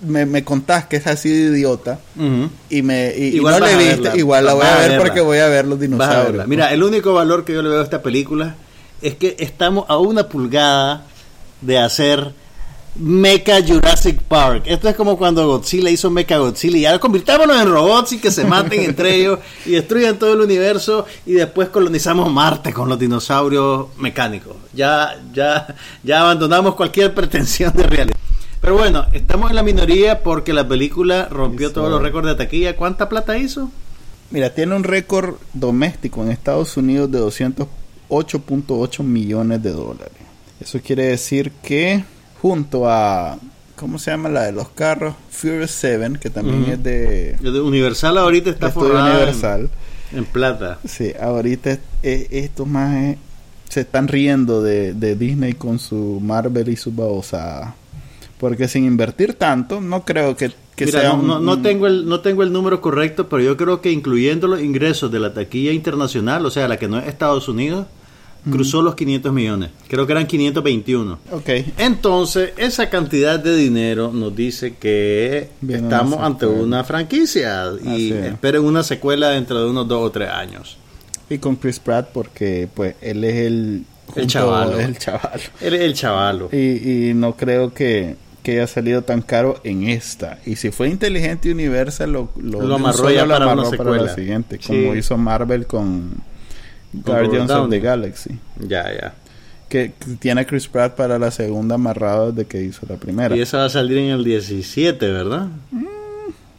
me, 0.00 0.24
me 0.26 0.44
contás 0.44 0.86
que 0.86 0.96
es 0.96 1.06
así 1.06 1.28
de 1.28 1.56
idiota 1.58 1.98
y 2.70 2.82
me 2.82 3.12
y, 3.16 3.24
y 3.24 3.36
Igual 3.36 3.60
no 3.60 3.66
le 3.66 3.76
viste, 3.76 4.16
igual 4.18 4.46
la 4.46 4.54
voy 4.54 4.64
a 4.64 4.74
a 4.74 4.78
ver 4.78 4.88
verla. 4.92 5.04
porque 5.04 5.20
voy 5.20 5.38
a 5.38 5.48
ver 5.48 5.66
los 5.66 5.78
dinosaurios. 5.80 6.46
Mira, 6.46 6.72
el 6.72 6.82
único 6.82 7.12
valor 7.12 7.44
que 7.44 7.52
yo 7.52 7.62
le 7.62 7.68
veo 7.68 7.80
a 7.80 7.84
esta 7.84 8.00
película 8.00 8.54
es 9.02 9.16
que 9.16 9.36
estamos 9.40 9.84
a 9.88 9.98
una 9.98 10.28
pulgada 10.28 11.04
de 11.60 11.78
hacer 11.78 12.32
Mecha 12.96 13.60
Jurassic 13.60 14.22
Park. 14.22 14.64
Esto 14.66 14.88
es 14.88 14.94
como 14.94 15.18
cuando 15.18 15.46
Godzilla 15.46 15.90
hizo 15.90 16.10
Mecha 16.10 16.38
Godzilla 16.38 16.78
y 16.78 16.80
ya 16.82 16.98
convirtámonos 17.00 17.60
en 17.60 17.68
robots 17.68 18.12
y 18.12 18.18
que 18.18 18.30
se 18.30 18.44
maten 18.44 18.82
entre 18.82 19.16
ellos 19.16 19.40
y 19.66 19.72
destruyan 19.72 20.16
todo 20.18 20.34
el 20.34 20.40
universo 20.40 21.04
y 21.26 21.32
después 21.32 21.70
colonizamos 21.70 22.32
Marte 22.32 22.72
con 22.72 22.88
los 22.88 22.98
dinosaurios 22.98 23.88
mecánicos. 23.98 24.56
Ya, 24.72 25.20
ya, 25.32 25.74
ya 26.04 26.20
abandonamos 26.20 26.76
cualquier 26.76 27.12
pretensión 27.14 27.72
de 27.74 27.82
realidad. 27.84 28.16
Pero 28.60 28.76
bueno, 28.76 29.06
estamos 29.12 29.50
en 29.50 29.56
la 29.56 29.62
minoría 29.62 30.22
porque 30.22 30.52
la 30.52 30.66
película 30.66 31.28
rompió 31.28 31.72
todos 31.72 31.90
los 31.90 32.00
récords 32.00 32.28
de 32.28 32.34
taquilla. 32.36 32.76
¿Cuánta 32.76 33.08
plata 33.08 33.36
hizo? 33.36 33.70
Mira, 34.30 34.54
tiene 34.54 34.74
un 34.74 34.84
récord 34.84 35.34
doméstico 35.52 36.22
en 36.22 36.30
Estados 36.30 36.76
Unidos 36.76 37.10
de 37.10 37.20
208.8 37.20 39.02
millones 39.02 39.62
de 39.62 39.70
dólares. 39.70 40.12
Eso 40.60 40.80
quiere 40.80 41.06
decir 41.06 41.52
que 41.62 42.04
junto 42.48 42.86
a 42.90 43.38
¿cómo 43.74 43.98
se 43.98 44.10
llama 44.10 44.28
la 44.28 44.42
de 44.42 44.52
los 44.52 44.68
carros? 44.68 45.14
Furious 45.30 45.70
7, 45.70 46.18
que 46.20 46.28
también 46.28 46.66
es 46.72 46.82
de, 46.82 47.36
Universal 47.62 48.18
ahorita 48.18 48.50
está 48.50 48.70
forrada 48.70 49.08
en- 49.08 49.16
Universal. 49.16 49.70
En, 50.12 50.24
plata. 50.26 50.78
Sí, 50.86 51.10
ahorita 51.18 51.70
es- 51.70 51.78
es- 52.02 52.26
estos 52.30 52.66
más 52.68 53.16
se 53.70 53.80
están 53.80 54.08
riendo 54.08 54.62
de, 54.62 54.92
de 54.92 55.16
Disney 55.16 55.54
con 55.54 55.78
su 55.78 56.20
Marvel 56.22 56.68
y 56.68 56.76
su 56.76 56.92
babosa. 56.92 57.74
Porque 58.38 58.68
sin 58.68 58.84
invertir 58.84 59.32
tanto, 59.34 59.80
no 59.80 60.04
creo 60.04 60.36
que, 60.36 60.50
que 60.76 60.84
Mira, 60.84 61.00
sea 61.00 61.08
no, 61.14 61.20
un- 61.20 61.26
no- 61.26 61.40
no 61.40 61.52
un- 61.54 61.62
tengo 61.62 61.86
el, 61.86 62.06
no 62.06 62.20
tengo 62.20 62.42
el 62.42 62.52
número 62.52 62.82
correcto, 62.82 63.26
pero 63.30 63.42
yo 63.42 63.56
creo 63.56 63.80
que 63.80 63.90
incluyendo 63.90 64.48
los 64.48 64.60
ingresos 64.60 65.10
de 65.10 65.18
la 65.18 65.32
taquilla 65.32 65.72
internacional, 65.72 66.44
o 66.44 66.50
sea, 66.50 66.68
la 66.68 66.76
que 66.76 66.88
no 66.88 66.98
es 66.98 67.06
Estados 67.08 67.48
Unidos, 67.48 67.86
cruzó 68.50 68.82
los 68.82 68.94
500 68.94 69.32
millones. 69.32 69.70
Creo 69.88 70.06
que 70.06 70.12
eran 70.12 70.26
521. 70.26 71.18
Ok. 71.32 71.48
Entonces, 71.78 72.52
esa 72.56 72.90
cantidad 72.90 73.38
de 73.38 73.56
dinero 73.56 74.10
nos 74.12 74.34
dice 74.36 74.74
que 74.76 75.48
estamos 75.68 76.20
ante 76.20 76.46
una 76.46 76.84
franquicia 76.84 77.70
y 77.84 78.12
esperen 78.12 78.62
una 78.64 78.82
secuela 78.82 79.30
dentro 79.30 79.62
de 79.62 79.70
unos 79.70 79.88
dos 79.88 80.02
o 80.02 80.10
tres 80.10 80.28
años. 80.30 80.76
Y 81.30 81.38
con 81.38 81.56
Chris 81.56 81.78
Pratt 81.78 82.10
porque 82.12 82.68
pues 82.74 82.96
él 83.00 83.24
es 83.24 83.34
el... 83.46 83.84
junto- 84.08 84.26
chavalo. 84.28 84.78
El 84.78 84.98
chaval. 84.98 85.40
Él 85.60 85.74
es 85.74 85.80
el 85.80 85.94
chavalo. 85.94 86.48
Y, 86.52 87.08
y 87.10 87.14
no 87.14 87.34
creo 87.36 87.72
que, 87.72 88.16
que 88.42 88.52
haya 88.52 88.66
salido 88.66 89.02
tan 89.02 89.22
caro 89.22 89.58
en 89.64 89.84
esta. 89.88 90.38
Y 90.44 90.56
si 90.56 90.70
fue 90.70 90.90
inteligente 90.90 91.50
Universal, 91.50 92.12
lo, 92.12 92.28
lo, 92.36 92.60
Lo 92.60 92.74
amarró 92.74 93.10
ya 93.10 93.24
lo 93.24 93.34
para 93.38 93.54
una 93.54 93.64
secuela. 93.70 94.02
la 94.02 94.14
siguiente, 94.14 94.58
Sí. 94.60 94.66
como 94.66 94.94
hizo 94.94 95.16
Marvel 95.16 95.66
Con 95.66 96.10
Guardians 97.02 97.50
of 97.50 97.70
the. 97.70 97.80
Galaxy. 97.80 98.38
Ya, 98.60 98.84
ya. 98.92 99.14
Que, 99.68 99.92
que 99.98 100.14
tiene 100.20 100.42
a 100.42 100.46
Chris 100.46 100.68
Pratt 100.68 100.94
para 100.94 101.18
la 101.18 101.30
segunda 101.30 101.74
amarrado 101.74 102.30
desde 102.32 102.46
que 102.48 102.62
hizo 102.62 102.86
la 102.88 102.96
primera. 102.96 103.36
Y 103.36 103.40
esa 103.40 103.58
va 103.58 103.64
a 103.64 103.70
salir 103.70 103.98
en 103.98 104.10
el 104.10 104.22
17, 104.24 105.10
¿verdad? 105.10 105.48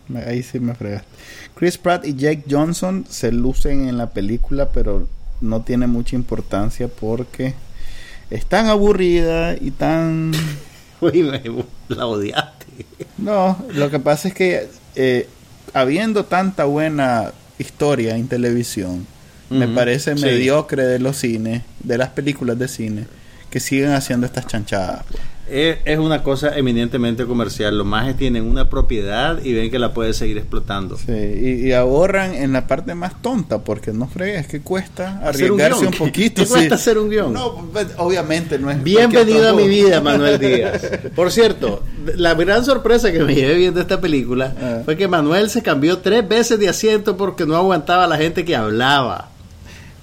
Me- 0.08 0.20
Ahí 0.24 0.44
sí 0.44 0.60
me 0.60 0.76
fregaste. 0.76 1.08
Chris 1.56 1.78
Pratt 1.78 2.06
y 2.06 2.16
Jake 2.16 2.44
Johnson 2.50 3.06
se 3.10 3.32
lucen 3.32 3.88
en 3.88 3.98
la 3.98 4.10
película, 4.10 4.70
pero 4.70 5.08
no 5.42 5.62
tiene 5.62 5.88
mucha 5.88 6.16
importancia 6.16 6.88
porque 6.90 7.54
es 8.30 8.46
tan 8.46 8.68
aburrida 8.68 9.56
y 9.56 9.72
tan... 9.72 10.32
Uy, 11.02 11.24
me, 11.24 11.42
la 11.88 12.08
odiaste. 12.08 12.66
No, 13.18 13.58
lo 13.74 13.90
que 13.90 14.00
pasa 14.00 14.28
es 14.28 14.34
que 14.34 14.68
eh, 14.96 15.28
habiendo 15.74 16.26
tanta 16.26 16.66
buena 16.66 17.32
historia 17.58 18.16
en 18.18 18.28
televisión, 18.28 19.08
me 19.56 19.68
parece 19.68 20.16
sí. 20.18 20.24
mediocre 20.24 20.84
de 20.86 21.00
los 21.00 21.18
cines, 21.18 21.64
de 21.84 21.98
las 21.98 22.10
películas 22.10 22.58
de 22.60 22.68
cine, 22.68 23.06
que 23.50 23.60
siguen 23.60 23.92
haciendo 23.92 24.26
estas 24.28 24.48
chanchadas. 24.48 25.04
pues. 25.10 25.22
Es, 25.48 25.78
es 25.86 26.00
una 26.00 26.24
cosa 26.24 26.58
eminentemente 26.58 27.24
comercial. 27.28 27.78
Los 27.78 27.86
majes 27.86 28.18
tienen 28.18 28.46
una 28.50 28.68
propiedad 28.68 29.38
y 29.44 29.54
ven 29.54 29.70
que 29.70 29.78
la 29.78 29.94
puede 29.94 30.14
seguir 30.16 30.40
explotando. 30.40 30.98
Sí, 30.98 31.12
y, 31.12 31.68
y 31.68 31.72
ahorran 31.72 32.34
en 32.34 32.52
la 32.52 32.66
parte 32.66 32.96
más 32.96 33.22
tonta, 33.22 33.60
porque 33.60 33.94
no 33.94 34.08
fregues, 34.08 34.48
que 34.48 34.62
cuesta 34.62 35.20
un 35.22 35.28
arriesgarse 35.28 35.82
guion. 35.82 35.94
un, 35.94 36.00
poquito. 36.00 36.42
¿Qué 36.42 36.48
sí. 36.48 36.52
cuesta 36.52 36.74
hacer 36.74 36.98
un 36.98 37.12
guion? 37.12 37.32
No, 37.32 37.70
pues, 37.72 37.90
obviamente 37.98 38.58
no 38.58 38.72
es. 38.72 38.84
Bienvenido 38.84 39.48
a 39.48 39.54
mi 39.54 39.68
vida. 39.68 40.02
Manuel 40.02 40.40
Díaz. 40.40 40.82
Por 41.16 41.32
cierto, 41.32 41.84
la 42.16 42.34
gran 42.34 42.66
sorpresa 42.66 43.12
que 43.12 43.20
me 43.20 43.36
llevé 43.36 43.54
viendo 43.54 43.80
esta 43.80 44.02
película 44.02 44.52
Ah. 44.60 44.80
fue 44.84 44.98
que 44.98 45.08
Manuel 45.08 45.52
se 45.52 45.62
cambió 45.62 46.00
tres 46.00 46.28
veces 46.28 46.58
de 46.58 46.70
asiento 46.70 47.18
porque 47.18 47.46
no 47.46 47.56
aguantaba 47.56 48.06
a 48.06 48.08
la 48.08 48.18
gente 48.18 48.44
que 48.46 48.56
hablaba. 48.56 49.30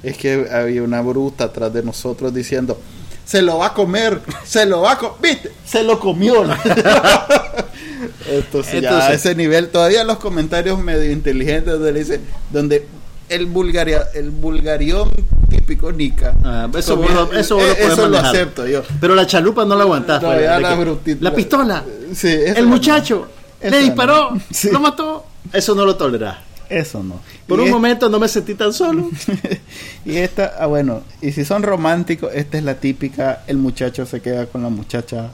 Es 0.02 0.16
que 0.16 0.48
había 0.52 0.82
una 0.82 1.00
bruta 1.00 1.44
atrás 1.44 1.72
de 1.72 1.82
nosotros 1.82 2.34
diciendo, 2.34 2.78
se 3.24 3.42
lo 3.42 3.58
va 3.58 3.68
a 3.68 3.74
comer, 3.74 4.20
se 4.44 4.66
lo 4.66 4.82
va 4.82 4.92
a 4.92 4.98
comer, 4.98 5.16
viste, 5.22 5.52
se 5.64 5.82
lo 5.82 5.98
comió. 5.98 6.44
Entonces, 8.28 8.82
ya 8.82 9.06
a 9.06 9.12
ese 9.12 9.34
nivel, 9.34 9.68
todavía 9.68 10.04
los 10.04 10.18
comentarios 10.18 10.78
medio 10.78 11.10
inteligentes 11.10 11.74
donde 11.74 11.92
le 11.92 11.98
dicen, 12.00 12.20
donde 12.50 12.86
el 13.28 13.46
bulgaria, 13.46 14.08
el 14.14 14.30
bulgarión 14.30 15.10
típico 15.48 15.92
Nica. 15.92 16.34
Ah, 16.44 16.68
eso 16.76 16.96
vos 16.96 17.12
vos 17.14 17.34
eh, 17.34 17.76
eso 17.80 18.08
lo 18.08 18.18
acepto 18.18 18.66
yo. 18.66 18.82
Pero 19.00 19.14
la 19.14 19.26
chalupa 19.26 19.64
no 19.64 19.76
la 19.76 19.84
aguantaste. 19.84 20.26
No, 20.26 20.32
ya 20.40 20.56
De 20.56 20.60
la 20.62 21.30
la 21.30 21.34
pistola. 21.34 21.84
Sí, 22.14 22.28
el 22.28 22.64
no. 22.64 22.70
muchacho. 22.70 23.28
Le 23.62 23.70
no. 23.70 23.78
disparó. 23.78 24.30
Sí. 24.50 24.70
Lo 24.70 24.80
mató. 24.80 25.26
Eso 25.52 25.74
no 25.74 25.84
lo 25.84 25.96
tolerás. 25.96 26.38
Eso 26.72 27.02
no. 27.02 27.20
Por 27.46 27.58
Y 27.58 27.62
un 27.62 27.68
es- 27.68 27.72
momento 27.72 28.08
no 28.08 28.18
me 28.18 28.28
sentí 28.28 28.54
tan 28.54 28.72
solo. 28.72 29.10
y 30.06 30.16
esta, 30.16 30.54
ah, 30.58 30.66
bueno, 30.66 31.02
y 31.20 31.32
si 31.32 31.44
son 31.44 31.62
románticos, 31.62 32.30
esta 32.34 32.56
es 32.58 32.64
la 32.64 32.74
típica, 32.76 33.42
el 33.46 33.58
muchacho 33.58 34.06
se 34.06 34.20
queda 34.20 34.46
con 34.46 34.62
la 34.62 34.68
muchacha. 34.70 35.30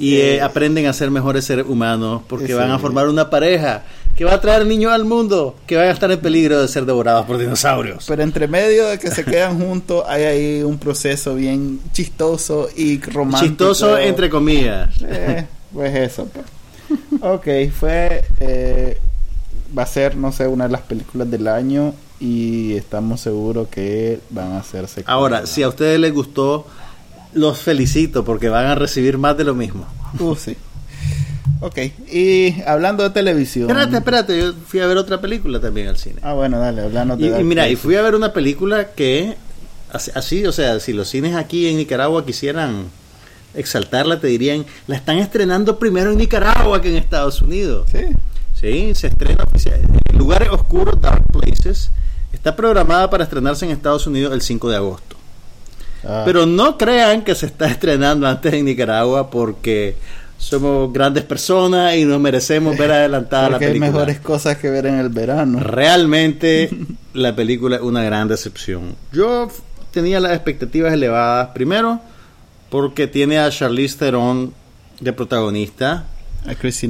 Y 0.00 0.16
Eh, 0.16 0.34
eh, 0.36 0.40
aprenden 0.40 0.86
a 0.86 0.92
ser 0.92 1.10
mejores 1.10 1.44
seres 1.44 1.66
humanos 1.68 2.22
porque 2.28 2.54
van 2.54 2.70
a 2.70 2.78
formar 2.78 3.08
una 3.08 3.30
pareja 3.30 3.82
que 4.16 4.24
va 4.24 4.34
a 4.34 4.40
traer 4.40 4.64
niños 4.66 4.92
al 4.92 5.04
mundo 5.04 5.56
que 5.66 5.74
van 5.76 5.86
a 5.86 5.90
estar 5.90 6.10
en 6.10 6.20
peligro 6.20 6.60
de 6.60 6.68
ser 6.68 6.84
devorados 6.86 7.24
por 7.26 7.36
dinosaurios. 7.38 8.04
Pero 8.06 8.22
entre 8.22 8.46
medio 8.48 8.86
de 8.86 8.98
que 8.98 9.10
se 9.10 9.24
quedan 9.24 9.58
juntos, 9.60 10.04
hay 10.08 10.22
ahí 10.24 10.62
un 10.62 10.78
proceso 10.78 11.34
bien 11.34 11.80
chistoso 11.92 12.68
y 12.76 13.00
romántico. 13.00 13.48
Chistoso 13.48 13.98
entre 13.98 14.28
comillas. 14.30 14.90
Eh, 15.02 15.46
pues 15.72 15.94
eso. 15.96 16.28
pues. 16.32 16.46
Ok, 17.20 17.46
fue. 17.78 18.22
Va 19.76 19.82
a 19.82 19.86
ser, 19.86 20.16
no 20.16 20.32
sé, 20.32 20.46
una 20.46 20.66
de 20.66 20.72
las 20.72 20.82
películas 20.82 21.30
del 21.30 21.48
año 21.48 21.94
y 22.20 22.74
estamos 22.74 23.20
seguros 23.20 23.68
que 23.68 24.20
van 24.30 24.52
a 24.52 24.62
secuelas. 24.62 25.04
Ahora, 25.06 25.46
si 25.46 25.62
a 25.62 25.68
ustedes 25.68 26.00
les 26.00 26.12
gustó, 26.12 26.66
los 27.34 27.58
felicito 27.58 28.24
porque 28.24 28.48
van 28.48 28.66
a 28.66 28.74
recibir 28.74 29.18
más 29.18 29.36
de 29.36 29.44
lo 29.44 29.54
mismo. 29.54 29.86
Uh, 30.18 30.34
sí. 30.34 30.56
Ok, 31.60 31.78
y 32.12 32.62
hablando 32.62 33.02
de 33.02 33.10
televisión. 33.10 33.68
Espérate, 33.68 33.96
espérate, 33.96 34.38
yo 34.38 34.52
fui 34.66 34.80
a 34.80 34.86
ver 34.86 34.96
otra 34.96 35.20
película 35.20 35.60
también 35.60 35.88
al 35.88 35.96
cine. 35.96 36.16
Ah, 36.22 36.32
bueno, 36.32 36.58
dale, 36.58 36.82
hablando 36.82 37.16
de. 37.16 37.26
Y, 37.26 37.40
y 37.40 37.44
mira, 37.44 37.68
y 37.68 37.74
fui 37.74 37.96
a 37.96 38.02
ver 38.02 38.14
una 38.14 38.32
película 38.32 38.92
que, 38.92 39.36
así, 39.90 40.46
o 40.46 40.52
sea, 40.52 40.78
si 40.78 40.92
los 40.92 41.08
cines 41.08 41.34
aquí 41.34 41.66
en 41.66 41.76
Nicaragua 41.76 42.24
quisieran 42.24 42.84
exaltarla, 43.54 44.20
te 44.20 44.28
dirían, 44.28 44.66
la 44.86 44.96
están 44.96 45.18
estrenando 45.18 45.78
primero 45.78 46.12
en 46.12 46.18
Nicaragua 46.18 46.80
que 46.80 46.90
en 46.90 46.96
Estados 46.96 47.42
Unidos. 47.42 47.88
Sí. 47.90 48.04
Sí, 48.60 48.94
se 48.94 49.08
estrena 49.08 49.44
en 50.10 50.18
lugares 50.18 50.48
oscuros, 50.50 51.00
Dark 51.00 51.24
Places. 51.32 51.90
Está 52.32 52.54
programada 52.56 53.08
para 53.08 53.24
estrenarse 53.24 53.64
en 53.64 53.70
Estados 53.70 54.06
Unidos 54.06 54.32
el 54.32 54.42
5 54.42 54.68
de 54.70 54.76
agosto. 54.76 55.16
Ah, 56.04 56.22
Pero 56.24 56.46
no 56.46 56.76
crean 56.76 57.22
que 57.22 57.34
se 57.34 57.46
está 57.46 57.66
estrenando 57.70 58.26
antes 58.26 58.52
en 58.52 58.64
Nicaragua 58.64 59.30
porque 59.30 59.96
somos 60.38 60.92
grandes 60.92 61.24
personas 61.24 61.96
y 61.96 62.04
nos 62.04 62.20
merecemos 62.20 62.76
ver 62.76 62.92
adelantada 62.92 63.44
la 63.44 63.50
porque 63.50 63.64
hay 63.66 63.70
película. 63.72 63.90
mejores 63.92 64.20
cosas 64.20 64.56
que 64.58 64.70
ver 64.70 64.86
en 64.86 64.98
el 64.98 65.08
verano. 65.08 65.60
Realmente 65.60 66.70
la 67.14 67.34
película 67.34 67.76
es 67.76 67.82
una 67.82 68.02
gran 68.02 68.28
decepción. 68.28 68.94
Yo 69.12 69.48
tenía 69.90 70.20
las 70.20 70.32
expectativas 70.32 70.92
elevadas. 70.92 71.48
Primero, 71.54 72.00
porque 72.70 73.06
tiene 73.06 73.38
a 73.38 73.50
Charlize 73.50 73.98
Theron 73.98 74.52
de 75.00 75.12
protagonista. 75.12 76.04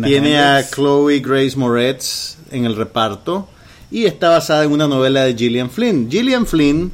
Tiene 0.07 0.39
a. 0.39 0.63
Chloe 0.69 1.21
Grace 1.21 1.57
Moretz 1.57 2.37
en 2.51 2.65
el 2.65 2.77
reparto. 2.77 3.49
Y 3.91 4.05
está 4.05 4.29
basada 4.29 4.65
en 4.65 4.73
una 4.73 4.87
novela 4.87 5.25
de 5.25 5.35
Gillian 5.35 5.71
Flynn. 5.71 6.11
Gillian 6.11 6.47
Flynn 6.47 6.93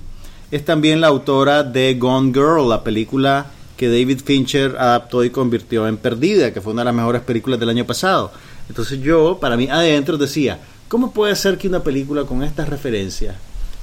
es 0.51 0.65
también 0.65 1.01
la 1.01 1.09
autora 1.09 1.65
de 1.65 1.95
Gone 1.95 2.33
Girl, 2.33 2.69
la 2.69 2.85
película 2.85 3.47
que 3.77 3.89
David 3.89 4.21
Fincher 4.25 4.77
adaptó 4.79 5.25
y 5.25 5.31
convirtió 5.31 5.89
en 5.89 5.97
Perdida, 5.97 6.53
que 6.53 6.61
fue 6.61 6.73
una 6.73 6.83
de 6.83 6.87
las 6.87 6.95
mejores 6.95 7.23
películas 7.23 7.59
del 7.59 7.71
año 7.71 7.85
pasado. 7.85 8.33
Entonces 8.69 9.01
yo, 9.01 9.39
para 9.41 9.57
mí, 9.57 9.69
adentro 9.69 10.17
decía, 10.17 10.61
¿cómo 10.89 11.13
puede 11.13 11.35
ser 11.35 11.59
que 11.59 11.69
una 11.69 11.83
película 11.83 12.25
con 12.25 12.43
estas 12.45 12.69
referencias 12.69 13.35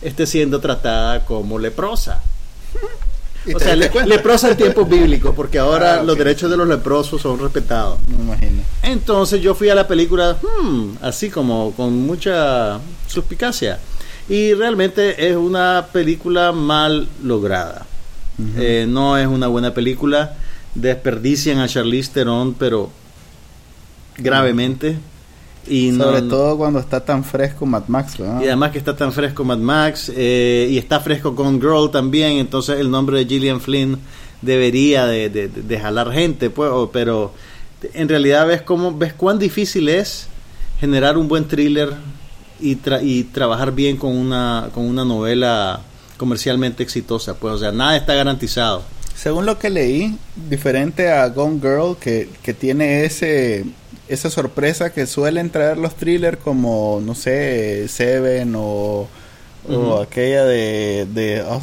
esté 0.01 0.25
siendo 0.25 0.59
tratada 0.59 1.25
como 1.25 1.59
leprosa? 1.59 2.23
¿Y 3.45 3.53
O 3.55 3.59
sea, 3.59 3.75
le- 3.75 3.89
leprosa 4.05 4.51
en 4.51 4.57
tiempos 4.57 4.87
bíblicos, 4.87 5.33
porque 5.35 5.57
ahora 5.57 5.95
Ah, 5.99 6.03
los 6.03 6.15
derechos 6.17 6.49
de 6.51 6.57
los 6.57 6.67
leprosos 6.67 7.21
son 7.21 7.39
respetados. 7.39 7.99
Me 8.07 8.15
imagino. 8.23 8.61
Entonces 8.83 9.41
yo 9.41 9.55
fui 9.55 9.69
a 9.69 9.75
la 9.75 9.87
película 9.87 10.37
hmm, 10.61 10.97
así 11.01 11.29
como 11.29 11.71
con 11.75 11.93
mucha 12.05 12.79
suspicacia. 13.07 13.79
Y 14.29 14.53
realmente 14.53 15.27
es 15.29 15.35
una 15.35 15.87
película 15.91 16.51
mal 16.51 17.07
lograda. 17.23 17.85
Eh, 18.57 18.85
no 18.87 19.17
es 19.17 19.27
una 19.27 19.47
buena 19.47 19.73
película. 19.73 20.35
Desperdician 20.75 21.59
a 21.59 21.67
Charlize 21.67 22.11
Theron, 22.13 22.53
pero 22.53 22.89
gravemente. 24.17 24.97
Y 25.67 25.91
no- 25.91 26.05
Sobre 26.05 26.21
todo 26.23 26.57
cuando 26.57 26.79
está 26.79 27.03
tan 27.05 27.23
fresco 27.23 27.65
Mad 27.65 27.83
Max, 27.87 28.17
¿verdad? 28.17 28.41
y 28.41 28.45
además 28.45 28.71
que 28.71 28.77
está 28.79 28.95
tan 28.95 29.11
fresco 29.13 29.43
Mad 29.43 29.59
Max 29.59 30.11
eh, 30.15 30.67
y 30.71 30.77
está 30.77 30.99
fresco 30.99 31.33
Gone 31.33 31.59
Girl 31.59 31.91
también, 31.91 32.33
entonces 32.37 32.79
el 32.79 32.89
nombre 32.89 33.17
de 33.19 33.25
Gillian 33.25 33.61
Flynn 33.61 33.99
debería 34.41 35.05
de, 35.05 35.29
de- 35.29 35.47
de- 35.49 35.61
de 35.61 35.79
jalar 35.79 36.11
gente, 36.11 36.49
pues, 36.49 36.71
o- 36.71 36.89
pero 36.91 37.33
en 37.93 38.09
realidad 38.09 38.47
ves 38.47 38.61
cómo 38.63 38.95
ves 38.97 39.13
cuán 39.13 39.37
difícil 39.39 39.87
es 39.89 40.27
generar 40.79 41.17
un 41.17 41.27
buen 41.27 41.45
thriller 41.47 41.93
y, 42.59 42.75
tra- 42.77 43.01
y 43.03 43.23
trabajar 43.25 43.71
bien 43.71 43.97
con 43.97 44.15
una 44.17 44.69
con 44.73 44.85
una 44.85 45.05
novela 45.05 45.81
comercialmente 46.17 46.81
exitosa, 46.83 47.35
pues, 47.35 47.53
o 47.53 47.57
sea, 47.59 47.71
nada 47.71 47.95
está 47.97 48.13
garantizado. 48.15 48.83
Según 49.15 49.45
lo 49.45 49.59
que 49.59 49.69
leí, 49.69 50.17
diferente 50.49 51.11
a 51.11 51.27
Gone 51.29 51.59
Girl, 51.59 51.95
que, 51.99 52.29
que 52.41 52.53
tiene 52.55 53.05
ese 53.05 53.65
esa 54.13 54.29
sorpresa 54.29 54.91
que 54.93 55.05
suelen 55.07 55.49
traer 55.49 55.77
los 55.77 55.95
thrillers 55.95 56.37
como, 56.37 57.01
no 57.05 57.15
sé, 57.15 57.87
Seven 57.87 58.53
o, 58.57 59.07
aquella 60.01 60.43
de, 60.45 61.07
de, 61.13 61.41
oh, 61.43 61.61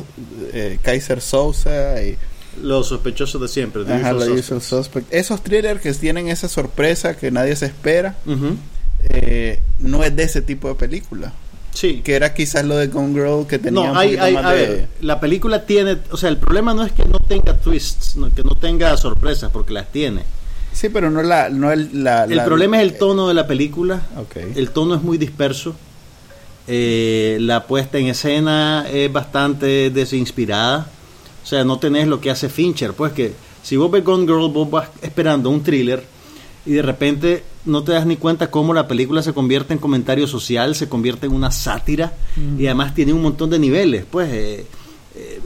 eh, 0.52 0.78
Kaiser 0.82 1.20
Sousa. 1.20 2.02
Y 2.02 2.16
Los 2.62 2.88
sospechosos 2.88 3.40
de 3.40 3.48
siempre. 3.48 3.84
The 3.84 3.94
Ajá, 3.94 4.14
Usual. 4.14 4.32
Usual 4.32 4.62
Suspect. 4.62 5.12
Esos 5.12 5.42
thrillers 5.42 5.80
que 5.80 5.92
tienen 5.94 6.28
esa 6.28 6.48
sorpresa 6.48 7.16
que 7.16 7.30
nadie 7.30 7.54
se 7.56 7.66
espera, 7.66 8.16
eh, 9.10 9.60
no 9.78 10.02
es 10.04 10.14
de 10.16 10.22
ese 10.24 10.42
tipo 10.42 10.68
de 10.68 10.74
película. 10.74 11.32
Sí. 11.72 12.00
Que 12.02 12.16
era 12.16 12.34
quizás 12.34 12.64
lo 12.64 12.76
de 12.76 12.88
Gone 12.88 13.12
Girl 13.14 13.46
que 13.46 13.58
tenía 13.58 13.82
No, 13.84 13.92
un 13.92 13.96
hay, 13.96 14.16
hay- 14.16 14.34
más 14.34 14.44
a 14.46 14.52
de... 14.52 14.66
ver, 14.66 14.88
la 15.00 15.20
película 15.20 15.64
tiene, 15.64 15.98
o 16.10 16.16
sea, 16.16 16.28
el 16.28 16.38
problema 16.38 16.74
no 16.74 16.84
es 16.84 16.90
que 16.92 17.04
no 17.04 17.18
tenga 17.28 17.56
twists, 17.56 18.16
no- 18.16 18.30
que 18.34 18.42
no 18.42 18.50
tenga 18.60 18.96
sorpresas, 18.96 19.50
porque 19.52 19.72
las 19.72 19.92
tiene. 19.92 20.22
Sí, 20.72 20.88
pero 20.88 21.10
no 21.10 21.22
la... 21.22 21.48
No 21.48 21.72
el, 21.72 22.04
la, 22.04 22.24
El 22.24 22.36
la- 22.36 22.44
problema 22.44 22.76
es 22.78 22.82
el 22.92 22.98
tono 22.98 23.26
de 23.28 23.34
la 23.34 23.46
película. 23.46 24.02
Ok. 24.16 24.36
El 24.56 24.70
tono 24.70 24.94
es 24.94 25.02
muy 25.02 25.18
disperso. 25.18 25.74
Eh, 26.66 27.38
la 27.40 27.66
puesta 27.66 27.98
en 27.98 28.06
escena 28.08 28.86
es 28.90 29.10
bastante 29.12 29.90
desinspirada. 29.90 30.86
O 31.42 31.46
sea, 31.46 31.64
no 31.64 31.78
tenés 31.78 32.06
lo 32.08 32.20
que 32.20 32.30
hace 32.30 32.48
Fincher. 32.48 32.92
Pues 32.92 33.12
que 33.12 33.32
si 33.62 33.76
vos 33.76 33.90
ves 33.90 34.04
Gone 34.04 34.24
Girl, 34.26 34.50
vos 34.52 34.70
vas 34.70 34.88
esperando 35.02 35.50
un 35.50 35.62
thriller 35.62 36.04
y 36.66 36.72
de 36.72 36.82
repente 36.82 37.42
no 37.64 37.82
te 37.82 37.92
das 37.92 38.04
ni 38.04 38.16
cuenta 38.16 38.50
cómo 38.50 38.74
la 38.74 38.86
película 38.86 39.22
se 39.22 39.32
convierte 39.32 39.72
en 39.72 39.78
comentario 39.78 40.26
social, 40.26 40.74
se 40.74 40.88
convierte 40.88 41.26
en 41.26 41.32
una 41.32 41.50
sátira 41.50 42.12
y 42.58 42.66
además 42.66 42.94
tiene 42.94 43.14
un 43.14 43.22
montón 43.22 43.48
de 43.50 43.58
niveles. 43.58 44.04
Pues 44.10 44.28
eh, 44.32 44.66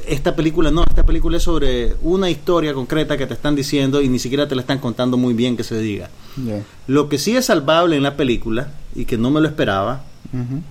esta 0.07 0.35
película 0.37 0.71
no, 0.71 0.85
esta 0.89 1.05
película 1.05 1.37
es 1.37 1.43
sobre 1.43 1.95
una 2.03 2.29
historia 2.31 2.75
concreta 2.75 3.17
que 3.17 3.27
te 3.27 3.35
están 3.35 3.55
diciendo 3.55 4.01
y 4.01 4.09
ni 4.09 4.19
siquiera 4.19 4.49
te 4.49 4.55
la 4.55 4.61
están 4.63 4.79
contando 4.79 5.17
muy 5.17 5.35
bien 5.35 5.57
que 5.57 5.65
se 5.65 5.79
diga. 5.79 6.11
Ya. 6.45 6.63
Lo 6.87 7.09
que 7.09 7.19
sí 7.19 7.37
es 7.37 7.47
salvable 7.47 7.97
en 7.97 8.03
la 8.03 8.17
película, 8.17 8.73
y 8.95 9.05
que 9.05 9.17
no 9.19 9.31
me 9.31 9.41
lo 9.41 9.49
esperaba, 9.49 10.05
Ujú. 10.33 10.63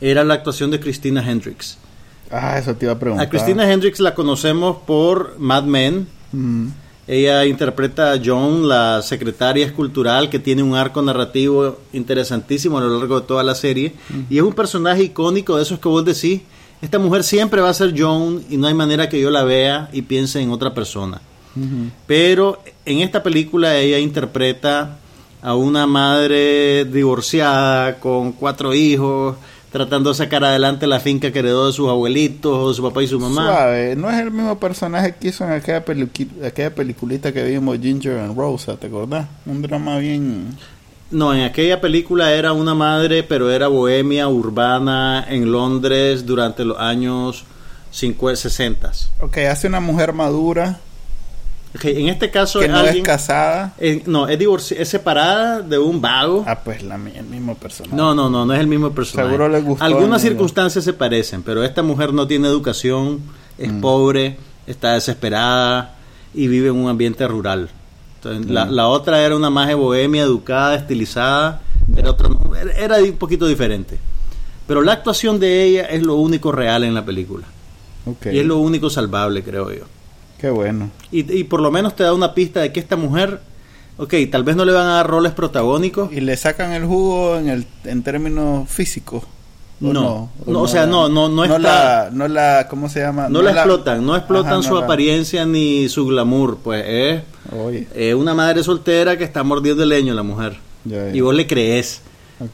era 0.00 0.24
la 0.24 0.34
actuación 0.34 0.70
de 0.70 0.80
Christina 0.80 1.28
Hendricks. 1.28 1.78
Ah, 2.30 2.58
eso 2.58 2.74
te 2.74 2.86
iba 2.86 2.94
a 2.94 2.98
preguntar. 2.98 3.26
A 3.26 3.30
Christina 3.30 3.70
Hendricks 3.70 4.00
la 4.00 4.14
conocemos 4.14 4.78
por 4.86 5.38
Mad 5.38 5.64
Men. 5.64 6.06
Ujú. 6.32 6.72
Ella 7.06 7.44
interpreta 7.44 8.12
a 8.12 8.20
Joan, 8.24 8.66
la 8.66 9.02
secretaria 9.02 9.66
escultural, 9.66 10.30
que 10.30 10.38
tiene 10.38 10.62
un 10.62 10.74
arco 10.74 11.02
narrativo 11.02 11.78
interesantísimo 11.92 12.78
a 12.78 12.80
lo 12.80 12.98
largo 12.98 13.20
de 13.20 13.26
toda 13.26 13.42
la 13.42 13.54
serie. 13.54 13.92
Y 14.30 14.38
es 14.38 14.42
un 14.42 14.54
personaje 14.54 15.02
icónico 15.02 15.56
de 15.56 15.64
esos 15.64 15.78
que 15.78 15.88
vos 15.88 16.02
decís, 16.04 16.40
esta 16.82 16.98
mujer 16.98 17.24
siempre 17.24 17.60
va 17.60 17.70
a 17.70 17.74
ser 17.74 17.94
Joan 17.96 18.42
y 18.50 18.56
no 18.56 18.66
hay 18.66 18.74
manera 18.74 19.08
que 19.08 19.20
yo 19.20 19.30
la 19.30 19.44
vea 19.44 19.88
y 19.92 20.02
piense 20.02 20.40
en 20.40 20.50
otra 20.50 20.74
persona. 20.74 21.20
Pero 22.06 22.60
en 22.84 22.98
esta 23.00 23.22
película 23.22 23.76
ella 23.76 23.98
interpreta 23.98 24.98
a 25.40 25.54
una 25.54 25.86
madre 25.86 26.84
divorciada 26.84 28.00
con 28.00 28.32
cuatro 28.32 28.74
hijos, 28.74 29.36
tratando 29.70 30.10
de 30.10 30.16
sacar 30.16 30.44
adelante 30.44 30.86
la 30.86 31.00
finca 31.00 31.30
que 31.32 31.38
heredó 31.40 31.66
de 31.66 31.72
sus 31.72 31.88
abuelitos, 31.88 32.76
su 32.76 32.82
papá 32.82 33.02
y 33.02 33.06
su 33.06 33.20
mamá. 33.20 33.46
Suave, 33.46 33.96
no 33.96 34.10
es 34.10 34.20
el 34.20 34.30
mismo 34.30 34.58
personaje 34.58 35.14
que 35.20 35.28
hizo 35.28 35.44
en 35.44 35.52
aquella, 35.52 35.84
aquella 36.44 36.74
peliculita 36.74 37.32
que 37.32 37.42
vimos 37.44 37.78
Ginger 37.80 38.18
and 38.18 38.36
Rosa, 38.36 38.76
¿te 38.76 38.86
acordás? 38.86 39.26
Un 39.46 39.62
drama 39.62 39.98
bien... 39.98 40.56
No, 41.14 41.32
en 41.32 41.42
aquella 41.42 41.80
película 41.80 42.32
era 42.32 42.52
una 42.52 42.74
madre, 42.74 43.22
pero 43.22 43.50
era 43.50 43.68
bohemia 43.68 44.26
urbana 44.28 45.24
en 45.28 45.50
Londres 45.52 46.26
durante 46.26 46.64
los 46.64 46.78
años 46.78 47.44
50, 47.92 48.36
60. 48.40 48.90
Ok, 49.20 49.38
hace 49.38 49.68
una 49.68 49.78
mujer 49.80 50.12
madura 50.12 50.80
en 51.82 52.08
este 52.08 52.30
caso 52.30 52.60
que 52.60 52.66
es 52.66 52.70
no 52.70 52.78
alguien- 52.78 52.96
es 52.98 53.02
casada. 53.02 53.74
eh, 53.78 54.02
no, 54.06 54.28
es, 54.28 54.38
divorci- 54.38 54.76
es 54.78 54.88
separada 54.88 55.60
de 55.60 55.76
un 55.78 56.00
vago. 56.00 56.44
Ah, 56.46 56.60
pues 56.64 56.82
la, 56.82 56.94
el 56.94 57.24
mismo 57.24 57.56
personaje. 57.56 57.96
No, 57.96 58.14
no, 58.14 58.30
no, 58.30 58.44
no 58.46 58.54
es 58.54 58.60
el 58.60 58.66
mismo 58.68 58.90
personaje. 58.92 59.28
Seguro 59.28 59.48
le 59.48 59.60
gustó 59.60 59.84
Algunas 59.84 60.22
circunstancias 60.22 60.84
se 60.84 60.92
parecen, 60.92 61.42
pero 61.42 61.64
esta 61.64 61.82
mujer 61.82 62.12
no 62.12 62.26
tiene 62.28 62.46
educación, 62.48 63.20
es 63.58 63.72
pobre, 63.72 64.36
está 64.66 64.92
desesperada 64.94 65.94
y 66.32 66.46
vive 66.48 66.68
en 66.68 66.76
un 66.76 66.88
ambiente 66.88 67.26
rural. 67.26 67.68
Entonces, 68.30 68.50
la, 68.52 68.66
la 68.66 68.88
otra 68.88 69.24
era 69.24 69.36
una 69.36 69.50
maje 69.50 69.74
bohemia, 69.74 70.22
educada, 70.22 70.74
estilizada, 70.76 71.60
era, 71.96 72.14
era 72.76 72.96
un 72.98 73.16
poquito 73.16 73.46
diferente. 73.46 73.98
Pero 74.66 74.82
la 74.82 74.92
actuación 74.92 75.38
de 75.40 75.64
ella 75.64 75.82
es 75.84 76.02
lo 76.02 76.14
único 76.16 76.50
real 76.52 76.84
en 76.84 76.94
la 76.94 77.04
película. 77.04 77.46
Y 78.30 78.38
es 78.38 78.44
lo 78.46 78.58
único 78.58 78.90
salvable, 78.90 79.42
creo 79.42 79.72
yo. 79.72 79.84
qué 80.38 80.50
bueno. 80.50 80.90
Y, 81.10 81.30
y 81.32 81.44
por 81.44 81.60
lo 81.60 81.70
menos 81.70 81.96
te 81.96 82.02
da 82.02 82.12
una 82.12 82.34
pista 82.34 82.60
de 82.60 82.72
que 82.72 82.80
esta 82.80 82.96
mujer, 82.96 83.40
ok, 83.96 84.14
tal 84.30 84.44
vez 84.44 84.56
no 84.56 84.64
le 84.64 84.72
van 84.72 84.86
a 84.86 84.94
dar 84.94 85.06
roles 85.06 85.32
protagónicos, 85.32 86.12
¿Y 86.12 86.20
le 86.20 86.36
sacan 86.36 86.72
el 86.72 86.84
jugo 86.84 87.36
en, 87.36 87.48
el, 87.48 87.66
en 87.84 88.02
términos 88.02 88.68
físicos? 88.68 89.24
¿O 89.82 89.92
No. 89.92 90.30
¿O 90.46 90.50
No, 90.52 90.60
o 90.62 90.68
sea, 90.68 90.86
no- 90.86 91.08
no- 91.08 91.28
no 91.28 91.44
está- 91.44 91.58
la, 91.58 92.10
no 92.12 92.28
la, 92.28 92.66
¿cómo 92.68 92.88
se 92.88 93.00
llama? 93.00 93.28
No, 93.28 93.42
la 93.42 93.50
explotan, 93.52 94.04
no 94.06 94.16
explotan 94.16 94.46
Ajá, 94.52 94.56
no 94.56 94.62
su 94.62 94.74
la- 94.76 94.84
apariencia 94.84 95.44
ni 95.44 95.88
su 95.88 96.06
glamour, 96.06 96.58
pues 96.62 96.84
es 96.86 97.22
Oye, 97.52 97.86
eh, 97.94 98.14
una 98.14 98.34
madre 98.34 98.62
soltera 98.62 99.16
que 99.18 99.24
está 99.24 99.42
mordiendo 99.42 99.82
el 99.82 99.88
leño 99.90 100.14
la 100.14 100.22
mujer. 100.22 100.56
Ya, 100.84 101.08
ya. 101.08 101.14
Y 101.16 101.20
vos 101.20 101.34
le 101.34 101.46
crees. 101.46 102.02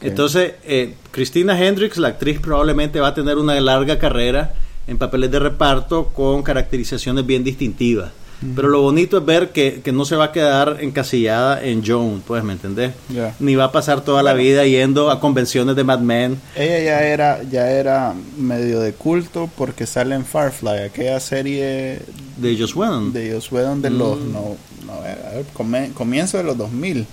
Entonces, 0.01 0.53
eh, 0.63 0.95
Christina 1.11 1.59
Hendricks, 1.59 1.97
la 1.97 2.09
actriz, 2.09 2.39
probablemente 2.39 2.99
va 2.99 3.09
a 3.09 3.13
tener 3.13 3.37
una 3.37 3.59
larga 3.59 3.97
carrera 3.99 4.53
en 4.87 4.97
papeles 4.97 5.31
de 5.31 5.39
reparto 5.39 6.07
con 6.07 6.43
caracterizaciones 6.43 7.25
bien 7.25 7.43
distintivas. 7.43 8.11
Pero 8.55 8.69
lo 8.69 8.81
bonito 8.81 9.19
es 9.19 9.25
ver 9.25 9.49
que, 9.51 9.81
que 9.83 9.91
no 9.91 10.03
se 10.03 10.15
va 10.15 10.25
a 10.25 10.31
quedar 10.31 10.77
encasillada 10.81 11.63
en 11.63 11.85
Joan, 11.85 12.23
pues, 12.25 12.43
¿me 12.43 12.53
entendés? 12.53 12.91
Ni 13.39 13.55
va 13.55 13.65
a 13.65 13.71
pasar 13.71 14.01
toda 14.01 14.23
la 14.23 14.33
vida 14.33 14.65
yendo 14.65 15.11
a 15.11 15.19
convenciones 15.19 15.75
de 15.75 15.83
Mad 15.83 15.99
Men. 15.99 16.39
Ella 16.55 16.79
ya 16.83 17.03
era, 17.03 17.43
ya 17.43 17.69
era 17.71 18.13
medio 18.37 18.79
de 18.79 18.93
culto 18.93 19.47
porque 19.55 19.85
sale 19.85 20.15
en 20.15 20.25
Firefly, 20.25 20.79
aquella 20.85 21.19
serie 21.19 21.99
De 22.37 22.57
Joss 22.57 22.75
Whedon. 22.75 23.13
de 23.13 23.31
Josué 23.33 23.61
donde 23.61 23.89
los 23.91 24.19
Mm. 24.19 24.31
no, 24.33 24.55
no, 24.87 24.93
a 24.93 25.01
ver, 25.35 25.45
come- 25.53 25.91
comienzo 25.93 26.37
de 26.37 26.43
los 26.43 26.57
2000 26.57 27.05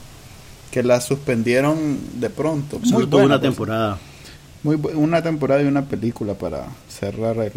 que 0.70 0.82
la 0.82 1.00
suspendieron 1.00 1.98
de 2.20 2.30
pronto. 2.30 2.78
Muy 2.84 3.04
buena, 3.04 3.26
una 3.26 3.34
por 3.36 3.42
temporada. 3.42 3.98
Muy 4.62 4.76
una 4.94 5.22
temporada 5.22 5.62
y 5.62 5.66
una 5.66 5.84
película 5.84 6.34
para 6.34 6.64
cerrar 6.88 7.36
el... 7.38 7.52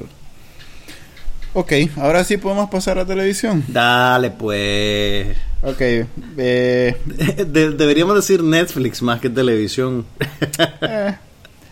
Ok, 1.54 1.74
ahora 1.98 2.24
sí 2.24 2.38
podemos 2.38 2.70
pasar 2.70 2.98
a 3.00 3.06
televisión. 3.06 3.64
Dale, 3.68 4.32
pues. 4.32 5.36
Ok, 5.64 5.82
eh, 6.38 6.98
De- 7.48 7.72
deberíamos 7.72 8.16
decir 8.16 8.42
Netflix 8.44 9.02
más 9.02 9.20
que 9.20 9.30
televisión. 9.30 10.06
eh, 10.82 11.16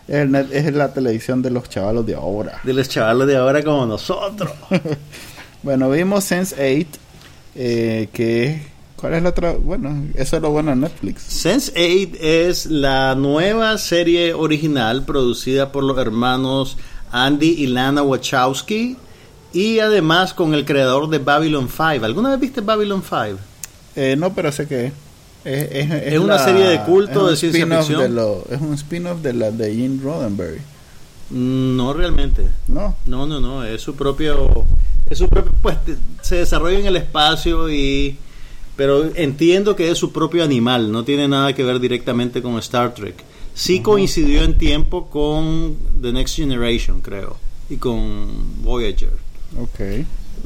el 0.09 0.29
net- 0.31 0.51
es 0.51 0.73
la 0.73 0.91
televisión 0.93 1.41
de 1.41 1.49
los 1.51 1.69
chavalos 1.69 2.05
de 2.05 2.15
ahora. 2.15 2.59
De 2.63 2.73
los 2.73 2.89
chavalos 2.89 3.25
de 3.27 3.37
ahora 3.37 3.63
como 3.63 3.85
nosotros. 3.85 4.51
Bueno, 5.61 5.89
vimos 5.89 6.23
Sense8, 6.31 6.85
eh, 7.55 8.07
que. 8.13 8.61
¿Cuál 8.95 9.15
es 9.15 9.23
la 9.23 9.29
otra? 9.29 9.51
Bueno, 9.51 10.05
eso 10.15 10.37
es 10.37 10.41
lo 10.41 10.51
bueno 10.51 10.69
de 10.71 10.77
Netflix. 10.77 11.45
Sense8 11.45 12.15
es 12.21 12.65
la 12.67 13.13
nueva 13.15 13.77
serie 13.77 14.33
original 14.33 15.03
producida 15.03 15.73
por 15.73 15.83
los 15.83 15.97
hermanos 15.97 16.77
Andy 17.11 17.49
y 17.57 17.67
Lana 17.67 18.03
Wachowski 18.03 18.95
y 19.53 19.79
además 19.79 20.33
con 20.33 20.53
el 20.53 20.65
creador 20.65 21.09
de 21.09 21.19
Babylon 21.19 21.67
5. 21.69 22.05
¿Alguna 22.05 22.31
vez 22.31 22.39
viste 22.39 22.61
Babylon 22.61 23.01
5? 23.03 23.39
Eh, 23.95 24.15
no, 24.17 24.33
pero 24.33 24.51
sé 24.51 24.67
que 24.67 24.87
es. 24.87 24.93
Es, 25.45 25.71
es- 25.71 26.13
Es 26.13 26.19
una 26.19 26.37
serie 26.37 26.65
de 26.65 26.81
culto 26.83 27.27
de 27.27 27.35
ciencia 27.37 27.65
ficción. 27.65 28.01
de 28.01 28.09
lo- 28.09 28.43
es 28.49 28.59
un 28.61 28.73
spin-off 28.73 29.21
de 29.21 29.33
la 29.33 29.51
de 29.51 29.73
Gene 29.73 29.99
Roddenberry. 30.03 30.59
Mm, 31.31 31.75
No 31.77 31.93
realmente. 31.93 32.45
¿No? 32.67 32.95
No, 33.05 33.25
no, 33.25 33.39
no, 33.39 33.63
es 33.63 33.81
su 33.81 33.95
propio, 33.95 34.65
es 35.09 35.17
su 35.17 35.27
propio, 35.27 35.51
pues 35.61 35.77
se 36.21 36.35
desarrolla 36.37 36.79
en 36.79 36.85
el 36.87 36.95
espacio 36.97 37.69
y, 37.71 38.17
pero 38.75 39.05
entiendo 39.15 39.75
que 39.75 39.89
es 39.91 39.97
su 39.97 40.11
propio 40.11 40.43
animal, 40.43 40.91
no 40.91 41.03
tiene 41.03 41.27
nada 41.27 41.53
que 41.53 41.63
ver 41.63 41.79
directamente 41.79 42.41
con 42.41 42.57
Star 42.59 42.93
Trek. 42.93 43.15
Sí 43.53 43.81
coincidió 43.81 44.43
en 44.43 44.57
tiempo 44.57 45.09
con 45.09 45.75
The 46.01 46.11
Next 46.13 46.35
Generation, 46.35 47.01
creo, 47.01 47.37
y 47.69 47.77
con 47.77 48.63
Voyager. 48.63 49.11
Ok. 49.57 49.79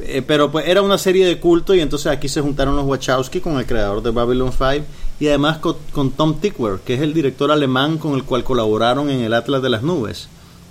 Eh, 0.00 0.22
pero 0.26 0.50
pues 0.50 0.66
era 0.66 0.82
una 0.82 0.98
serie 0.98 1.24
de 1.26 1.38
culto 1.38 1.72
y 1.74 1.80
entonces 1.80 2.08
aquí 2.08 2.28
se 2.28 2.40
juntaron 2.40 2.74
los 2.74 2.84
Wachowski 2.84 3.40
con 3.40 3.58
el 3.58 3.66
creador 3.66 4.02
de 4.02 4.10
Babylon 4.10 4.50
5 4.50 4.84
y 5.20 5.28
además 5.28 5.58
con, 5.58 5.76
con 5.92 6.10
Tom 6.10 6.40
Tickwer, 6.40 6.80
que 6.84 6.94
es 6.94 7.00
el 7.00 7.14
director 7.14 7.52
alemán 7.52 7.98
con 7.98 8.14
el 8.14 8.24
cual 8.24 8.42
colaboraron 8.42 9.08
en 9.10 9.20
el 9.20 9.32
Atlas 9.34 9.62
de 9.62 9.70
las 9.70 9.82
Nubes, 9.82 10.28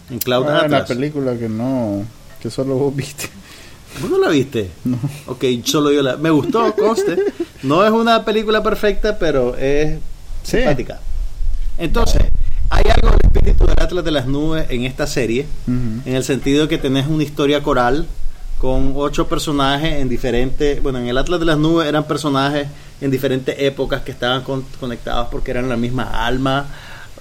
en 0.09 0.19
Cloud 0.19 0.45
Ah, 0.49 0.51
la 0.53 0.59
Atlas. 0.79 0.87
película 0.89 1.37
que 1.37 1.47
no. 1.47 2.03
que 2.41 2.49
solo 2.49 2.75
vos 2.75 2.93
viste. 2.93 3.29
¿Vos 4.01 4.09
no 4.09 4.17
la 4.17 4.27
viste? 4.29 4.69
No. 4.83 4.97
Ok, 5.27 5.45
solo 5.63 5.91
yo 5.91 6.01
la... 6.01 6.17
Me 6.17 6.29
gustó, 6.31 6.73
conste. 6.75 7.17
No 7.61 7.85
es 7.85 7.91
una 7.91 8.25
película 8.25 8.61
perfecta, 8.61 9.17
pero 9.17 9.55
es 9.55 9.99
Sí. 10.43 10.57
simpática. 10.57 10.99
Entonces, 11.77 12.21
hay 12.69 12.83
algo 12.93 13.09
del 13.11 13.19
espíritu 13.23 13.65
del 13.65 13.75
Atlas 13.79 14.03
de 14.03 14.11
las 14.11 14.27
Nubes 14.27 14.65
en 14.69 14.83
esta 14.83 15.07
serie, 15.07 15.45
en 15.67 16.01
el 16.13 16.23
sentido 16.25 16.67
que 16.67 16.77
tenés 16.77 17.07
una 17.07 17.23
historia 17.23 17.63
coral 17.63 18.05
con 18.63 18.93
ocho 18.95 19.27
personajes 19.27 19.95
en 19.99 20.07
diferentes... 20.07 20.81
Bueno, 20.81 20.97
en 20.99 21.07
el 21.09 21.17
Atlas 21.17 21.37
de 21.41 21.45
las 21.45 21.57
Nubes 21.57 21.85
eran 21.85 22.05
personajes 22.07 22.65
en 23.01 23.11
diferentes 23.11 23.53
épocas 23.59 24.03
que 24.03 24.11
estaban 24.11 24.41
con- 24.41 24.63
conectados 24.79 25.27
porque 25.29 25.51
eran 25.51 25.67
la 25.67 25.75
misma 25.75 26.25
alma 26.25 26.67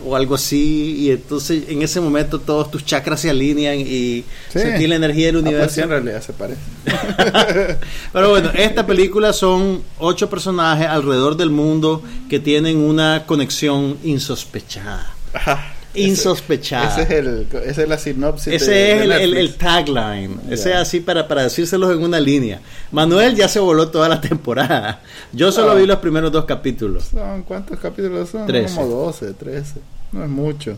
o 0.05 0.15
algo 0.15 0.37
así, 0.37 0.97
y 1.01 1.11
entonces 1.11 1.65
en 1.69 1.83
ese 1.83 2.01
momento 2.01 2.39
todos 2.41 2.71
tus 2.71 2.85
chakras 2.85 3.21
se 3.21 3.31
alinean 3.31 3.79
y 3.81 4.25
Sí. 4.51 4.59
sentir 4.61 4.89
la 4.89 4.95
energía 4.97 5.27
del 5.27 5.37
Ah, 5.37 5.41
pues 5.41 5.51
universo. 5.53 5.75
sí, 5.75 5.81
en 5.81 5.89
realidad 5.89 6.23
se 6.23 6.33
parece. 6.33 6.61
Pero 8.13 8.31
bueno, 8.31 8.51
esta 8.55 8.87
película 8.87 9.33
son 9.33 9.83
ocho 9.99 10.31
personajes 10.31 10.87
alrededor 10.87 11.37
del 11.37 11.51
mundo 11.51 12.03
que 12.31 12.39
tienen 12.39 12.77
una 12.79 13.25
conexión 13.27 13.97
insospechada. 14.05 15.13
Ajá. 15.35 15.75
Insospechada. 15.95 16.89
Ese 16.89 17.03
es 17.03 17.11
el, 17.11 17.47
esa 17.65 17.83
es 17.83 17.89
la 17.89 17.99
sinopsis. 17.99 18.53
Ese 18.55 18.71
de- 18.71 18.93
es 18.93 18.99
de 18.99 19.05
el, 19.05 19.13
el- 19.13 19.23
el 19.23 19.31
Netflix. 19.47 19.59
tagline. 19.59 20.41
Ese 20.51 20.71
es 20.71 20.77
así 20.77 21.01
para, 21.01 21.27
para 21.29 21.43
decírselos 21.43 21.93
en 21.93 22.03
una 22.03 22.19
línea. 22.21 22.61
Manuel 22.91 23.35
ya 23.35 23.49
se 23.49 23.61
voló 23.61 23.89
toda 23.89 24.09
la 24.09 24.21
temporada. 24.29 25.01
Yo 25.33 25.53
solo 25.53 25.73
Ah. 25.73 25.75
vi 25.75 25.87
los 25.87 25.99
primeros 25.99 26.33
dos 26.33 26.45
capítulos. 26.45 27.05
Son, 27.05 27.43
¿Cuántos 27.43 27.79
capítulos 27.79 28.31
son? 28.31 28.47
Trece. 28.47 28.75
Como 28.75 28.87
12, 28.89 29.35
13. 29.35 29.75
No 30.13 30.25
es 30.25 30.31
mucho. 30.31 30.77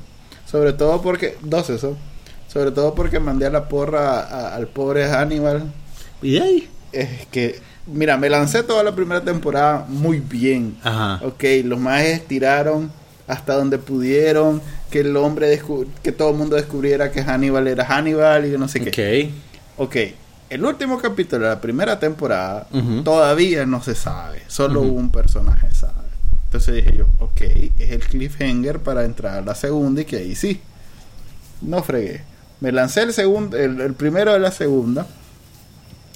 Sobre 0.51 0.73
todo 0.73 1.01
porque. 1.03 1.37
12 1.43 1.79
son. 1.79 1.97
Sobre 2.53 2.71
todo 2.71 2.95
porque 2.95 3.19
mandé 3.19 3.47
a 3.47 3.51
la 3.51 3.69
porra 3.69 4.21
a- 4.21 4.55
al 4.55 4.69
pobre 4.69 5.07
Hannibal. 5.09 5.65
Y 6.23 6.39
ahí. 6.39 6.69
Es 6.93 7.27
que. 7.31 7.61
Mira, 7.87 8.17
me 8.17 8.31
lancé 8.31 8.63
toda 8.63 8.83
la 8.83 8.95
primera 8.95 9.21
temporada 9.23 9.85
muy 9.89 10.19
bien. 10.21 10.77
Ajá. 10.83 11.21
Ok, 11.25 11.45
los 11.65 11.79
mages 11.79 12.27
tiraron 12.27 12.91
hasta 13.27 13.55
donde 13.57 13.77
pudieron. 13.79 14.63
Que 14.95 15.01
el 15.01 15.17
hombre. 15.17 15.61
que 16.05 16.13
todo 16.13 16.31
el 16.31 16.37
mundo 16.37 16.55
descubriera 16.55 17.11
que 17.11 17.23
Hannibal 17.25 17.67
era 17.67 17.85
Hannibal 17.85 18.47
y 18.47 18.57
no 18.57 18.69
sé 18.69 18.81
qué. 18.81 19.33
Ok. 19.77 19.87
Ok, 19.89 19.97
el 20.51 20.65
último 20.65 21.01
capítulo 21.01 21.45
de 21.47 21.51
la 21.51 21.61
primera 21.61 21.99
temporada 21.99 22.69
todavía 23.03 23.67
no 23.67 23.83
se 23.83 23.97
sabe, 23.97 24.43
solo 24.47 24.83
un 24.83 25.11
personaje 25.11 25.67
sabe. 25.75 25.95
Entonces 26.45 26.77
dije 26.77 26.97
yo, 26.97 27.07
ok, 27.19 27.41
es 27.77 27.91
el 27.91 27.99
cliffhanger 28.01 28.79
para 28.79 29.05
entrar 29.05 29.39
a 29.39 29.41
la 29.41 29.57
segunda 29.57 30.03
y 30.03 30.05
que 30.05 30.19
ahí 30.19 30.37
sí. 30.37 30.61
No 31.61 31.83
fregué. 31.83 32.23
Me 32.61 32.71
lancé 32.71 33.03
el 33.03 33.13
segundo, 33.13 33.57
el, 33.57 33.81
el 33.81 33.95
primero 33.95 34.33
de 34.33 34.39
la 34.39 34.53
segunda 34.53 35.09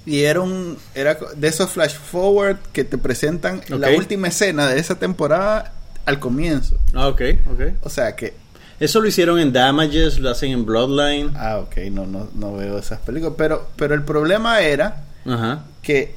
y 0.07 0.21
era 0.23 0.41
un 0.41 0.79
era 0.95 1.19
de 1.37 1.49
esos 1.49 1.71
flash 1.71 1.97
forward 1.97 2.59
que 2.73 2.85
te 2.85 2.97
presentan 2.97 3.61
la 3.69 3.89
Ok. 3.89 3.97
última 3.99 4.29
escena 4.29 4.69
de 4.69 4.79
esa 4.79 4.95
temporada 4.95 5.73
al 6.07 6.21
comienzo. 6.21 6.77
Ah, 6.95 7.09
ok, 7.09 7.23
ok. 7.53 7.61
O 7.83 7.91
sea 7.91 8.15
que 8.15 8.35
Eso 8.81 9.01
lo 9.01 9.09
hicieron 9.09 9.39
en 9.41 9.53
Damages, 9.53 10.19
lo 10.19 10.31
hacen 10.31 10.53
en 10.53 10.65
Bloodline. 10.65 11.33
ah, 11.37 11.59
ok, 11.59 11.77
no 11.91 12.07
no 12.07 12.29
no 12.35 12.55
veo 12.55 12.79
esas 12.79 13.01
películas, 13.01 13.35
pero 13.37 13.69
pero 13.77 13.95
el 13.95 14.03
problema 14.05 14.61
era 14.61 15.05
Ajá. 15.27 15.65
que 15.83 16.15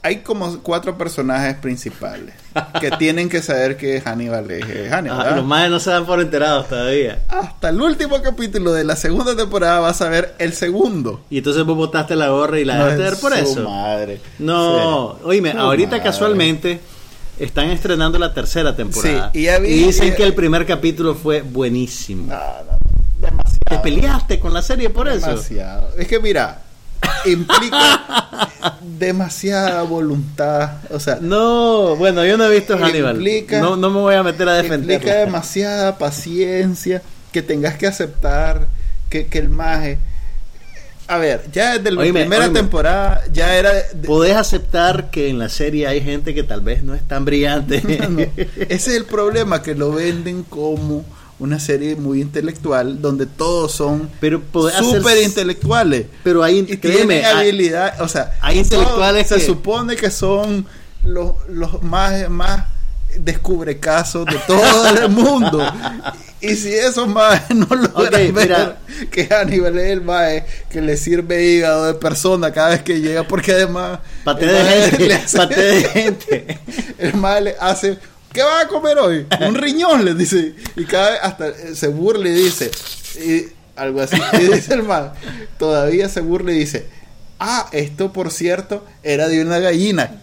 hay 0.00 0.18
como 0.18 0.60
cuatro 0.60 0.96
personajes 0.96 1.56
principales 1.56 2.32
que 2.80 2.90
tienen 2.98 3.28
que 3.28 3.42
saber 3.42 3.76
que 3.76 4.00
Hannibal 4.00 4.48
es 4.50 4.90
Hannibal. 4.92 5.20
Ah, 5.26 5.36
los 5.36 5.44
más 5.44 5.68
no 5.68 5.80
se 5.80 5.90
dan 5.90 6.06
por 6.06 6.20
enterados 6.20 6.68
todavía. 6.68 7.24
Hasta 7.28 7.68
el 7.70 7.80
último 7.82 8.22
capítulo 8.22 8.72
de 8.72 8.84
la 8.84 8.96
segunda 8.96 9.36
temporada 9.36 9.80
vas 9.80 10.00
a 10.00 10.08
ver 10.08 10.34
el 10.38 10.52
segundo. 10.54 11.24
Y 11.30 11.38
entonces 11.38 11.64
vos 11.64 11.76
botaste 11.76 12.14
la 12.16 12.28
gorra 12.28 12.58
y 12.60 12.64
la 12.64 12.76
No 12.78 12.84
dejaste 12.86 13.02
ver 13.04 13.16
por 13.20 13.32
su 13.32 13.38
eso. 13.60 13.68
madre. 13.68 14.20
No, 14.38 15.16
Sí. 15.16 15.22
oíme, 15.24 15.52
Su 15.52 15.58
ahorita 15.58 15.90
madre. 15.90 16.02
casualmente 16.04 16.80
están 17.38 17.70
estrenando 17.70 18.18
la 18.18 18.32
tercera 18.34 18.74
temporada. 18.74 19.30
Sí, 19.32 19.40
y 19.46 19.84
dicen 19.84 20.08
y- 20.08 20.12
que 20.12 20.22
el 20.24 20.34
primer 20.34 20.66
capítulo 20.66 21.14
fue 21.14 21.42
buenísimo. 21.42 22.26
No, 22.32 22.36
no, 22.38 22.78
demasiado. 23.20 23.58
¿Te 23.68 23.78
peleaste 23.78 24.40
con 24.40 24.52
la 24.54 24.62
serie 24.62 24.90
por 24.90 25.08
eso? 25.08 25.26
Demasiado. 25.28 25.90
Es 25.98 26.08
que 26.08 26.18
mira, 26.20 26.62
implica 27.26 28.48
demasiada 28.98 29.82
voluntad. 29.82 30.78
O 30.90 30.98
sea, 31.00 31.18
No, 31.20 31.96
bueno, 31.96 32.24
yo 32.24 32.36
no 32.36 32.44
he 32.46 32.54
visto 32.54 32.76
Hannibal. 32.78 33.16
Implica- 33.16 33.60
no, 33.60 33.76
no 33.76 33.90
me 33.90 34.00
voy 34.00 34.14
a 34.14 34.22
meter 34.22 34.48
a 34.48 34.54
defender. 34.54 34.96
implica 34.96 35.18
demasiada 35.18 35.98
paciencia 35.98 37.02
que 37.32 37.42
tengas 37.42 37.76
que 37.76 37.86
aceptar 37.86 38.66
que, 39.10 39.26
que 39.26 39.38
el 39.38 39.48
maje 39.48 39.98
a 41.08 41.18
ver 41.18 41.44
ya 41.52 41.78
desde 41.78 41.90
la 41.90 42.02
Oíme, 42.02 42.20
primera 42.20 42.44
oíme. 42.44 42.60
temporada 42.60 43.22
ya 43.32 43.56
era 43.56 43.72
de- 43.72 44.06
Podés 44.06 44.36
aceptar 44.36 45.10
que 45.10 45.28
en 45.28 45.38
la 45.38 45.48
serie 45.48 45.86
hay 45.86 46.00
gente 46.02 46.34
que 46.34 46.42
tal 46.42 46.60
vez 46.60 46.82
no 46.82 46.94
es 46.94 47.02
tan 47.08 47.24
brillante. 47.24 47.80
No, 48.08 48.20
ese 48.20 48.66
es 48.68 48.88
el 48.88 49.04
problema 49.06 49.62
que 49.62 49.74
lo 49.74 49.92
venden 49.92 50.42
como 50.44 51.04
una 51.38 51.60
serie 51.60 51.94
muy 51.96 52.20
intelectual 52.20 53.00
donde 53.00 53.24
todos 53.26 53.72
son 53.72 54.10
Pero 54.20 54.42
súper 54.82 55.22
intelectuales 55.22 56.06
Pero 56.24 56.42
hay, 56.42 56.58
y 56.58 56.76
créeme, 56.78 57.14
tienen 57.18 57.24
hay- 57.24 57.34
habilidad 57.48 58.00
o 58.00 58.08
sea 58.08 58.32
hay 58.40 58.58
intelectuales 58.58 59.28
se 59.28 59.40
supone 59.40 59.94
que 59.96 60.10
son 60.10 60.66
los, 61.04 61.34
los 61.48 61.82
más 61.82 62.28
más 62.28 62.64
descubre 63.16 63.78
casos 63.78 64.26
de 64.26 64.36
todo 64.46 64.88
el 64.88 65.08
mundo 65.08 65.60
y 66.40 66.54
si 66.54 66.72
esos 66.72 67.08
más 67.08 67.50
no 67.50 67.66
logran 67.66 68.06
Ok, 68.06 68.12
ver 68.12 68.32
mira. 68.32 68.76
que 69.10 69.26
Hannibal 69.26 69.76
es 69.78 69.90
el 69.90 70.02
mae 70.02 70.44
que 70.70 70.80
le 70.80 70.96
sirve 70.96 71.42
hígado 71.44 71.86
de 71.86 71.94
persona 71.94 72.52
cada 72.52 72.70
vez 72.70 72.82
que 72.82 73.00
llega 73.00 73.26
porque 73.26 73.52
además 73.52 73.98
Paté 74.24 74.44
el 74.44 74.50
de 74.52 74.90
gente. 74.90 75.06
le 75.08 75.14
hace- 75.14 75.36
Paté 75.36 75.60
de 75.62 75.84
gente. 75.84 76.58
el 76.98 77.14
mae 77.14 77.40
le 77.40 77.56
hace 77.58 77.98
¿qué 78.32 78.42
vas 78.42 78.64
a 78.64 78.68
comer 78.68 78.98
hoy? 78.98 79.26
un 79.40 79.54
riñón 79.54 80.04
le 80.04 80.14
dice 80.14 80.54
y 80.76 80.84
cada 80.84 81.10
vez 81.10 81.20
hasta 81.22 81.48
eh, 81.48 81.74
se 81.74 81.88
burla 81.88 82.28
y 82.28 82.32
dice 82.32 82.70
y 83.24 83.46
algo 83.74 84.00
así 84.02 84.16
y 84.34 84.52
dice 84.52 84.74
el 84.74 84.82
mae 84.84 85.10
todavía 85.58 86.08
se 86.08 86.20
burla 86.20 86.52
y 86.52 86.58
dice 86.58 86.86
ah 87.40 87.68
esto 87.72 88.12
por 88.12 88.30
cierto 88.30 88.84
era 89.02 89.28
de 89.28 89.40
una 89.42 89.58
gallina 89.58 90.22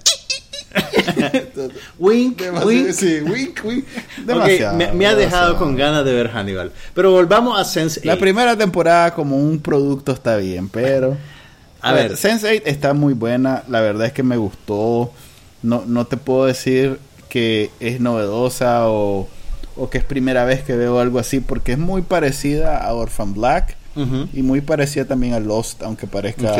Wink, 2.00 2.42
wink. 2.66 2.92
sí, 2.92 3.22
wink, 3.22 3.64
wink. 3.64 3.86
Demasiado, 4.26 4.78
me, 4.78 4.92
me 4.92 5.08
ha 5.08 5.16
dejado 5.16 5.58
con 5.58 5.76
ganas 5.76 6.04
de 6.06 6.14
ver 6.14 6.30
Hannibal. 6.30 6.72
Pero 6.94 7.12
volvamos 7.12 7.58
a 7.60 7.64
Sense8. 7.64 8.04
La 8.04 8.18
primera 8.18 8.58
temporada 8.58 9.14
como 9.14 9.38
un 9.38 9.60
producto 9.60 10.12
está 10.12 10.38
bien, 10.38 10.70
pero... 10.70 11.18
A 11.82 11.94
ver. 11.94 12.14
Sense8 12.14 12.64
está 12.66 12.94
muy 12.94 13.14
buena. 13.14 13.64
La 13.70 13.80
verdad 13.82 14.08
es 14.08 14.14
que 14.14 14.24
me 14.24 14.38
gustó. 14.38 15.12
No, 15.62 15.84
no 15.86 16.06
te 16.06 16.18
puedo 16.18 16.46
decir 16.46 17.00
que 17.30 17.70
es 17.80 18.00
novedosa 18.00 18.90
o, 18.90 19.28
o 19.76 19.90
que 19.90 19.98
es 19.98 20.04
primera 20.04 20.46
vez 20.46 20.64
que 20.64 20.76
veo 20.76 21.00
algo 21.00 21.20
así, 21.20 21.40
porque 21.40 21.74
es 21.74 21.78
muy 21.78 22.02
parecida 22.02 22.78
a 22.78 22.94
Orphan 22.94 23.34
Black 23.34 23.76
y 24.34 24.42
muy 24.42 24.60
parecida 24.60 25.06
también 25.06 25.34
a 25.34 25.40
Lost, 25.40 25.82
aunque 25.82 26.06
parezca 26.06 26.54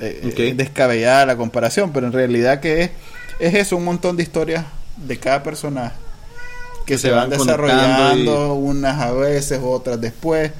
eh, 0.00 0.32
eh, 0.36 0.54
descabellada 0.56 1.26
la 1.26 1.36
comparación, 1.36 1.92
pero 1.92 2.06
en 2.06 2.12
realidad 2.12 2.60
que 2.60 2.82
es, 2.82 2.90
es 3.38 3.54
eso, 3.54 3.76
un 3.76 3.84
montón 3.84 4.16
de 4.16 4.22
historias 4.22 4.64
de 4.96 5.18
cada 5.18 5.42
personaje 5.42 5.94
que 6.86 6.98
se, 6.98 7.10
van, 7.10 7.30
desarrollando, 7.30 8.54
unas 8.54 9.00
a 9.00 9.12
veces, 9.12 9.60
otras 9.62 10.00
después. 10.00 10.52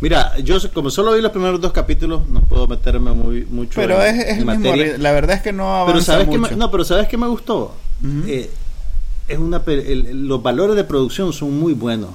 Mira, 0.00 0.36
yo 0.38 0.58
como 0.74 0.90
solo 0.90 1.12
vi 1.14 1.22
los 1.22 1.32
primeros 1.32 1.60
dos 1.60 1.72
capítulos, 1.72 2.28
no 2.28 2.40
puedo 2.42 2.66
meterme 2.68 3.12
muy 3.12 3.46
mucho 3.46 3.72
Pero 3.80 4.02
en, 4.04 4.14
es, 4.20 4.24
es 4.26 4.28
en 4.38 4.46
mismo 4.46 4.54
materia. 4.54 4.98
La 4.98 5.12
verdad 5.12 5.36
es 5.36 5.42
que 5.42 5.52
no 5.52 5.74
avanza 5.74 5.92
Pero 5.92 6.04
sabes 6.04 6.28
que 6.28 6.38
me, 6.38 6.50
no, 6.56 6.70
pero 6.70 6.84
sabes 6.84 7.08
que 7.08 7.16
me 7.16 7.26
gustó. 7.26 7.74
Eh, 8.26 8.50
es 9.26 9.38
una 9.38 9.62
el- 9.66 10.28
los 10.28 10.42
valores 10.42 10.76
de 10.76 10.84
producción 10.84 11.32
son 11.32 11.58
muy 11.58 11.72
buenos. 11.72 12.10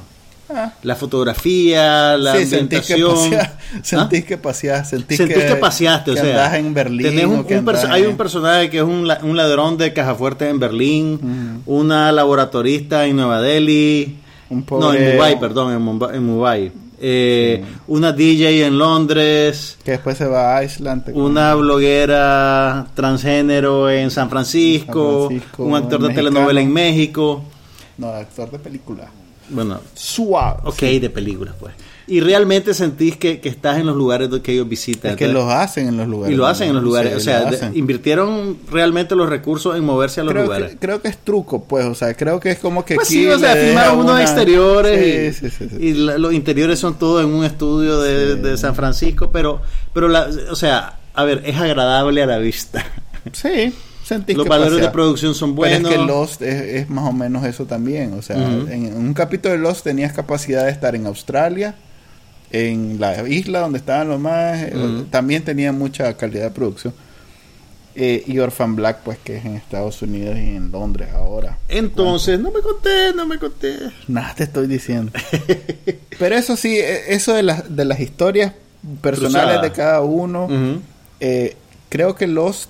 Ah. 0.53 0.73
La 0.83 0.95
fotografía, 0.95 2.17
la 2.17 2.35
sí, 2.35 2.45
sentís 2.45 2.81
que 2.85 2.93
ambientación. 2.93 3.31
paseás, 3.31 3.49
¿Ah? 3.57 3.79
sentís 3.83 4.25
que 4.25 4.37
paseás, 4.37 4.89
sentís, 4.89 5.17
Sentís 5.17 5.37
que, 5.45 5.55
paseaste, 5.55 6.11
o 6.11 6.13
que 6.15 6.21
sea, 6.21 6.45
andás 6.45 6.59
en 6.59 6.73
Berlín. 6.73 7.07
tenés 7.07 7.25
un- 7.25 7.43
que 7.45 7.53
un 7.53 7.59
andás 7.69 7.85
hay 7.85 8.03
en- 8.03 8.09
un 8.09 8.17
personaje 8.17 8.69
que 8.69 8.77
es 8.77 8.83
un, 8.83 9.09
un 9.23 9.37
ladrón 9.37 9.77
de 9.77 9.93
caja 9.93 10.15
fuerte 10.15 10.49
en 10.49 10.59
Berlín, 10.59 11.61
una 11.65 12.11
laboratorista 12.11 13.05
en 13.05 13.15
Nueva 13.15 13.41
Delhi, 13.41 14.17
Un 14.49 14.59
no, 14.59 14.65
pobre- 14.65 14.97
en 15.05 15.09
Mumbai, 15.11 15.39
perdón, 15.39 15.73
en 15.73 15.81
Mumbai, 15.81 16.15
en 16.17 16.25
Mumbai. 16.25 16.71
Eh, 17.03 17.63
una 17.87 18.11
DJ 18.11 18.63
en 18.67 18.77
Londres, 18.77 19.77
que 19.83 19.91
después 19.91 20.15
se 20.17 20.25
va 20.27 20.57
a 20.57 20.63
Island. 20.63 21.09
una 21.15 21.55
bloguera 21.55 22.85
transgénero 22.93 23.89
en 23.89 24.11
San 24.11 24.29
Francisco, 24.29 25.21
San 25.29 25.29
Francisco, 25.39 25.63
un 25.63 25.75
actor 25.75 25.99
de 26.01 26.07
mexicano. 26.09 26.29
telenovela 26.29 26.61
en 26.61 26.71
México, 26.71 27.43
No, 27.97 28.07
actor 28.09 28.51
de 28.51 28.59
película. 28.59 29.07
Bueno, 29.51 29.79
Suave. 29.93 30.59
ok, 30.63 30.79
de 30.81 31.09
películas 31.09 31.55
pues. 31.59 31.73
Y 32.07 32.19
realmente 32.19 32.73
sentís 32.73 33.15
que, 33.15 33.39
que 33.39 33.47
estás 33.47 33.77
en 33.77 33.85
los 33.85 33.95
lugares 33.95 34.27
que 34.43 34.51
ellos 34.51 34.67
visitan. 34.67 35.11
Es 35.11 35.17
que 35.17 35.27
los 35.29 35.49
hacen 35.49 35.87
en 35.87 35.95
los 35.97 36.07
lugares. 36.09 36.33
y 36.33 36.37
lo 36.37 36.45
hacen 36.45 36.67
en 36.69 36.75
los 36.75 36.83
lugares. 36.83 37.11
Sí, 37.13 37.17
o 37.17 37.21
sea, 37.21 37.45
de- 37.49 37.77
invirtieron 37.77 38.57
realmente 38.69 39.15
los 39.15 39.29
recursos 39.29 39.77
en 39.77 39.85
moverse 39.85 40.19
a 40.19 40.23
los 40.25 40.33
creo 40.33 40.43
lugares. 40.45 40.71
que, 40.71 40.77
creo 40.77 41.01
que 41.01 41.07
es 41.07 41.17
truco, 41.19 41.63
pues. 41.63 41.85
O 41.85 41.95
sea, 41.95 42.13
creo 42.15 42.39
que 42.39 42.51
es 42.51 42.59
como 42.59 42.83
que. 42.83 42.95
Pues 42.95 43.07
aquí 43.07 43.17
sí, 43.23 43.27
o 43.27 43.39
sea, 43.39 43.55
filmaron 43.55 43.99
unos 43.99 44.11
una- 44.13 44.21
exteriores 44.23 45.37
Sí, 45.37 45.45
y, 45.45 45.49
sí, 45.51 45.65
y 45.79 45.93
la- 45.93 46.17
los 46.17 46.33
interiores 46.33 46.79
son 46.79 46.97
todos 46.99 47.23
en 47.23 47.29
un 47.31 47.45
estudio 47.45 48.01
de, 48.01 48.35
de 48.35 48.57
San 48.57 48.75
Francisco, 48.75 49.29
pero, 49.31 49.61
pero 49.93 50.09
la, 50.09 50.27
o 50.49 50.55
sea, 50.55 50.97
a 51.13 51.23
ver, 51.23 51.43
es 51.45 51.55
agradable 51.55 52.23
a 52.23 52.25
la 52.25 52.39
vista. 52.39 52.83
Sí, 53.31 53.71
sentís 54.15 54.36
Los 54.38 54.45
que 54.45 54.50
valores 54.50 54.74
pasea. 54.74 54.88
de 54.88 54.91
producción 54.93 55.34
son 55.36 55.50
Pero 55.52 55.56
buenos. 55.58 55.91
es 55.91 55.97
que 55.97 56.04
Lost 56.06 56.41
es, 56.41 56.62
es 56.84 56.89
más 56.89 57.08
o 57.08 57.13
menos 57.13 57.45
eso 57.45 57.65
también. 57.65 58.13
O 58.13 58.21
sea, 58.21 58.38
en 58.38 58.95
un 58.95 59.13
capítulo 59.13 59.54
de 59.54 59.60
Lost 59.60 59.84
tenías 59.84 60.13
capacidad 60.13 60.65
de 60.65 60.71
estar 60.71 60.95
en 60.95 61.06
Australia, 61.06 61.76
en 62.52 63.00
la 63.00 63.28
isla 63.28 63.60
donde 63.62 63.78
estaban 63.80 64.10
los 64.10 64.19
más. 64.19 64.62
eh. 64.62 65.04
También 65.10 65.43
tenía 65.43 65.71
mucha 65.71 66.15
calidad 66.17 66.43
de 66.45 66.52
producción. 66.52 66.93
Eh, 67.93 68.24
y 68.26 68.39
Orphan 68.39 68.76
Black, 68.78 69.00
pues 69.04 69.17
que 69.21 69.36
es 69.36 69.43
en 69.45 69.56
Estados 69.58 70.02
Unidos 70.02 70.38
y 70.38 70.56
en 70.56 70.71
Londres 70.71 71.10
ahora. 71.13 71.58
Entonces, 71.67 72.39
no 72.39 72.50
me 72.50 72.62
conté, 72.62 73.13
no 73.13 73.26
me 73.26 73.38
conté. 73.38 73.76
Nada 74.08 74.34
te 74.34 74.43
estoy 74.45 74.67
diciendo. 74.67 75.12
Pero 76.19 76.36
eso 76.36 76.56
sí, 76.56 76.78
e- 76.78 77.13
eso 77.13 77.34
de, 77.34 77.43
las 77.43 77.76
de 77.76 77.84
las 77.84 78.00
historias 78.00 78.54
personales 79.02 79.62
de 79.62 79.71
cada 79.74 80.00
uno, 80.02 80.47
eh, 81.19 81.58
creo 81.89 82.15
que 82.15 82.28
Lost, 82.28 82.69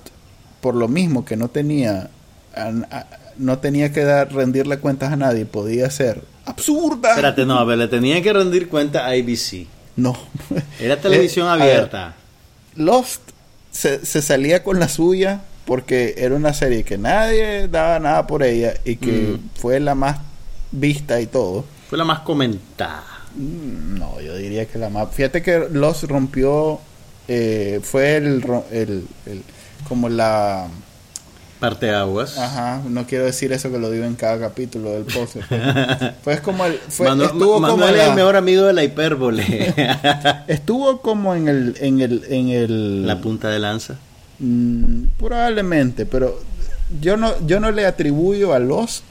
por 0.62 0.76
lo 0.76 0.88
mismo 0.88 1.26
que 1.26 1.36
no 1.36 1.50
tenía, 1.50 2.10
a- 2.56 2.72
a- 2.96 3.08
no 3.38 3.58
tenía 3.60 3.92
que 3.92 4.04
dar, 4.04 4.32
rendirle 4.34 4.78
cuentas 4.80 5.12
a 5.12 5.16
nadie, 5.16 5.46
podía 5.46 5.90
ser 5.90 6.24
absurda. 6.46 7.10
Espérate, 7.10 7.46
no, 7.46 7.58
a 7.60 7.64
ver, 7.64 7.78
le 7.78 7.88
tenía 7.88 8.22
que 8.22 8.32
rendir 8.34 8.70
cuenta 8.70 9.06
a 9.06 9.10
ABC. 9.12 9.68
No. 9.96 10.16
Era 10.80 10.98
televisión 11.00 11.48
Eh, 11.48 11.52
ver, 11.52 11.62
abierta. 11.76 12.16
Lost 12.76 13.22
se, 13.72 14.06
se 14.06 14.22
salía 14.22 14.64
con 14.64 14.80
la 14.80 14.88
suya 14.88 15.42
porque 15.66 16.16
era 16.18 16.36
una 16.36 16.54
serie 16.54 16.84
que 16.84 16.98
nadie 16.98 17.68
daba 17.68 18.00
nada 18.00 18.28
por 18.28 18.44
ella 18.44 18.74
y 18.84 18.96
que 18.98 19.12
Mm. 19.12 19.50
fue 19.60 19.80
la 19.80 19.96
más 19.96 20.18
vista 20.72 21.22
y 21.22 21.28
todo. 21.28 21.66
Fue 21.90 21.98
la 21.98 22.04
más 22.06 22.20
comentada. 22.22 23.04
Mm, 23.36 23.98
No, 24.00 24.20
yo 24.20 24.36
diría 24.36 24.66
que 24.66 24.78
la 24.80 24.90
más... 24.90 25.10
Fíjate 25.14 25.42
que 25.42 25.68
Lost 25.72 26.04
rompió... 26.06 26.80
eh, 27.28 27.80
fue 27.84 28.16
el, 28.18 28.42
ro- 28.42 28.66
el, 28.72 29.06
el- 29.26 29.44
como 29.92 30.08
la... 30.08 30.68
Parte 31.60 31.88
de 31.88 31.96
aguas. 31.96 32.38
Ajá, 32.38 32.82
no 32.88 33.06
quiero 33.06 33.26
decir 33.26 33.52
eso 33.52 33.70
que 33.70 33.78
lo 33.78 33.92
digo 33.92 34.06
en 34.06 34.16
cada 34.16 34.40
capítulo 34.40 34.94
del 34.94 35.04
podcast. 35.04 35.48
Fue, 35.50 36.14
fue 36.24 36.40
como 36.42 36.66
el... 36.66 36.76
Fue, 36.88 37.08
Manu- 37.10 37.26
estuvo 37.26 37.56
como 37.62 37.78
la- 37.86 38.06
el 38.08 38.16
mejor 38.16 38.38
amigo 38.38 38.64
de 38.64 38.72
la 38.74 38.84
hipérbole. 38.86 39.74
Estuvo 40.48 41.02
como 41.02 41.36
en 41.36 41.50
el... 41.50 41.76
En 41.82 42.00
el, 42.00 42.24
en 42.30 42.48
el 42.50 43.06
la 43.06 43.20
punta 43.20 43.50
de 43.50 43.60
lanza. 43.60 43.96
Mm, 44.40 45.08
probablemente, 45.20 46.06
pero 46.06 46.40
yo 47.02 47.18
no, 47.18 47.34
yo 47.46 47.60
no 47.60 47.70
le 47.72 47.86
atribuyo 47.86 48.54
a 48.54 48.60
Lost 48.60 49.04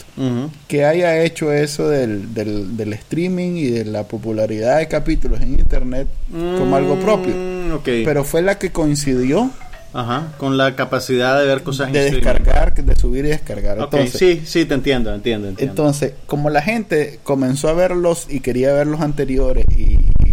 que 0.66 0.84
haya 0.86 1.22
hecho 1.22 1.52
eso 1.52 1.88
del, 1.88 2.34
del, 2.34 2.76
del 2.76 2.92
streaming 2.94 3.52
y 3.56 3.66
de 3.70 3.84
la 3.84 4.04
popularidad 4.08 4.78
de 4.78 4.88
capítulos 4.88 5.40
en 5.42 5.50
internet 5.54 6.08
como 6.32 6.74
algo 6.74 6.98
propio. 6.98 7.34
Mm. 7.36 7.78
Pero 7.84 8.24
fue 8.24 8.42
la 8.42 8.58
que 8.58 8.72
coincidió 8.72 9.50
Ajá, 9.92 10.32
con 10.38 10.56
la 10.56 10.76
capacidad 10.76 11.38
de 11.40 11.46
ver 11.46 11.62
cosas 11.62 11.88
en 11.88 11.94
de 11.94 12.06
streaming. 12.06 12.24
descargar, 12.24 12.74
de 12.74 12.94
subir 12.94 13.24
y 13.24 13.28
descargar. 13.28 13.80
Ok, 13.80 13.94
Entonces, 13.94 14.18
sí, 14.18 14.42
sí, 14.44 14.64
te 14.64 14.74
entiendo, 14.74 15.12
entiendo, 15.12 15.48
entiendo. 15.48 15.72
entonces, 15.72 16.12
como 16.26 16.48
la 16.48 16.62
gente 16.62 17.18
comenzó 17.24 17.68
a 17.68 17.72
verlos 17.72 18.26
y 18.28 18.40
quería 18.40 18.72
ver 18.72 18.86
los 18.86 19.00
anteriores 19.00 19.64
y 19.76 19.89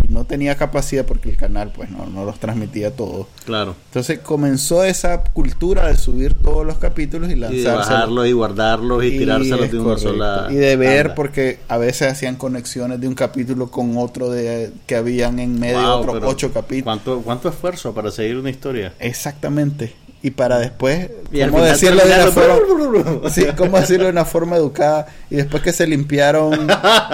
no 0.10 0.26
tenía 0.26 0.56
capacidad 0.56 1.06
porque 1.06 1.30
el 1.30 1.38
canal 1.38 1.72
pues 1.76 1.89
no, 1.89 2.06
no 2.08 2.26
los 2.26 2.39
transmitía 2.39 2.91
todos. 2.96 3.28
claro. 3.46 3.76
Entonces 3.88 4.20
comenzó 4.20 4.84
esa 4.84 5.24
cultura 5.24 5.88
de 5.88 5.98
subir 5.98 6.34
todos 6.34 6.65
los 6.65 6.78
capítulos 6.78 7.30
y 7.30 7.34
Y 7.34 7.36
de 7.36 7.41
lanzárselos. 7.41 7.78
bajarlos 7.89 8.28
y 8.28 8.32
guardarlos 8.32 9.04
y, 9.04 9.10
tirárselos 9.17 9.72
de 9.72 9.78
una 9.80 9.84
correcto. 9.96 10.10
sola. 10.10 10.48
Y 10.50 10.56
de 10.56 10.76
ver, 10.76 11.13
porque 11.15 11.60
a 11.67 11.78
veces 11.78 12.12
hacían 12.12 12.36
conexiones 12.36 13.00
de 13.02 13.08
un 13.08 13.15
capítulo 13.15 13.70
con 13.72 13.98
otro 13.98 14.30
de 14.30 14.72
que 14.86 14.96
habían 14.96 15.39
en 15.39 15.60
medio 15.60 15.78
Wow, 15.82 16.00
otros 16.00 16.24
ocho 16.26 16.54
capítulos. 16.54 16.84
¿cuánto, 16.84 17.22
¿Cuánto 17.22 17.50
esfuerzo 17.50 17.93
para 17.93 18.12
seguir 18.12 18.38
una 18.38 18.50
historia? 18.50 18.93
Exactamente. 19.00 19.93
Y 20.23 20.32
para 20.32 20.58
después, 20.60 21.10
Y 21.32 21.41
¿cómo 21.45 21.63
decirlo 21.63 22.03
de 22.03 22.13
una 22.13 22.32
forma? 22.32 23.30
sí, 23.30 23.45
¿cómo 23.56 23.80
decirlo 23.80 24.06
de 24.06 24.12
una 24.12 24.25
forma 24.25 24.56
educada? 24.56 25.08
Y 25.30 25.36
después 25.36 25.62
que 25.62 25.71
se 25.71 25.86
limpiaron 25.86 26.67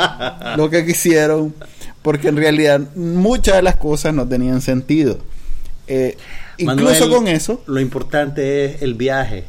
lo 0.57 0.69
que 0.69 0.85
quisieron, 0.85 1.53
porque 2.01 2.29
en 2.29 2.37
realidad 2.37 2.79
muchas 2.95 3.55
de 3.57 3.61
las 3.61 3.75
cosas 3.75 4.13
no 4.13 4.27
tenían 4.27 4.61
sentido. 4.61 5.17
Eh, 5.87 6.17
incluso 6.57 7.07
Manuel, 7.07 7.09
con 7.11 7.27
eso, 7.27 7.61
Lo 7.67 7.79
importante 7.81 8.65
es 8.65 8.81
el 8.81 8.93
viaje. 8.93 9.43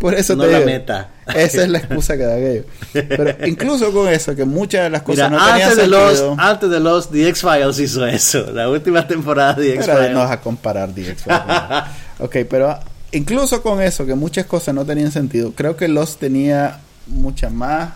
Por 0.00 0.14
eso 0.14 0.34
No 0.34 0.44
te 0.44 0.50
la 0.50 0.58
digo, 0.58 0.70
meta. 0.70 1.10
Esa 1.32 1.62
es 1.62 1.68
la 1.68 1.78
excusa 1.84 2.16
que 2.16 2.24
da 2.24 2.34
aquello. 2.34 2.64
Pero 2.92 3.46
incluso 3.46 3.92
con 3.92 4.08
eso, 4.08 4.34
que 4.34 4.44
muchas 4.44 4.82
de 4.82 4.90
las 4.90 5.02
cosas 5.02 5.30
Mira, 5.30 5.40
no 5.40 5.46
tenían 5.46 5.70
antes, 5.70 5.76
de 5.76 5.82
sentido. 5.96 6.30
los, 6.30 6.38
antes 6.38 6.70
de 6.70 6.80
los 6.80 7.10
The 7.10 7.28
X-Files 7.28 7.78
hizo 7.78 8.04
eso. 8.04 8.50
La 8.52 8.68
última 8.68 9.06
temporada 9.06 9.54
de 9.54 9.74
The 9.78 9.84
Pero 9.86 10.08
no 10.10 10.18
vas 10.18 10.32
a 10.32 10.40
comparar 10.40 10.92
DX. 10.92 11.24
ok, 12.18 12.36
pero 12.50 12.78
incluso 13.16 13.62
con 13.62 13.80
eso, 13.82 14.04
que 14.06 14.14
muchas 14.14 14.46
cosas 14.46 14.74
no 14.74 14.84
tenían 14.84 15.10
sentido, 15.12 15.52
creo 15.54 15.76
que 15.76 15.88
Lost 15.88 16.20
tenía 16.20 16.80
mucha 17.06 17.50
más 17.50 17.94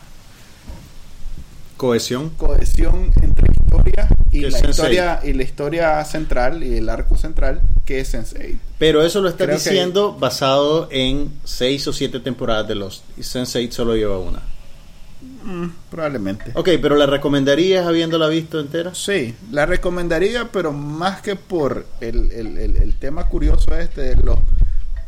Cohesión. 1.76 2.30
cohesión 2.36 3.10
entre 3.22 3.46
historia 3.52 4.08
y 4.30 4.40
la 4.42 4.58
Sense8. 4.58 4.70
historia 4.70 5.20
y 5.24 5.32
la 5.32 5.42
historia 5.42 6.04
central 6.04 6.62
y 6.62 6.76
el 6.76 6.88
arco 6.90 7.16
central 7.16 7.60
que 7.86 8.00
es 8.00 8.12
Sense8. 8.14 8.58
Pero 8.78 9.02
eso 9.02 9.20
lo 9.22 9.28
está 9.30 9.44
Creo 9.46 9.56
que- 9.56 9.62
diciendo 9.64 10.12
basado 10.18 10.88
en 10.90 11.32
seis 11.44 11.86
o 11.88 11.92
siete 11.92 12.20
temporadas 12.20 12.68
de 12.68 12.74
Lost. 12.74 13.02
Y 13.16 13.22
Sense8 13.22 13.72
solo 13.72 13.96
lleva 13.96 14.18
una. 14.18 14.40
Mm, 15.44 15.68
probablemente. 15.90 16.52
Ok, 16.54 16.68
pero 16.82 16.96
¿la 16.96 17.06
recomendarías 17.06 17.86
habiéndola 17.86 18.28
visto 18.28 18.60
entera? 18.60 18.94
Sí, 18.94 19.34
la 19.50 19.64
recomendaría, 19.64 20.52
pero 20.52 20.72
más 20.72 21.22
que 21.22 21.34
por 21.34 21.86
el, 22.02 22.30
el- 22.32 22.58
el- 22.58 22.76
el 22.76 22.94
tema 22.94 23.26
curioso 23.26 23.74
este 23.74 24.02
de 24.02 24.16
los 24.16 24.38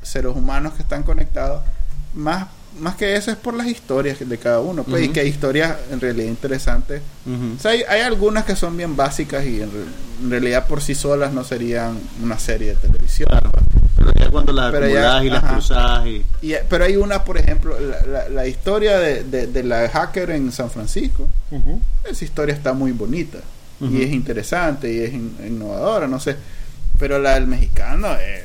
seres 0.02 0.32
humanos 0.34 0.74
que 0.74 0.82
están 0.82 1.02
conectados, 1.02 1.62
más, 2.14 2.48
más 2.78 2.96
que 2.96 3.16
eso 3.16 3.30
es 3.30 3.36
por 3.36 3.54
las 3.54 3.66
historias 3.66 4.18
de 4.26 4.38
cada 4.38 4.60
uno, 4.60 4.82
pues, 4.84 5.04
y 5.04 5.08
que 5.10 5.20
hay 5.20 5.28
historias 5.28 5.76
en 5.90 6.00
realidad 6.00 6.26
interesantes. 6.28 7.00
Ujú. 7.26 7.54
O 7.56 7.60
sea, 7.60 7.70
hay, 7.72 7.82
hay 7.88 8.00
algunas 8.02 8.44
que 8.44 8.56
son 8.56 8.76
bien 8.76 8.96
básicas 8.96 9.44
y 9.44 9.62
en, 9.62 9.70
re- 9.70 9.84
en 10.24 10.30
realidad 10.30 10.66
por 10.66 10.82
sí 10.82 10.94
solas 10.94 11.32
no 11.32 11.44
serían 11.44 11.98
una 12.22 12.38
serie 12.38 12.70
de 12.70 12.74
televisión. 12.76 13.28
Claro. 13.30 13.50
Pero 13.96 14.12
ya 14.18 14.30
cuando 14.30 14.52
las 14.52 14.72
Pero 14.72 14.88
ya, 14.88 15.22
y 15.24 15.30
las 15.30 15.44
cruzas 15.44 16.06
y... 16.06 16.24
Y, 16.42 16.52
eh, 16.54 16.64
pero 16.68 16.84
hay 16.84 16.96
una, 16.96 17.22
por 17.24 17.38
ejemplo, 17.38 17.78
la, 17.78 18.04
la- 18.06 18.28
la 18.28 18.46
historia 18.48 18.98
de, 18.98 19.22
de- 19.22 19.46
de 19.46 19.62
la 19.62 19.88
hacker 19.88 20.30
en 20.30 20.50
San 20.50 20.70
Francisco. 20.70 21.28
Esa 22.04 22.24
historia 22.24 22.54
está 22.54 22.72
muy 22.72 22.92
bonita 22.92 23.38
y 23.80 24.02
es 24.02 24.12
interesante 24.12 24.92
y 24.92 24.98
es 25.00 25.12
in- 25.12 25.36
innovadora, 25.46 26.06
no 26.08 26.18
sé. 26.20 26.36
Pero 26.98 27.18
la 27.18 27.34
del 27.34 27.46
mexicano 27.46 28.12
es 28.14 28.42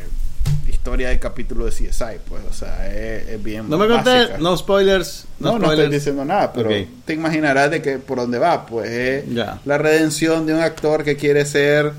historia 0.87 1.09
de 1.09 1.19
capítulo 1.19 1.65
de 1.65 1.71
CSI, 1.71 2.17
pues, 2.29 2.43
o 2.49 2.53
sea, 2.53 2.87
es, 2.89 3.27
es 3.27 3.43
bien. 3.43 3.69
No 3.69 3.77
me 3.77 3.89
conté, 3.89 4.37
no 4.39 4.55
spoilers. 4.55 5.25
No, 5.37 5.53
No, 5.53 5.59
no 5.59 5.73
estoy 5.73 5.89
diciendo 5.89 6.23
nada, 6.23 6.53
pero 6.53 6.69
te 7.03 7.13
imaginarás 7.13 7.69
de 7.71 7.81
que 7.81 7.97
por 7.97 8.19
dónde 8.19 8.39
va, 8.39 8.65
pues 8.65 8.89
es 8.89 9.33
Ya. 9.33 9.59
la 9.65 9.77
redención 9.77 10.45
de 10.45 10.53
un 10.53 10.61
actor 10.61 11.03
que 11.03 11.17
quiere 11.17 11.43
ser 11.43 11.91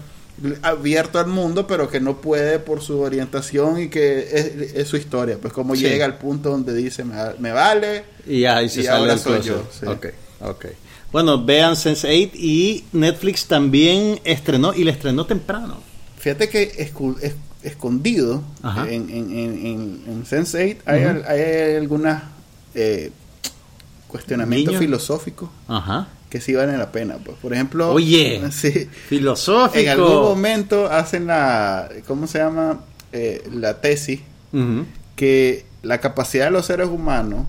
abierto 0.62 1.18
al 1.18 1.26
mundo, 1.26 1.66
pero 1.66 1.90
que 1.90 2.00
no 2.00 2.18
puede 2.22 2.60
por 2.60 2.80
su 2.80 3.00
orientación 3.00 3.78
y 3.78 3.88
que 3.88 4.20
es, 4.32 4.72
es 4.74 4.88
su 4.88 4.96
historia, 4.96 5.36
pues 5.38 5.52
como 5.52 5.76
Sí. 5.76 5.82
llega 5.82 6.06
al 6.06 6.16
punto 6.16 6.48
donde 6.50 6.72
dice 6.74 7.04
me, 7.04 7.14
me 7.40 7.52
vale 7.52 8.04
Y 8.26 8.40
ya, 8.40 8.62
y 8.62 8.70
se 8.70 8.80
Y 8.80 8.84
sale 8.84 8.98
ahora 9.00 9.18
soy 9.18 9.42
yo, 9.42 9.64
sí. 9.70 9.84
Ok, 9.86 10.06
ok. 10.40 10.66
Bueno, 11.12 11.44
vean 11.44 11.74
Sense8 11.74 12.30
y 12.34 12.84
Netflix 12.92 13.46
también 13.46 14.18
estrenó 14.24 14.72
y 14.72 14.84
la 14.84 14.92
estrenó 14.92 15.26
temprano. 15.26 15.82
Fíjate 16.18 16.48
que 16.48 16.72
escu- 16.92 17.18
es- 17.20 17.34
escondido 17.68 18.42
en, 18.88 19.08
en, 19.10 19.30
en, 19.32 19.66
en, 19.66 20.02
en 20.06 20.24
Sense8 20.24 20.78
hay, 20.86 21.02
hay 21.04 21.76
algunas 21.76 22.22
eh, 22.74 23.10
cuestionamientos 24.08 24.76
filosóficos 24.76 25.48
Ajá. 25.68 26.08
que 26.30 26.40
sí 26.40 26.54
valen 26.54 26.78
la 26.78 26.90
pena. 26.92 27.16
Pues. 27.24 27.36
Por 27.38 27.52
ejemplo, 27.52 27.90
Oye. 27.92 28.40
sí, 28.50 28.88
Filosófico. 29.08 29.78
en 29.78 29.88
algún 29.88 30.22
momento 30.22 30.86
hacen 30.90 31.26
la, 31.26 31.88
¿cómo 32.06 32.26
se 32.26 32.38
llama? 32.38 32.80
Eh, 33.12 33.42
la 33.54 33.80
tesis 33.80 34.20
que 35.16 35.64
la 35.82 35.98
capacidad 35.98 36.46
de 36.46 36.50
los 36.50 36.66
seres 36.66 36.88
humanos 36.88 37.46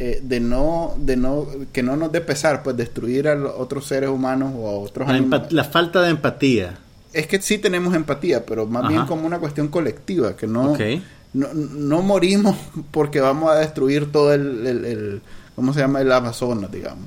eh, 0.00 0.20
de 0.22 0.40
no 0.40 0.94
de 0.98 1.16
no 1.16 1.46
que 1.72 1.82
no 1.82 1.96
nos 1.96 2.10
dé 2.10 2.20
pesar 2.20 2.62
pues 2.62 2.76
destruir 2.76 3.28
a 3.28 3.34
los 3.34 3.52
otros 3.56 3.86
seres 3.86 4.10
humanos 4.10 4.52
o 4.56 4.68
a 4.68 4.72
otros 4.72 5.06
La, 5.08 5.46
la 5.50 5.64
falta 5.64 6.02
de 6.02 6.10
empatía. 6.10 6.78
Es 7.12 7.26
que 7.26 7.40
sí 7.42 7.58
tenemos 7.58 7.94
empatía, 7.94 8.44
pero 8.46 8.66
más 8.66 8.88
bien 8.88 9.06
como 9.06 9.26
una 9.26 9.38
cuestión 9.38 9.68
colectiva, 9.68 10.36
que 10.36 10.46
no, 10.46 10.74
no, 11.32 11.48
no 11.54 12.02
morimos 12.02 12.56
porque 12.90 13.20
vamos 13.20 13.50
a 13.50 13.56
destruir 13.56 14.10
todo 14.12 14.32
el, 14.34 14.66
el, 14.66 14.84
el- 14.84 15.22
¿cómo 15.56 15.74
se 15.74 15.80
llama? 15.80 16.00
El 16.00 16.10
Amazonas, 16.10 16.72
digamos. 16.72 17.04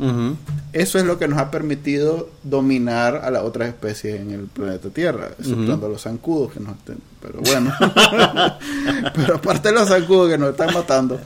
Eso 0.74 1.00
es 1.00 1.06
lo 1.06 1.18
que 1.18 1.28
nos 1.28 1.40
ha 1.40 1.50
permitido 1.50 2.30
dominar 2.44 3.16
a 3.24 3.32
las 3.32 3.42
otras 3.44 3.70
especies 3.70 4.20
en 4.22 4.30
el 4.32 4.42
planeta 4.42 4.90
Tierra, 4.90 5.30
exceptuando 5.40 5.88
a 5.88 5.90
los 5.90 6.02
zancudos 6.04 6.52
que 6.54 6.60
nos 6.60 6.76
estén, 6.78 6.98
pero 7.20 7.40
bueno. 7.42 7.74
pero 9.16 9.36
aparte 9.36 9.70
de 9.70 9.76
los 9.76 9.88
zancudos 9.88 10.30
que 10.30 10.38
nos 10.38 10.52
están 10.52 10.74
matando, 10.74 11.20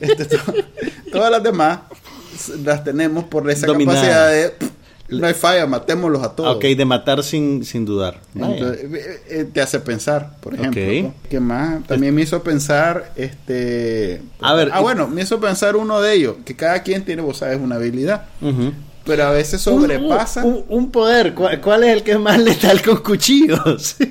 este, 0.00 0.24
to- 0.26 0.54
todas 1.12 1.30
las 1.30 1.42
demás 1.42 1.80
las 2.64 2.84
tenemos 2.84 3.24
por 3.24 3.50
esa 3.50 3.66
capacidad 3.94 4.30
de 4.30 4.54
no 5.10 5.26
hay 5.26 5.34
falla, 5.34 5.66
matémoslos 5.66 6.22
a 6.22 6.32
todos. 6.34 6.56
Ok, 6.56 6.62
de 6.64 6.84
matar 6.84 7.22
sin, 7.22 7.64
sin 7.64 7.84
dudar. 7.84 8.20
Entonces, 8.34 8.84
eh, 8.92 9.20
eh, 9.28 9.46
te 9.52 9.60
hace 9.60 9.80
pensar, 9.80 10.36
por 10.40 10.54
ejemplo. 10.54 10.82
Ok. 10.82 11.02
¿no? 11.02 11.14
¿Qué 11.28 11.40
más? 11.40 11.84
También 11.86 12.14
me 12.14 12.22
hizo 12.22 12.42
pensar, 12.42 13.12
este... 13.16 14.22
A 14.40 14.54
ver, 14.54 14.70
Ah, 14.72 14.80
y- 14.80 14.82
bueno, 14.82 15.08
me 15.08 15.22
hizo 15.22 15.40
pensar 15.40 15.76
uno 15.76 16.00
de 16.00 16.14
ellos, 16.14 16.36
que 16.44 16.54
cada 16.56 16.82
quien 16.82 17.04
tiene, 17.04 17.22
vos 17.22 17.38
sabes, 17.38 17.58
una 17.60 17.76
habilidad, 17.76 18.26
pero 19.04 19.24
a 19.24 19.30
veces 19.30 19.60
sobrepasa. 19.62 20.44
Un, 20.44 20.54
un- 20.54 20.64
un 20.68 20.90
poder. 20.90 21.34
¿Cuál, 21.34 21.60
cuál 21.60 21.84
es 21.84 21.96
el 21.96 22.02
que 22.02 22.12
es 22.12 22.20
más 22.20 22.38
letal 22.38 22.80
con 22.82 22.98
cuchillos? 22.98 23.96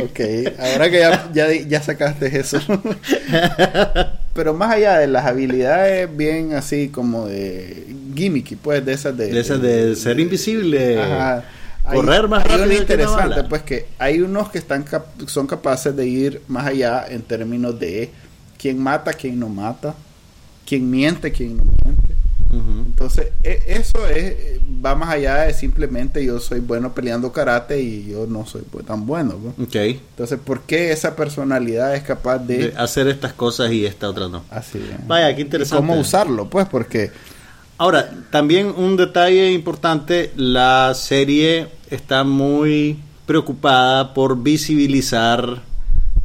Ok, 0.00 0.20
ahora 0.60 0.88
que 0.90 1.00
ya, 1.00 1.28
ya, 1.34 1.52
ya 1.52 1.82
sacaste 1.82 2.38
eso. 2.38 2.58
Pero 4.32 4.54
más 4.54 4.72
allá 4.72 4.98
de 4.98 5.08
las 5.08 5.26
habilidades 5.26 6.08
bien 6.16 6.54
así 6.54 6.88
como 6.88 7.26
de 7.26 7.84
gimmicky, 8.18 8.56
pues 8.56 8.84
de 8.84 8.92
esas 8.92 9.16
de... 9.16 9.28
De 9.28 9.40
esas 9.40 9.62
de 9.62 9.94
ser 9.96 10.18
invisible. 10.20 11.00
Ajá. 11.00 11.44
Correr 11.90 12.22
Hay- 12.24 12.28
más 12.28 12.44
hay 12.44 12.50
rápido 12.50 12.66
que 12.68 12.72
una 12.74 12.80
interesante, 12.82 13.44
pues 13.48 13.62
que 13.62 13.86
hay 13.98 14.20
unos 14.20 14.50
que 14.50 14.58
están 14.58 14.82
cap- 14.82 15.06
son 15.26 15.46
capaces 15.46 15.96
de 15.96 16.06
ir 16.06 16.42
más 16.48 16.66
allá 16.66 17.06
en 17.08 17.22
términos 17.22 17.78
de 17.80 18.10
quién 18.58 18.78
mata, 18.78 19.14
quién 19.14 19.38
no 19.40 19.48
mata, 19.48 19.94
quién 20.66 20.90
miente, 20.90 21.32
quién 21.32 21.56
no 21.56 21.64
miente. 21.64 22.14
Entonces, 22.86 23.28
e- 23.42 23.62
eso 23.68 24.06
es 24.08 24.34
va 24.84 24.94
más 24.94 25.10
allá 25.10 25.42
de 25.42 25.54
simplemente 25.54 26.24
yo 26.24 26.40
soy 26.40 26.60
bueno 26.60 26.94
peleando 26.94 27.30
karate 27.32 27.80
y 27.80 28.08
yo 28.10 28.26
no 28.26 28.46
soy 28.46 28.62
tan 28.86 29.06
bueno. 29.06 29.34
¿no? 29.42 29.64
Ok. 29.64 29.74
Entonces, 29.76 30.38
¿por 30.42 30.62
qué 30.62 30.92
esa 30.92 31.14
personalidad 31.14 31.94
es 31.94 32.02
capaz 32.02 32.38
de... 32.38 32.70
De 32.70 32.76
hacer 32.76 33.06
estas 33.08 33.32
cosas 33.34 33.70
y 33.70 33.84
esta 33.86 34.08
otra 34.08 34.28
no. 34.28 34.44
Así 34.50 34.78
es. 34.78 35.06
Vaya, 35.06 35.34
qué 35.34 35.42
¿Y 35.42 35.44
interesante. 35.44 35.76
¿Cómo 35.86 36.00
usarlo? 36.00 36.48
Pues 36.50 36.66
porque... 36.68 37.10
Ahora, 37.78 38.10
también 38.30 38.74
un 38.76 38.96
detalle 38.96 39.52
importante, 39.52 40.32
la 40.36 40.92
serie 40.94 41.68
está 41.90 42.24
muy 42.24 42.98
preocupada 43.26 44.14
por 44.14 44.42
visibilizar 44.42 45.62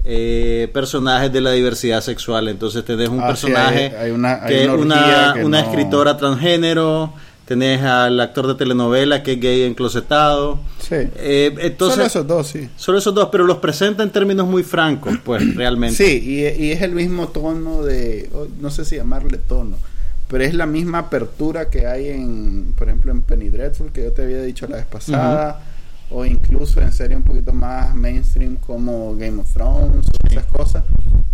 eh, 0.05 0.69
personajes 0.73 1.31
de 1.31 1.39
la 1.39 1.51
diversidad 1.51 2.01
sexual. 2.01 2.49
Entonces 2.49 2.83
tenés 2.83 3.07
un 3.07 3.21
Ah, 3.21 3.27
sí, 3.35 3.45
personaje 3.47 3.85
hay- 3.97 4.05
hay 4.07 4.11
una- 4.11 4.43
hay 4.43 4.49
que 4.49 4.61
es 4.63 4.67
una 4.67 4.75
una, 4.81 4.95
orgía 4.99 5.33
que 5.35 5.45
una 5.45 5.61
no- 5.61 5.69
escritora 5.69 6.17
transgénero, 6.17 7.13
tenés 7.45 7.81
al 7.83 8.19
actor 8.19 8.47
de 8.47 8.55
telenovela 8.55 9.21
que 9.23 9.33
es 9.33 9.39
gay 9.39 9.61
enclosetado. 9.61 10.59
Sí. 10.79 10.95
Eh, 11.15 11.53
entonces, 11.59 11.95
Solo 11.95 12.07
esos 12.07 12.27
dos, 12.27 12.47
sí. 12.47 12.69
solo 12.75 12.97
esos 12.97 13.13
dos, 13.13 13.29
pero 13.31 13.45
los 13.45 13.57
presenta 13.59 14.03
en 14.03 14.09
términos 14.09 14.45
muy 14.47 14.63
francos, 14.63 15.13
pues 15.23 15.41
realmente. 15.55 15.95
Sí, 16.05 16.21
y, 16.21 16.63
y 16.65 16.71
es 16.71 16.81
el 16.81 16.91
mismo 16.91 17.27
tono 17.29 17.83
de, 17.83 18.29
no 18.59 18.71
sé 18.71 18.83
si 18.83 18.95
llamarle 18.97 19.37
tono, 19.37 19.77
pero 20.33 20.45
es 20.45 20.55
la 20.55 20.65
misma 20.65 20.97
apertura 20.97 21.69
que 21.69 21.85
hay 21.85 22.09
en, 22.09 22.73
por 22.75 22.87
ejemplo, 22.87 23.11
en 23.11 23.21
Penny 23.21 23.49
Dreadful, 23.49 23.91
que 23.91 24.01
yo 24.05 24.11
te 24.13 24.23
había 24.23 24.41
dicho 24.41 24.65
la 24.67 24.77
vez 24.77 24.85
pasada, 24.87 25.61
o 26.09 26.25
incluso 26.25 26.81
en 26.81 26.91
serie 26.91 27.15
un 27.15 27.21
poquito 27.21 27.53
más 27.53 27.93
mainstream 27.93 28.55
como 28.55 29.15
Game 29.15 29.39
of 29.39 29.53
Thrones, 29.53 30.07
o 30.07 30.27
esas 30.27 30.45
cosas, 30.47 30.83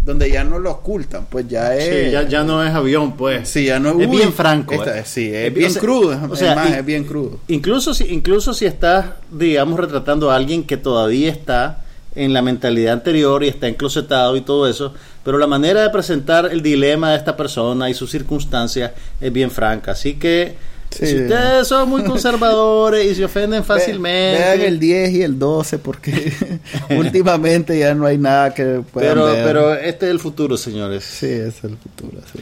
donde 0.04 0.30
ya 0.30 0.44
no 0.44 0.60
lo 0.60 0.72
ocultan, 0.72 1.28
pues 1.30 1.48
ya 1.48 1.74
es... 1.78 1.86
Sí, 2.08 2.12
ya, 2.12 2.28
ya 2.28 2.44
no 2.44 2.62
es 2.62 2.74
avión, 2.74 3.14
pues. 3.16 3.48
Sí, 3.48 3.64
ya 3.68 3.80
no 3.80 3.92
Es 3.92 3.96
uy, 3.96 4.18
bien 4.18 4.34
franco, 4.34 4.74
esta- 4.74 5.00
eh. 5.00 5.04
sí, 5.06 5.28
es, 5.34 5.48
Es- 5.48 5.54
bien 5.54 5.70
o 5.70 5.74
sea, 5.74 5.82
crudo, 5.82 6.20
o 6.30 6.36
sea, 6.36 6.50
es 6.50 6.56
más, 6.58 6.72
es 6.80 6.86
bien 6.86 7.06
crudo. 7.06 7.40
Incluso 7.48 7.94
si, 7.94 8.04
incluso 8.14 8.54
si 8.54 8.66
estás, 8.66 9.06
digamos, 9.32 9.80
retratando 9.80 10.30
a 10.30 10.36
alguien 10.36 10.66
que 10.66 10.76
todavía 10.76 11.32
está 11.32 11.86
en 12.16 12.34
la 12.34 12.42
mentalidad 12.42 12.94
anterior 12.96 13.46
y 13.46 13.48
está 13.48 13.70
enclosetado 13.70 14.36
y 14.36 14.42
todo 14.42 14.68
eso, 14.68 14.94
pero 15.30 15.38
la 15.38 15.46
manera 15.46 15.84
de 15.84 15.92
presentar 15.92 16.50
el 16.52 16.64
dilema 16.64 17.12
de 17.12 17.18
esta 17.18 17.38
persona 17.38 17.88
y 17.88 17.94
sus 17.94 18.10
circunstancias 18.10 18.94
es 19.22 19.32
bien 19.32 19.52
franca. 19.52 19.92
Así 19.92 20.16
que 20.16 20.56
Sí. 20.90 21.06
si 21.06 21.16
ustedes 21.22 21.68
son 21.68 21.88
muy 21.88 22.04
conservadores 22.14 23.06
y 23.06 23.14
se 23.14 23.24
ofenden 23.26 23.64
fácilmente, 23.64 24.42
Ve- 24.42 24.58
Vean 24.58 24.62
el 24.62 24.80
10 24.80 25.12
y 25.12 25.22
el 25.22 25.38
12 25.38 25.78
porque 25.78 26.34
últimamente 26.98 27.78
ya 27.78 27.94
no 27.94 28.08
hay 28.08 28.18
nada 28.18 28.56
que 28.56 28.82
puedan 28.92 29.12
pero, 29.14 29.26
ver. 29.28 29.44
pero 29.46 29.74
este 29.76 30.08
es 30.08 30.12
el 30.12 30.20
futuro, 30.20 30.58
señores. 30.58 31.04
Sí, 31.04 31.28
es 31.28 31.64
el 31.64 31.78
futuro. 31.78 32.20
sí. 32.34 32.40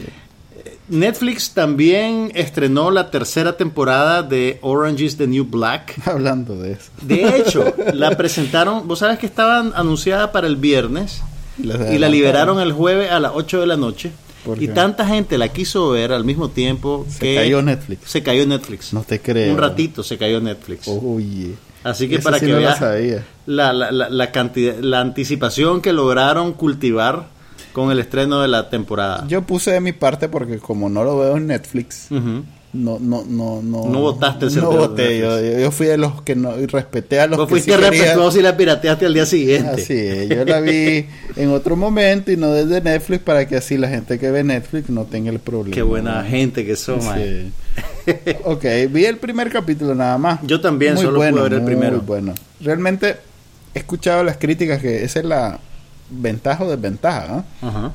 Netflix 0.90 1.50
también 1.52 2.32
estrenó 2.36 2.92
la 2.92 3.12
tercera 3.12 3.58
temporada 3.58 4.24
de 4.24 4.58
Orange 4.62 5.04
is 5.04 5.18
the 5.18 5.28
New 5.28 5.44
Black. 5.44 5.96
Hablando 6.08 6.56
de 6.56 6.72
eso. 6.72 6.90
De 7.02 7.38
hecho, 7.40 7.76
la 7.94 8.16
presentaron, 8.16 8.88
vos 8.88 9.00
sabes 9.00 9.20
que 9.20 9.26
estaban 9.26 9.74
anunciada 9.76 10.32
para 10.32 10.48
el 10.48 10.56
viernes 10.56 11.22
y 11.60 11.98
la 11.98 12.10
liberaron 12.10 12.60
el 12.60 12.72
jueves 12.72 13.12
a 13.12 13.20
las 13.20 13.32
8 13.36 13.62
de 13.62 13.68
la 13.68 13.78
noche. 13.78 14.12
¿Por 14.46 14.62
Y 14.62 14.68
tanta 14.70 15.06
gente 15.06 15.38
la 15.38 15.50
quiso 15.50 15.90
ver 15.90 16.14
al 16.14 16.24
mismo 16.24 16.50
tiempo 16.50 17.06
Se 17.10 17.20
que 17.20 17.36
cayó 17.36 17.62
Netflix. 17.62 18.10
se 18.10 18.24
cayó 18.24 18.46
Netflix. 18.48 18.94
No 18.94 19.04
te 19.04 19.20
creo. 19.20 19.52
Un 19.52 19.58
ratito 19.60 20.04
se 20.04 20.18
cayó 20.18 20.40
Netflix. 20.40 20.88
Oye. 20.88 21.54
Así 21.84 22.08
que 22.08 22.16
Eso 22.16 22.24
para 22.24 22.40
sí 22.40 22.46
que 22.46 22.52
no 22.54 22.58
veas 22.60 22.80
la, 23.46 23.74
la, 23.74 23.92
la, 23.92 24.10
la 24.10 24.32
cantidad, 24.32 24.76
la 24.80 25.00
anticipación 25.02 25.82
que 25.82 25.92
lograron 25.94 26.54
cultivar 26.54 27.28
con 27.74 27.92
el 27.92 28.00
estreno 28.00 28.42
de 28.42 28.48
la 28.48 28.70
temporada. 28.70 29.26
Yo 29.28 29.42
puse 29.44 29.72
de 29.72 29.82
mi 29.82 29.92
parte 29.94 30.30
porque 30.30 30.60
como 30.60 30.90
no 30.90 31.04
lo 31.04 31.20
veo 31.20 31.38
en 31.38 31.48
Netflix, 31.48 32.08
Ujú. 32.10 32.44
No, 32.74 33.00
no, 33.00 33.24
no, 33.24 33.62
no. 33.62 33.86
No 33.88 34.02
votaste 34.02 34.48
No 34.58 34.72
voté. 34.72 35.20
Yo, 35.20 35.60
yo 35.60 35.72
fui 35.72 35.88
de 35.88 35.98
los 35.98 36.22
que 36.22 36.36
no 36.36 36.60
y 36.60 36.66
respeté 36.66 37.20
a 37.20 37.28
los 37.28 37.38
Vos 37.38 37.48
que 37.48 37.52
fuiste 37.52 37.72
sí 37.72 37.78
respetuoso 37.78 38.40
y 38.40 38.44
la 38.44 38.58
pirateaste 38.58 39.06
al 39.06 39.14
día 39.14 39.26
siguiente. 39.26 39.82
Así 39.82 39.94
es, 39.94 40.30
yo 40.30 40.44
la 40.46 40.60
vi 40.60 41.06
en 41.36 41.52
otro 41.52 41.76
momento 41.76 42.32
y 42.32 42.38
no 42.38 42.52
desde 42.52 42.82
Netflix 42.82 43.24
para 43.24 43.48
que 43.48 43.56
así 43.56 43.78
la 43.78 43.88
gente 43.88 44.20
que 44.20 44.32
ve 44.32 44.44
Netflix 44.44 44.90
no 44.90 45.06
tenga 45.06 45.32
el 45.32 45.40
problema. 45.40 45.74
Qué 45.74 45.82
buena 45.82 46.24
gente 46.24 46.66
que 46.66 46.76
son, 46.76 47.04
mae. 47.06 47.52
Sí. 48.06 48.14
ok, 48.44 48.66
vi 48.90 49.06
el 49.06 49.18
primer 49.18 49.50
capítulo 49.52 49.96
nada 49.96 50.18
más. 50.18 50.40
Yo 50.44 50.60
también 50.60 50.98
solo 50.98 51.20
pude 51.20 51.32
ver 51.32 51.54
el 51.54 51.62
muy 51.62 51.68
primero. 51.68 52.02
bueno. 52.02 52.34
Realmente 52.60 53.16
he 53.74 53.80
escuchado 53.80 54.24
las 54.24 54.38
críticas 54.38 54.82
que 54.82 55.04
esa 55.04 55.20
es 55.20 55.26
la 55.26 55.60
ventaja 56.10 56.64
o 56.64 56.70
desventaja, 56.70 57.28
¿no? 57.62 57.68
Ajá. 57.68 57.92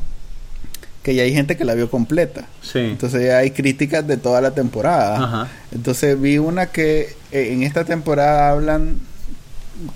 Que 1.03 1.15
ya 1.15 1.23
hay 1.25 1.33
gente 1.35 1.57
que 1.57 1.65
la 1.65 1.75
vio 1.75 1.91
completa. 1.91 2.47
Sí. 2.63 2.79
Entonces 2.79 3.25
ya 3.27 3.39
hay 3.39 3.51
críticas 3.51 4.07
de 4.07 4.17
toda 4.17 4.41
la 4.41 4.53
temporada. 4.53 5.17
Ajá. 5.25 5.49
Entonces 5.73 6.21
vi 6.21 6.39
una 6.39 6.67
que 6.67 7.15
eh, 7.33 7.53
en 7.53 7.63
esta 7.63 7.85
temporada 7.85 8.51
hablan 8.51 8.97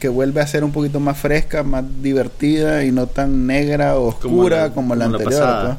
que 0.00 0.09
vuelve 0.09 0.40
a 0.40 0.46
ser 0.46 0.64
un 0.64 0.72
poquito 0.72 0.98
más 0.98 1.16
fresca, 1.18 1.62
más 1.62 1.84
divertida 2.02 2.82
y 2.84 2.90
no 2.90 3.07
tan 3.07 3.46
negra 3.46 3.96
o 3.98 4.12
Como 4.18 4.36
oscura 4.38 4.62
la- 4.62 4.72
como 4.74 4.94
la, 4.96 5.04
como 5.04 5.16
anterior. 5.18 5.59
pues. 5.64 5.76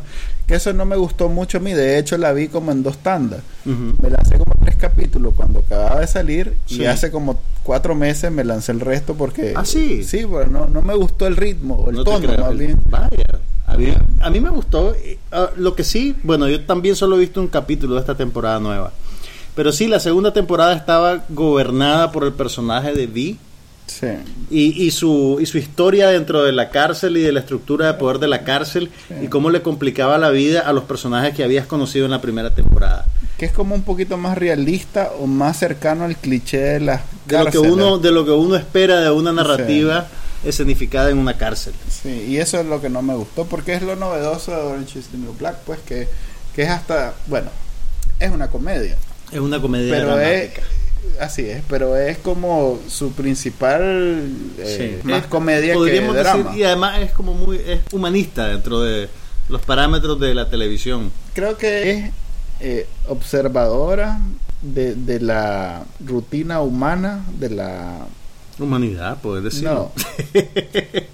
Que 0.47 0.55
eso 0.55 0.71
no 0.71 0.85
me 0.85 0.95
gustó 0.95 1.27
mucho 1.27 1.57
a 1.57 1.61
mí. 1.61 1.73
De 1.73 1.97
hecho, 1.97 2.17
la 2.17 2.31
vi 2.31 2.47
como 2.47 2.71
en 2.71 2.81
dos 2.83 2.99
tandas. 2.99 3.41
Me 3.65 4.09
lancé 4.09 4.37
como 4.37 4.53
tres 4.63 4.77
capítulos 4.77 5.33
cuando 5.35 5.59
acababa 5.59 5.99
de 5.99 6.07
salir 6.07 6.53
Sí. 6.67 6.83
y 6.83 6.85
hace 6.85 7.11
como 7.11 7.37
cuatro 7.63 7.95
meses 7.95 8.31
me 8.31 8.45
lancé 8.45 8.71
el 8.71 8.79
resto 8.79 9.15
porque... 9.15 9.51
¿Ah, 9.57 9.65
sí? 9.65 10.05
Sí, 10.05 10.23
bueno, 10.23 10.51
no, 10.61 10.67
no 10.67 10.81
me 10.81 10.93
gustó 10.95 11.27
el 11.27 11.35
ritmo 11.35 11.75
o 11.75 11.89
el 11.89 11.97
No 11.97 12.03
tono 12.05 12.29
más 12.37 12.57
bien. 12.57 12.79
Vaya. 12.89 13.09
A 13.67 13.75
mí, 13.77 13.93
a 14.21 14.29
mí 14.29 14.39
me 14.39 14.49
gustó. 14.49 14.95
eh, 14.95 15.19
ah, 15.31 15.49
lo 15.57 15.75
que 15.75 15.83
sí, 15.83 16.15
bueno, 16.23 16.47
yo 16.47 16.61
también 16.61 16.95
solo 16.95 17.17
he 17.17 17.19
visto 17.19 17.39
un 17.41 17.47
capítulo 17.47 17.95
de 17.95 17.99
esta 17.99 18.15
temporada 18.15 18.59
nueva. 18.59 18.91
Pero 19.55 19.71
sí, 19.71 19.87
la 19.87 19.99
segunda 19.99 20.33
temporada 20.33 20.73
estaba 20.73 21.23
gobernada 21.29 22.11
por 22.11 22.23
el 22.23 22.33
personaje 22.33 22.93
de 22.93 23.07
Vi 23.07 23.37
Sí. 23.87 24.07
y, 24.51 24.83
y, 24.85 24.91
su, 24.91 25.37
y 25.39 25.45
su 25.45 25.57
historia 25.57 26.09
dentro 26.09 26.43
de 26.43 26.51
la 26.51 26.69
cárcel 26.71 27.15
y 27.15 27.21
de 27.21 27.31
la 27.31 27.39
estructura 27.39 27.87
de 27.87 27.93
poder 27.93 28.19
de 28.19 28.27
la 28.27 28.43
cárcel 28.43 28.89
y 29.23 29.27
cómo 29.27 29.49
le 29.49 29.61
complicaba 29.61 30.17
la 30.17 30.29
vida 30.29 30.59
a 30.59 30.73
los 30.73 30.83
personajes 30.83 31.33
que 31.33 31.41
habías 31.45 31.67
conocido 31.67 32.03
en 32.03 32.11
la 32.11 32.19
primera 32.19 32.49
temporada. 32.53 33.05
Que 33.37 33.45
es 33.45 33.53
como 33.53 33.73
un 33.75 33.83
poquito 33.83 34.17
más 34.17 34.37
realista 34.37 35.11
o 35.21 35.25
más 35.25 35.59
cercano 35.59 36.03
al 36.03 36.17
cliché 36.17 36.57
de 36.57 36.79
las 36.81 37.01
De 37.25 37.41
lo, 37.41 37.49
que 37.49 37.59
uno, 37.59 37.97
de 37.97 38.11
lo 38.11 38.25
que 38.25 38.31
uno 38.31 38.57
espera 38.57 38.99
de 38.99 39.09
una 39.09 39.31
narrativa 39.31 40.07
escenificada 40.47 41.09
en 41.09 41.17
una 41.17 41.37
cárcel. 41.37 41.73
Sí, 41.89 42.25
y 42.29 42.37
eso 42.37 42.59
es 42.59 42.65
lo 42.65 42.81
que 42.81 42.89
no 42.89 43.01
me 43.01 43.15
gustó 43.15 43.45
porque 43.45 43.73
es 43.75 43.81
lo 43.81 43.95
novedoso 43.95 44.51
de 44.51 44.57
Orange 44.57 44.99
is 44.99 45.07
the 45.07 45.17
New 45.17 45.33
Black, 45.37 45.57
pues 45.65 45.79
que, 45.79 46.07
que 46.55 46.63
es 46.63 46.69
hasta, 46.69 47.13
bueno, 47.27 47.49
es 48.19 48.31
una 48.31 48.47
comedia, 48.49 48.95
Es 49.31 49.39
una 49.39 49.61
comedia 49.61 49.93
pero 49.93 50.19
es, 50.19 50.27
dramática. 50.53 50.61
así 51.19 51.49
es, 51.49 51.61
pero 51.69 51.95
es 51.97 52.17
como 52.17 52.79
su 52.87 53.11
principal, 53.11 54.29
eh, 54.59 54.99
Sí. 55.01 55.07
más 55.07 55.21
Es- 55.23 55.27
comedia 55.27 55.73
que 55.73 55.77
podríamos 55.77 56.15
decir, 56.15 56.31
drama. 56.43 56.57
y 56.57 56.63
además 56.63 56.99
es 57.01 57.11
como 57.11 57.33
muy 57.33 57.57
es 57.57 57.81
humanista 57.91 58.47
dentro 58.47 58.81
de 58.81 59.09
los 59.49 59.61
parámetros 59.61 60.19
de 60.19 60.33
la 60.33 60.49
televisión. 60.49 61.11
Creo 61.33 61.57
que 61.57 61.91
es 61.91 62.11
eh, 62.59 62.87
observadora 63.07 64.19
de, 64.61 64.95
de 64.95 65.19
la 65.19 65.83
rutina 66.03 66.61
humana, 66.61 67.23
de 67.39 67.49
la... 67.51 68.07
Humanidad, 68.59 69.17
puedes 69.21 69.43
decirlo. 69.43 69.91
No, 70.33 70.41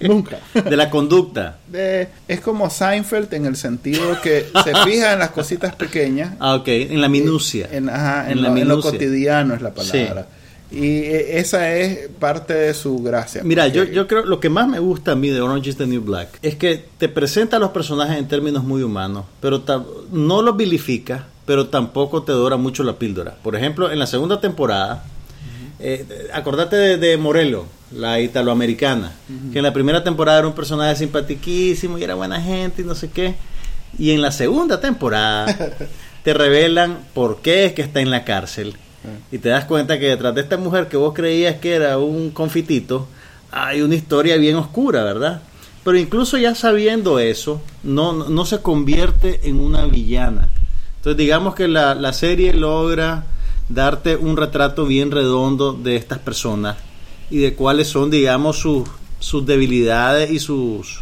nunca. 0.00 0.38
De 0.54 0.76
la 0.76 0.88
conducta. 0.90 1.58
De- 1.68 2.08
es 2.28 2.40
como 2.40 2.70
Seinfeld 2.70 3.32
en 3.34 3.46
el 3.46 3.56
sentido 3.56 4.20
que 4.22 4.46
se 4.64 4.74
fija 4.84 5.12
en 5.12 5.18
las 5.18 5.30
cositas 5.30 5.74
pequeñas 5.76 6.34
Ah, 6.40 6.54
ok, 6.54 6.68
en 6.68 7.00
la 7.00 7.08
minucia. 7.08 7.68
En, 7.70 7.88
ajá, 7.90 8.26
en 8.30 8.38
En 8.38 8.42
la 8.42 8.48
lo, 8.50 8.56
en 8.56 8.68
lo 8.68 8.76
minucia. 8.76 8.90
cotidiano 8.92 9.54
es 9.54 9.62
la 9.62 9.74
palabra. 9.74 10.26
Y 10.70 10.86
eh, 10.86 11.38
esa 11.38 11.72
es 11.74 12.08
parte 12.18 12.54
de 12.54 12.74
su 12.74 12.98
gracia. 13.00 13.42
Mira, 13.44 13.68
yo, 13.68 13.84
yo 13.84 14.08
creo 14.08 14.24
lo 14.24 14.40
que 14.40 14.48
más 14.48 14.66
me 14.66 14.78
gusta 14.80 15.12
a 15.12 15.14
mí 15.14 15.28
de 15.28 15.40
Orange 15.40 15.70
is 15.70 15.76
the 15.76 15.86
New 15.86 16.00
Black 16.02 16.38
es 16.42 16.56
que 16.56 16.84
te 16.98 17.08
presenta 17.08 17.58
a 17.58 17.60
los 17.60 17.70
personajes 17.70 18.16
en 18.18 18.26
términos 18.26 18.64
muy 18.64 18.82
humanos, 18.82 19.24
pero 19.40 19.62
no 20.10 20.42
los 20.42 20.56
vilifica, 20.56 21.26
pero 21.46 21.68
tampoco 21.68 22.22
te 22.22 22.32
dora 22.32 22.56
mucho 22.56 22.82
la 22.82 22.94
píldora. 22.94 23.36
Por 23.42 23.54
ejemplo, 23.54 23.92
en 23.92 23.98
la 24.00 24.06
segunda 24.06 24.40
temporada, 24.40 25.04
eh, 25.86 26.28
acordate 26.32 26.76
de, 26.76 26.96
de 26.96 27.16
Morello, 27.16 27.66
la 27.92 28.18
italoamericana, 28.20 29.12
que 29.52 29.58
en 29.58 29.62
la 29.64 29.72
primera 29.72 30.02
temporada 30.02 30.38
era 30.38 30.48
un 30.48 30.54
personaje 30.54 30.96
simpatiquísimo 30.96 31.98
y 31.98 32.02
era 32.04 32.14
buena 32.14 32.40
gente 32.40 32.82
y 32.82 32.84
no 32.84 32.94
sé 32.94 33.10
qué. 33.10 33.34
Y 33.98 34.10
en 34.12 34.22
la 34.22 34.32
segunda 34.32 34.80
temporada 34.80 35.46
te 36.24 36.34
revelan 36.34 36.98
por 37.14 37.40
qué 37.42 37.66
es 37.66 37.72
que 37.74 37.82
está 37.82 38.00
en 38.00 38.10
la 38.10 38.24
cárcel. 38.24 38.74
Y 39.30 39.36
te 39.38 39.50
das 39.50 39.66
cuenta 39.66 39.98
que 39.98 40.06
detrás 40.06 40.34
de 40.34 40.40
esta 40.40 40.56
mujer 40.56 40.88
que 40.88 40.96
vos 40.96 41.12
creías 41.12 41.56
que 41.56 41.74
era 41.74 41.98
un 41.98 42.30
confitito, 42.30 43.06
hay 43.52 43.82
una 43.82 43.94
historia 43.94 44.36
bien 44.38 44.56
oscura, 44.56 45.04
¿verdad? 45.04 45.42
Pero 45.84 45.98
incluso 45.98 46.38
ya 46.38 46.54
sabiendo 46.54 47.18
eso, 47.18 47.60
no, 47.82 48.14
no- 48.14 48.30
no 48.30 48.46
se 48.46 48.60
convierte 48.62 49.40
en 49.44 49.60
una 49.60 49.84
villana. 49.84 50.48
Entonces 50.96 51.18
digamos 51.18 51.54
que 51.54 51.68
la, 51.68 51.94
la 51.94 52.14
serie 52.14 52.54
logra 52.54 53.24
darte 53.68 54.16
un 54.16 54.36
retrato 54.36 54.86
bien 54.86 55.10
redondo 55.10 55.72
de 55.72 55.96
estas 55.96 56.18
personas 56.18 56.76
y 57.30 57.38
de 57.38 57.54
cuáles 57.54 57.88
son, 57.88 58.10
digamos, 58.10 58.58
sus, 58.58 58.88
sus 59.18 59.46
debilidades 59.46 60.30
y 60.30 60.38
sus 60.38 61.00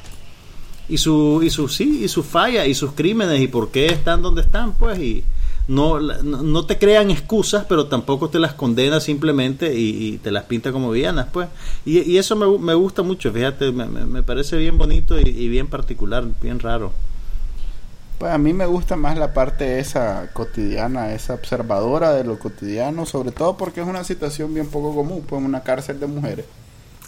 y 0.88 0.98
su 0.98 1.40
y 1.42 1.50
sus 1.50 1.74
sí 1.74 2.00
y 2.04 2.08
sus 2.08 2.26
fallas 2.26 2.66
y 2.66 2.74
sus 2.74 2.92
crímenes 2.92 3.40
y 3.40 3.46
por 3.46 3.70
qué 3.70 3.86
están 3.86 4.20
donde 4.20 4.42
están 4.42 4.74
pues 4.74 4.98
y 4.98 5.24
no, 5.68 6.00
no, 6.00 6.66
te 6.66 6.76
crean 6.76 7.10
excusas 7.12 7.64
pero 7.68 7.86
tampoco 7.86 8.28
te 8.28 8.40
las 8.40 8.52
condena 8.54 8.98
simplemente 8.98 9.78
y, 9.78 10.18
te 10.18 10.32
las 10.32 10.44
pinta 10.44 10.72
como 10.72 10.90
villanas 10.90 11.28
pues. 11.32 11.48
Y, 11.86 12.16
eso 12.16 12.34
me, 12.34 12.58
me 12.58 12.74
gusta 12.74 13.02
mucho 13.02 13.32
fíjate 13.32 13.70
me, 13.70 13.86
me- 13.86 14.22
parece 14.24 14.56
bien 14.56 14.76
bonito 14.76 15.18
y 15.20 15.48
bien 15.48 15.68
particular 15.68 16.24
bien 16.42 16.58
raro 16.58 16.92
Pues 18.22 18.32
a 18.32 18.38
mí 18.38 18.52
me 18.52 18.66
gusta 18.66 18.94
más 18.94 19.18
la 19.18 19.34
parte 19.34 19.80
esa 19.80 20.28
cotidiana, 20.32 21.12
esa 21.12 21.34
observadora 21.34 22.12
de 22.12 22.22
lo 22.22 22.38
cotidiano, 22.38 23.04
sobre 23.04 23.32
todo 23.32 23.56
porque 23.56 23.80
es 23.80 23.86
una 23.88 24.04
situación 24.04 24.54
bien 24.54 24.68
poco 24.68 24.94
común, 24.94 25.24
pues 25.28 25.42
una 25.42 25.64
cárcel 25.64 25.98
de 25.98 26.06
mujeres. 26.06 26.44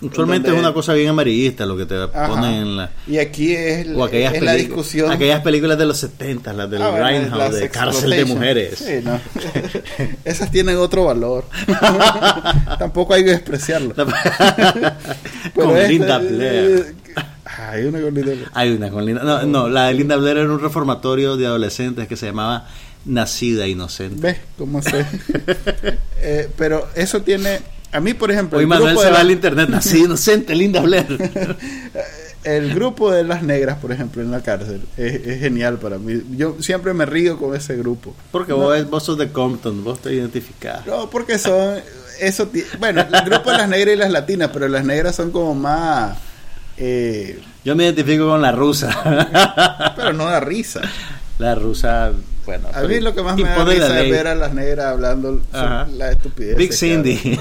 usualmente 0.03 0.51
es 0.51 0.59
una 0.59 0.75
cosa 0.75 0.93
bien 0.93 1.11
amarillista 1.11 1.67
lo 1.67 1.77
que 1.77 1.87
te 1.87 1.95
Ajá. 1.95 2.27
ponen 2.27 2.53
en 2.55 2.77
la 2.79 2.91
Y 3.07 3.19
aquí 3.19 3.53
es, 3.55 3.87
o 3.95 4.03
aquellas, 4.03 4.35
es 4.35 4.43
la 4.43 4.55
discusión. 4.55 5.13
aquellas 5.13 5.41
películas 5.43 5.79
de 5.79 5.87
los 5.87 5.99
70 5.99 6.53
las 6.53 6.69
del 6.69 6.83
Ah, 6.83 6.91
Grindhouse 6.91 7.39
las 7.39 7.55
de 7.55 7.69
cárcel 7.71 8.11
de 8.11 8.25
mujeres 8.25 8.77
Sí, 8.81 8.95
no. 9.05 9.21
Esas 10.25 10.51
tienen 10.51 10.79
otro 10.79 11.05
valor. 11.05 11.45
Tampoco 12.81 13.15
hay 13.15 13.23
que 13.25 13.31
despreciarlo. 13.31 13.95
con 15.55 15.79
Linda 15.89 16.19
Blair 16.19 16.97
Hay 17.59 17.85
una 17.85 18.01
con 18.01 18.15
Linda 18.15 18.33
Blair. 18.33 18.49
Hay 18.55 18.71
una 18.73 18.91
con 18.91 19.05
Linda. 19.07 19.23
No, 19.23 19.43
no, 19.45 19.69
la 19.69 19.87
de 19.87 19.95
Linda 19.95 20.17
Blair 20.17 20.39
era 20.39 20.51
un 20.51 20.61
reformatorio 20.61 21.37
de 21.37 21.47
adolescentes 21.47 22.09
que 22.09 22.17
se 22.17 22.27
llamaba 22.27 22.69
Nacida 23.05 23.67
Inocente. 23.67 24.17
¿Ves 24.21 24.39
cómo 24.59 24.83
se.? 24.83 25.05
Eh, 26.27 26.49
pero 26.57 26.89
eso 26.95 27.21
tiene. 27.21 27.61
A 27.93 28.01
mí, 28.01 28.15
por 28.15 28.31
ejemplo. 28.31 28.57
Hoy 28.59 28.63
el 28.65 28.69
Manuel 28.69 28.89
grupo 28.93 29.03
se 29.03 29.09
va 29.11 29.15
la- 29.17 29.21
al 29.21 29.31
internet. 29.31 29.69
Nacida 29.69 30.05
Inocente, 30.05 30.55
Linda 30.55 30.81
Blair. 30.81 31.07
El 32.45 32.75
grupo 32.75 33.11
de 33.11 33.25
las 33.25 33.43
negras, 33.43 33.79
por 33.79 33.91
ejemplo, 33.91 34.21
en 34.21 34.31
la 34.31 34.43
cárcel, 34.43 34.83
es, 34.99 35.15
es 35.27 35.41
genial 35.41 35.79
para 35.79 35.97
mí. 35.97 36.21
Yo 36.37 36.57
siempre 36.61 36.93
me 36.93 37.07
río 37.07 37.39
con 37.39 37.57
ese 37.57 37.75
grupo. 37.75 38.15
Porque 38.31 38.53
vos, 38.53 38.91
vos 38.91 39.03
sos 39.03 39.17
de 39.17 39.33
Compton, 39.33 39.83
vos 39.83 40.01
te 40.03 40.13
identificás. 40.13 40.87
No, 40.87 41.09
porque 41.09 41.39
son. 41.39 41.79
Eso 42.21 42.51
bueno, 42.79 43.01
el 43.01 43.25
grupo 43.25 43.51
de 43.51 43.57
las 43.59 43.69
negras 43.69 43.95
y 43.95 43.99
las 43.99 44.11
latinas, 44.11 44.51
pero 44.53 44.69
las 44.69 44.85
negras 44.85 45.17
son 45.17 45.31
como 45.31 45.55
más. 45.55 46.19
Eh, 46.77 47.41
Yo 47.65 47.77
me 47.77 47.85
identifico 47.85 48.27
con 48.27 48.43
la 48.43 48.53
rusa. 48.53 49.93
pero 49.97 50.13
no 50.13 50.27
da 50.27 50.41
risa. 50.41 50.83
la 51.39 51.55
rusa, 51.55 52.13
bueno. 52.47 52.69
A 52.73 52.83
mí 52.83 53.01
lo 53.01 53.15
que 53.15 53.23
más 53.23 53.37
me 53.37 53.43
da 53.43 53.65
risa 53.65 54.03
es 54.03 54.11
ver 54.11 54.27
a 54.27 54.35
las 54.35 54.53
negras 54.53 54.87
hablando 54.87 55.41
la 55.53 56.11
estupidez. 56.11 56.57
Big 56.57 56.73
Cindy. 56.73 57.39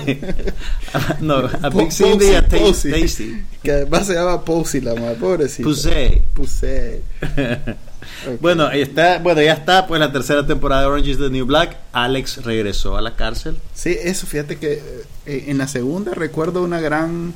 hablan. 0.94 1.18
no, 1.22 1.50
a 1.62 1.70
Big 1.70 1.92
Cindy 1.92 2.28
y 2.28 2.36
a 2.36 2.48
Tasty. 2.48 3.44
Que 3.62 3.72
además 3.72 4.08
se 4.08 4.14
llama 4.14 4.44
Posey, 4.44 4.82
la 4.82 4.96
madre, 4.96 5.16
pobrecita. 5.16 5.64
Pusey. 5.64 6.24
Pusey. 6.34 7.02
Ok. 8.28 8.42
Bueno, 8.42 8.70
está, 8.72 9.20
bueno, 9.20 9.42
ya 9.42 9.54
está, 9.54 9.88
pues 9.88 10.00
la 10.00 10.12
tercera 10.12 10.46
temporada 10.46 10.82
de 10.82 10.88
Orange 10.88 11.12
is 11.12 11.18
the 11.18 11.30
New 11.30 11.46
Black. 11.46 11.78
Alex 11.92 12.44
regresó 12.44 12.98
a 12.98 13.02
la 13.02 13.16
cárcel. 13.16 13.58
Sí, 13.74 13.98
eso, 14.02 14.28
fíjate 14.28 14.58
que 14.58 14.82
eh, 15.26 15.46
en 15.48 15.58
la 15.58 15.68
segunda 15.68 16.14
recuerdo 16.14 16.64
una 16.64 16.80
gran 16.80 17.34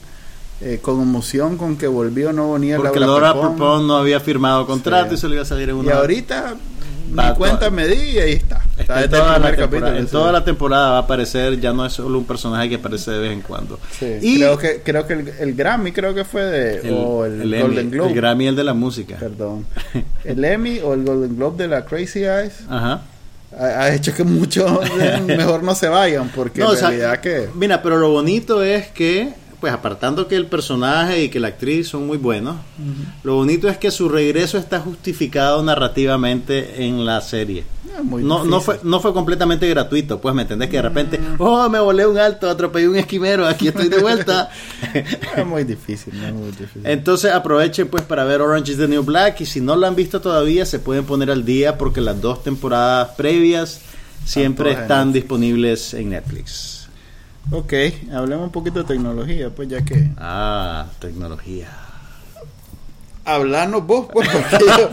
eh, 0.61 0.79
conmoción 0.81 1.57
con 1.57 1.77
que 1.77 1.87
volvió 1.87 2.33
no 2.33 2.53
venía 2.53 2.77
Porque 2.77 2.99
Laura 2.99 3.33
Laura. 3.33 3.49
Prepon 3.49 3.87
no 3.87 3.97
había 3.97 4.19
firmado 4.19 4.65
contrato 4.65 5.09
Sí. 5.09 5.15
y 5.15 5.17
se 5.17 5.27
le 5.27 5.33
iba 5.35 5.43
a 5.43 5.45
salir 5.45 5.69
en 5.69 5.77
Y 5.77 5.79
una. 5.79 5.95
ahorita 5.97 6.55
Va 7.17 7.29
mi 7.29 7.35
cuenta 7.35 7.69
me 7.69 7.87
di 7.87 7.95
y 7.95 8.17
ahí 8.19 8.33
está. 8.33 8.61
Está 8.77 9.01
en, 9.03 9.09
toda 9.09 9.39
la 9.39 9.55
capítulo, 9.55 9.95
en 9.95 10.07
toda 10.07 10.29
la 10.33 10.43
temporada 10.43 10.89
va 10.91 10.97
a 10.97 11.01
aparecer, 11.01 11.57
ya 11.57 11.71
no 11.71 11.85
es 11.85 11.93
solo 11.93 12.17
un 12.17 12.25
personaje 12.25 12.67
que 12.67 12.75
aparece 12.75 13.11
de 13.11 13.19
vez 13.19 13.31
en 13.31 13.41
cuando. 13.41 13.79
Sí, 13.97 14.17
Y 14.21 14.35
creo 14.39 14.57
que 14.57 14.81
creo 14.83 15.07
que 15.07 15.13
el, 15.13 15.27
el 15.39 15.53
Grammy 15.55 15.93
creo 15.93 16.13
que 16.13 16.25
fue 16.25 16.43
de 16.43 16.79
el, 16.89 16.93
o 16.93 17.25
el, 17.25 17.41
el 17.43 17.53
Emmy, 17.53 17.61
Golden 17.61 17.91
Globe. 17.91 18.09
el 18.09 18.15
Grammy 18.15 18.43
y 18.43 18.47
el 18.47 18.55
de 18.57 18.63
la 18.65 18.73
música. 18.73 19.15
Perdón. 19.17 19.65
El 20.25 20.43
Emmy 20.43 20.79
o 20.79 20.93
el 20.93 21.05
Golden 21.05 21.37
Globe 21.37 21.63
de 21.63 21.67
la 21.69 21.85
Crazy 21.85 22.25
Eyes 22.25 22.53
Ajá. 22.67 23.01
ha, 23.57 23.63
ha 23.63 23.95
hecho 23.95 24.13
que 24.13 24.25
muchos 24.25 24.69
mejor 25.27 25.63
no 25.63 25.75
se 25.75 25.87
vayan 25.87 26.27
porque 26.35 26.59
No, 26.59 26.67
o 26.69 26.71
en 26.73 26.77
sea, 26.77 26.89
realidad 26.89 27.21
que 27.21 27.47
Mira, 27.55 27.81
pero 27.81 27.97
lo 27.97 28.09
bonito 28.11 28.61
es 28.61 28.87
que, 28.87 29.33
pues 29.59 29.73
apartando 29.73 30.27
que 30.27 30.35
el 30.35 30.45
personaje 30.45 31.23
y 31.23 31.29
que 31.29 31.39
la 31.39 31.47
actriz 31.47 31.87
son 31.87 32.05
muy 32.05 32.17
buenos, 32.17 32.57
lo 33.23 33.35
bonito 33.35 33.67
es 33.67 33.77
que 33.77 33.89
su 33.89 34.07
regreso 34.07 34.57
está 34.57 34.79
justificado 34.79 35.63
narrativamente 35.63 36.85
en 36.85 37.05
la 37.05 37.21
serie. 37.21 37.63
muy 38.03 38.23
no, 38.23 38.43
no, 38.43 38.61
fue, 38.61 38.79
no 38.83 38.99
fue 38.99 39.13
completamente 39.13 39.67
gratuito, 39.67 40.21
pues 40.21 40.35
me 40.35 40.43
entendés 40.43 40.69
que 40.69 40.77
de 40.77 40.83
repente, 40.83 41.19
oh, 41.39 41.67
me 41.69 41.79
volé 41.79 42.05
un 42.05 42.19
alto, 42.19 42.47
atropellé 42.47 42.87
un 42.87 42.97
esquimero, 42.97 43.47
aquí 43.47 43.69
estoy 43.69 43.89
de 43.89 43.97
vuelta. 43.97 44.51
es 45.35 45.45
muy 45.45 45.63
difícil, 45.63 46.13
no 46.19 46.27
es 46.27 46.33
muy 46.33 46.51
difícil. 46.51 46.85
Entonces 46.85 47.31
aprovechen 47.31 47.87
pues 47.87 48.03
para 48.03 48.25
ver 48.25 48.41
Orange 48.41 48.73
is 48.73 48.77
the 48.77 48.87
New 48.87 49.03
Black 49.03 49.41
y 49.41 49.47
si 49.47 49.59
no 49.59 49.75
lo 49.75 49.87
han 49.87 49.95
visto 49.95 50.21
todavía 50.21 50.67
se 50.67 50.77
pueden 50.77 51.05
poner 51.05 51.31
al 51.31 51.43
día 51.43 51.79
porque 51.79 51.99
las 51.99 52.21
dos 52.21 52.43
temporadas 52.43 53.09
previas 53.17 53.81
siempre 54.23 54.71
están 54.73 55.13
disponibles 55.13 55.95
en 55.95 56.11
Netflix. 56.11 56.86
Ok, 57.51 57.73
hablemos 58.13 58.45
un 58.45 58.51
poquito 58.51 58.79
de 58.79 58.85
tecnología, 58.85 59.49
pues 59.55 59.69
ya 59.69 59.83
que 59.83 60.09
Ah, 60.17 60.85
tecnología. 60.99 61.69
hablanos 63.23 63.85
vos, 63.85 64.07
pues, 64.11 64.27
porque 64.29 64.65
yo, 64.77 64.89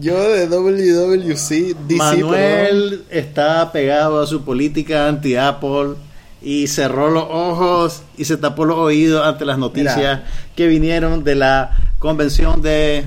yo 0.00 0.30
de 0.30 0.46
WWC 0.48 1.74
DC 1.86 1.96
Manuel 1.96 3.04
está 3.10 3.70
pegado 3.72 4.20
a 4.22 4.26
su 4.26 4.42
política 4.44 5.08
anti-Apple 5.08 5.94
y 6.42 6.68
cerró 6.68 7.10
los 7.10 7.24
ojos 7.28 8.02
y 8.16 8.24
se 8.24 8.36
tapó 8.36 8.64
los 8.64 8.78
oídos 8.78 9.24
ante 9.26 9.44
las 9.44 9.58
noticias 9.58 9.96
Mira. 9.96 10.24
que 10.56 10.66
vinieron 10.68 11.22
de 11.24 11.34
la 11.34 11.76
convención 11.98 12.62
de 12.62 13.04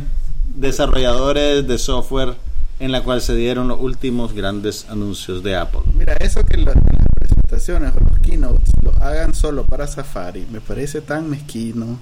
desarrolladores 0.55 1.67
de 1.67 1.77
software 1.77 2.36
en 2.79 2.91
la 2.91 3.01
cual 3.01 3.21
se 3.21 3.36
dieron 3.36 3.67
los 3.69 3.79
últimos 3.79 4.34
grandes 4.34 4.86
anuncios 4.89 5.41
de 5.41 5.55
Apple. 5.55 5.81
Mira, 5.97 6.15
eso 6.19 6.43
que 6.43 6.57
las 6.57 6.75
presentaciones 7.54 7.93
o 7.95 8.10
los 8.10 8.20
keynotes 8.20 8.70
lo 8.82 8.91
hagan 9.04 9.34
solo 9.34 9.64
para 9.64 9.88
Safari, 9.88 10.45
me 10.51 10.62
parece 10.62 11.01
tan 11.01 11.30
mezquino. 11.30 11.99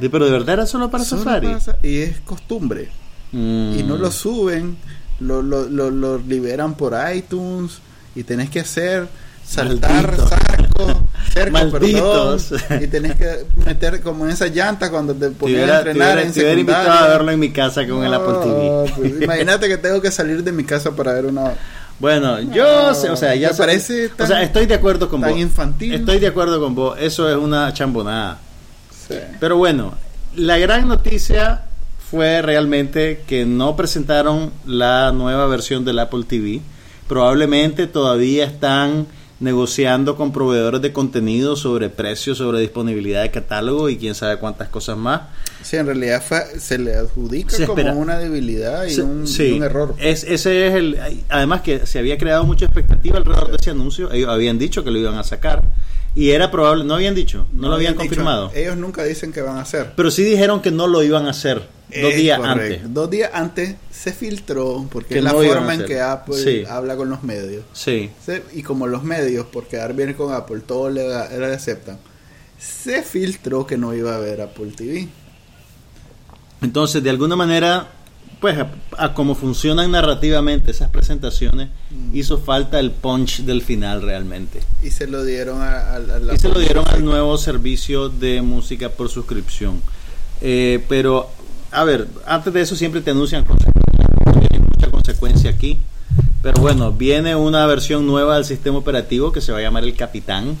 Sí, 0.00 0.08
Pero 0.08 0.26
de 0.26 0.32
verdad 0.32 0.54
era 0.54 0.66
solo 0.66 0.90
para 0.90 1.04
Solo 1.04 1.22
Safari. 1.22 1.46
para 1.54 1.78
y 1.82 1.98
es 1.98 2.20
costumbre. 2.20 2.88
Mm. 3.32 3.78
Y 3.78 3.82
no 3.84 3.96
lo 3.96 4.10
suben, 4.10 4.76
lo, 5.20 5.42
lo, 5.42 5.68
lo, 5.68 5.90
lo 5.90 6.18
liberan 6.18 6.74
por 6.74 6.94
iTunes 7.14 7.78
y 8.14 8.22
tenés 8.24 8.50
que 8.50 8.60
hacer 8.60 9.08
saltar 9.46 9.90
Maldito. 10.06 10.28
sarco, 10.28 11.08
cerco, 11.32 11.70
perdón, 11.72 12.38
y 12.82 12.86
tenés 12.86 13.14
que 13.16 13.44
meter 13.66 14.00
como 14.00 14.24
en 14.24 14.30
esa 14.30 14.46
llanta 14.46 14.90
cuando 14.90 15.14
te 15.14 15.30
ponían 15.30 15.60
a 15.60 15.62
hubiera, 15.64 15.82
te 15.84 15.90
entrenar 15.90 16.14
hubiera- 16.16 16.52
en 16.52 16.58
invitado 16.58 16.90
a 16.92 17.08
verlo 17.08 17.30
en 17.32 17.40
mi 17.40 17.50
casa 17.52 17.86
con 17.86 18.04
el 18.04 18.14
Apple 18.14 18.34
TV. 18.42 18.64
No, 18.68 18.84
pues, 18.96 19.12
imagínate 19.22 19.68
que 19.68 19.76
tengo 19.78 20.00
que 20.00 20.10
salir 20.10 20.42
de 20.42 20.52
mi 20.52 20.64
casa 20.64 20.92
para 20.96 21.12
ver 21.12 21.26
una 21.26 21.54
Bueno, 21.98 22.40
yo, 22.40 22.88
No, 22.88 22.94
sé, 22.94 23.10
o 23.10 23.16
sea, 23.16 23.34
ya 23.34 23.52
parece 23.52 24.10
o 24.18 24.26
sea, 24.26 24.42
estoy 24.42 24.66
de 24.66 24.74
acuerdo 24.74 25.08
con 25.08 25.20
tan 25.20 25.30
vos. 25.30 25.40
infantil. 25.40 25.94
Estoy 25.94 26.18
de 26.18 26.26
acuerdo 26.26 26.60
con 26.60 26.74
vos. 26.74 26.96
Eso 27.00 27.28
es 27.30 27.36
una 27.36 27.72
chambonada. 27.72 28.38
Sí. 29.08 29.14
Pero 29.38 29.56
bueno, 29.56 29.94
la 30.34 30.58
gran 30.58 30.88
noticia 30.88 31.62
fue 32.10 32.42
realmente 32.42 33.22
que 33.26 33.44
no 33.44 33.76
presentaron 33.76 34.52
la 34.66 35.12
nueva 35.12 35.46
versión 35.46 35.84
del 35.84 35.98
Apple 35.98 36.24
TV. 36.28 36.60
Probablemente 37.08 37.86
todavía 37.86 38.44
están 38.44 39.06
negociando 39.40 40.16
con 40.16 40.32
proveedores 40.32 40.80
de 40.80 40.92
contenido 40.92 41.56
sobre 41.56 41.90
precios, 41.90 42.38
sobre 42.38 42.60
disponibilidad 42.60 43.22
de 43.22 43.30
catálogo 43.30 43.88
y 43.88 43.96
quién 43.96 44.14
sabe 44.14 44.38
cuántas 44.38 44.68
cosas 44.68 44.96
más. 44.96 45.22
Sí, 45.62 45.76
en 45.76 45.86
realidad 45.86 46.22
fue- 46.22 46.60
se 46.60 46.78
le 46.78 46.94
adjudica 46.94 47.56
Se 47.56 47.66
como 47.66 47.92
una 47.92 48.18
debilidad 48.18 48.86
y, 48.86 49.00
un 49.00 49.26
error. 49.62 49.94
Es, 49.98 50.24
ese 50.24 50.68
es 50.68 50.74
el. 50.74 50.98
Además, 51.28 51.62
que 51.62 51.86
se 51.86 51.98
había 51.98 52.18
creado 52.18 52.44
mucha 52.44 52.66
expectativa 52.66 53.16
alrededor 53.18 53.50
de 53.50 53.56
ese 53.60 53.70
anuncio. 53.70 54.12
Ellos 54.12 54.28
habían 54.28 54.58
dicho 54.58 54.84
que 54.84 54.90
lo 54.90 54.98
iban 54.98 55.14
a 55.16 55.24
sacar. 55.24 55.62
Y 56.16 56.30
era 56.30 56.50
probable. 56.50 56.84
No 56.84 56.94
habían 56.94 57.14
dicho, 57.14 57.46
no, 57.52 57.68
lo 57.68 57.74
habían 57.74 57.94
confirmado. 57.94 58.50
ellos 58.54 58.76
nunca 58.76 59.02
dicen 59.04 59.32
que 59.32 59.40
van 59.42 59.56
a 59.58 59.62
hacer. 59.62 59.92
Pero 59.96 60.10
sí 60.10 60.22
dijeron 60.22 60.62
que 60.62 60.70
no 60.70 60.86
lo 60.86 61.02
iban 61.02 61.26
a 61.26 61.30
hacer 61.30 61.68
dos 62.00 62.14
días 62.14 62.38
correcto. 62.38 62.74
antes. 62.74 62.94
Dos 62.94 63.10
días 63.10 63.30
antes 63.34 63.74
se 63.90 64.12
filtró, 64.12 64.86
porque 64.92 65.14
Que 65.14 65.18
es 65.18 65.24
la 65.24 65.32
no 65.32 65.42
forma 65.42 65.74
en 65.74 65.84
que 65.86 66.00
Apple 66.00 66.36
Sí. 66.36 66.64
habla 66.68 66.94
con 66.96 67.10
los 67.10 67.22
medios. 67.24 67.64
Sí. 67.72 68.10
Se- 68.24 68.44
y 68.52 68.62
como 68.62 68.86
los 68.86 69.02
medios, 69.02 69.46
por 69.46 69.66
quedar 69.66 69.94
bien 69.94 70.12
con 70.14 70.32
Apple, 70.32 70.60
todo 70.66 70.88
le, 70.90 71.02
le 71.08 71.46
aceptan, 71.54 71.98
se 72.58 73.02
filtró 73.02 73.66
que 73.66 73.76
no 73.76 73.92
iba 73.94 74.12
a 74.12 74.16
haber 74.16 74.40
Apple 74.40 74.72
TV. 74.76 75.08
Entonces, 76.62 77.02
de 77.02 77.10
alguna 77.10 77.36
manera, 77.36 77.88
pues 78.44 78.58
a, 78.58 78.68
a 78.98 79.14
cómo 79.14 79.34
funcionan 79.34 79.90
narrativamente 79.92 80.70
esas 80.70 80.90
presentaciones, 80.90 81.70
hizo 82.12 82.36
falta 82.36 82.78
el 82.78 82.90
punch 82.90 83.38
del 83.40 83.62
final 83.62 84.02
realmente. 84.02 84.60
Y 84.82 84.90
se 84.90 85.06
lo 85.06 85.24
dieron 85.24 85.62
a, 85.62 85.78
a- 85.80 85.94
a 85.96 85.98
la 85.98 86.34
Y 86.34 86.36
se 86.36 86.50
lo 86.50 86.58
dieron 86.60 86.86
al 86.88 87.02
nuevo 87.02 87.38
servicio 87.38 88.10
de 88.10 88.42
música 88.42 88.90
por 88.90 89.08
suscripción. 89.08 89.80
Eh, 90.42 90.84
pero, 90.90 91.30
a 91.70 91.84
ver, 91.84 92.06
antes 92.26 92.52
de 92.52 92.60
eso 92.60 92.76
siempre 92.76 93.00
te 93.00 93.12
anuncian 93.12 93.46
consecuencias. 93.46 94.50
Hay 94.52 94.58
mucha 94.58 94.90
consecuencia 94.90 95.48
aquí. 95.48 95.78
Pero 96.42 96.60
bueno, 96.60 96.92
viene 96.92 97.34
una 97.34 97.64
versión 97.64 98.06
nueva 98.06 98.34
del 98.34 98.44
sistema 98.44 98.76
operativo 98.76 99.32
que 99.32 99.40
se 99.40 99.52
va 99.52 99.58
a 99.58 99.62
llamar 99.62 99.84
el 99.84 99.96
Capitán. 99.96 100.54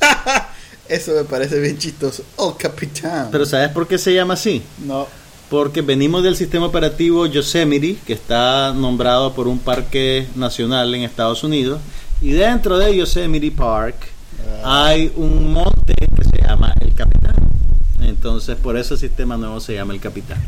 Eso 0.88 1.12
me 1.14 1.22
parece 1.22 1.60
bien 1.60 1.78
chistoso. 1.78 2.24
Oh, 2.36 2.56
capitán. 2.56 3.28
Pero 3.30 3.46
¿sabes 3.46 3.68
por 3.68 3.86
qué 3.86 3.98
se 3.98 4.12
llama 4.14 4.34
así? 4.34 4.62
no. 4.84 5.06
Porque 5.50 5.80
venimos 5.82 6.22
del 6.22 6.36
sistema 6.36 6.66
operativo 6.66 7.24
Yosemite, 7.26 7.96
que 8.06 8.12
está 8.12 8.72
nombrado 8.74 9.32
por 9.32 9.48
un 9.48 9.58
parque 9.58 10.26
nacional 10.34 10.94
en 10.94 11.02
Estados 11.02 11.42
Unidos, 11.42 11.80
y 12.20 12.32
dentro 12.32 12.78
de 12.78 12.96
Yosemite 12.96 13.50
Park 13.50 13.96
Ah. 14.62 14.86
hay 14.86 15.10
un 15.16 15.52
monte 15.52 15.94
que 15.94 16.24
se 16.24 16.46
llama 16.46 16.72
el 16.80 16.94
Capitán. 16.94 17.34
Entonces, 18.00 18.56
por 18.56 18.76
eso 18.76 18.94
el 18.94 19.00
sistema 19.00 19.36
nuevo 19.36 19.58
se 19.60 19.74
llama 19.74 19.94
el 19.94 20.00
Capitán. 20.00 20.38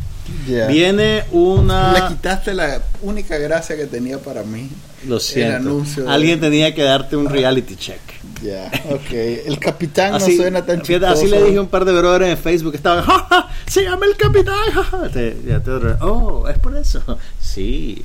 Viene 0.68 1.16
Le 1.16 1.24
una... 1.32 2.06
quitaste 2.08 2.54
la 2.54 2.82
única 3.02 3.36
gracia 3.38 3.76
que 3.76 3.86
tenía 3.86 4.18
para 4.18 4.42
mí. 4.44 4.68
Lo 5.08 5.18
siento. 5.18 5.56
anuncio 5.56 6.04
de- 6.04 6.10
Alguien 6.10 6.40
tenía 6.40 6.74
que 6.74 6.82
darte 6.82 7.16
un 7.16 7.28
reality 7.28 7.74
check. 7.76 8.00
Ya, 8.42 8.70
ok. 8.90 9.10
El 9.46 9.58
capitán 9.58 10.14
Así, 10.14 10.36
no 10.36 10.42
suena 10.42 10.64
tan 10.64 10.80
chistoso. 10.82 11.12
así 11.12 11.26
le 11.28 11.42
dije 11.44 11.58
a 11.58 11.60
un 11.60 11.68
par 11.68 11.84
de 11.84 11.92
brothers 11.92 12.26
en 12.30 12.38
Facebook 12.38 12.74
estaban, 12.74 13.04
¡Ja, 13.04 13.26
ja! 13.28 13.48
se 13.66 13.82
llama 13.82 14.06
el 14.06 14.16
capitán. 14.16 14.54
ja, 14.72 14.82
ja". 14.82 15.08
Te- 15.10 15.36
ya 15.46 15.60
te- 15.60 15.70
oh, 16.00 16.48
es 16.48 16.58
por 16.58 16.76
eso. 16.76 17.02
Sí, 17.40 18.02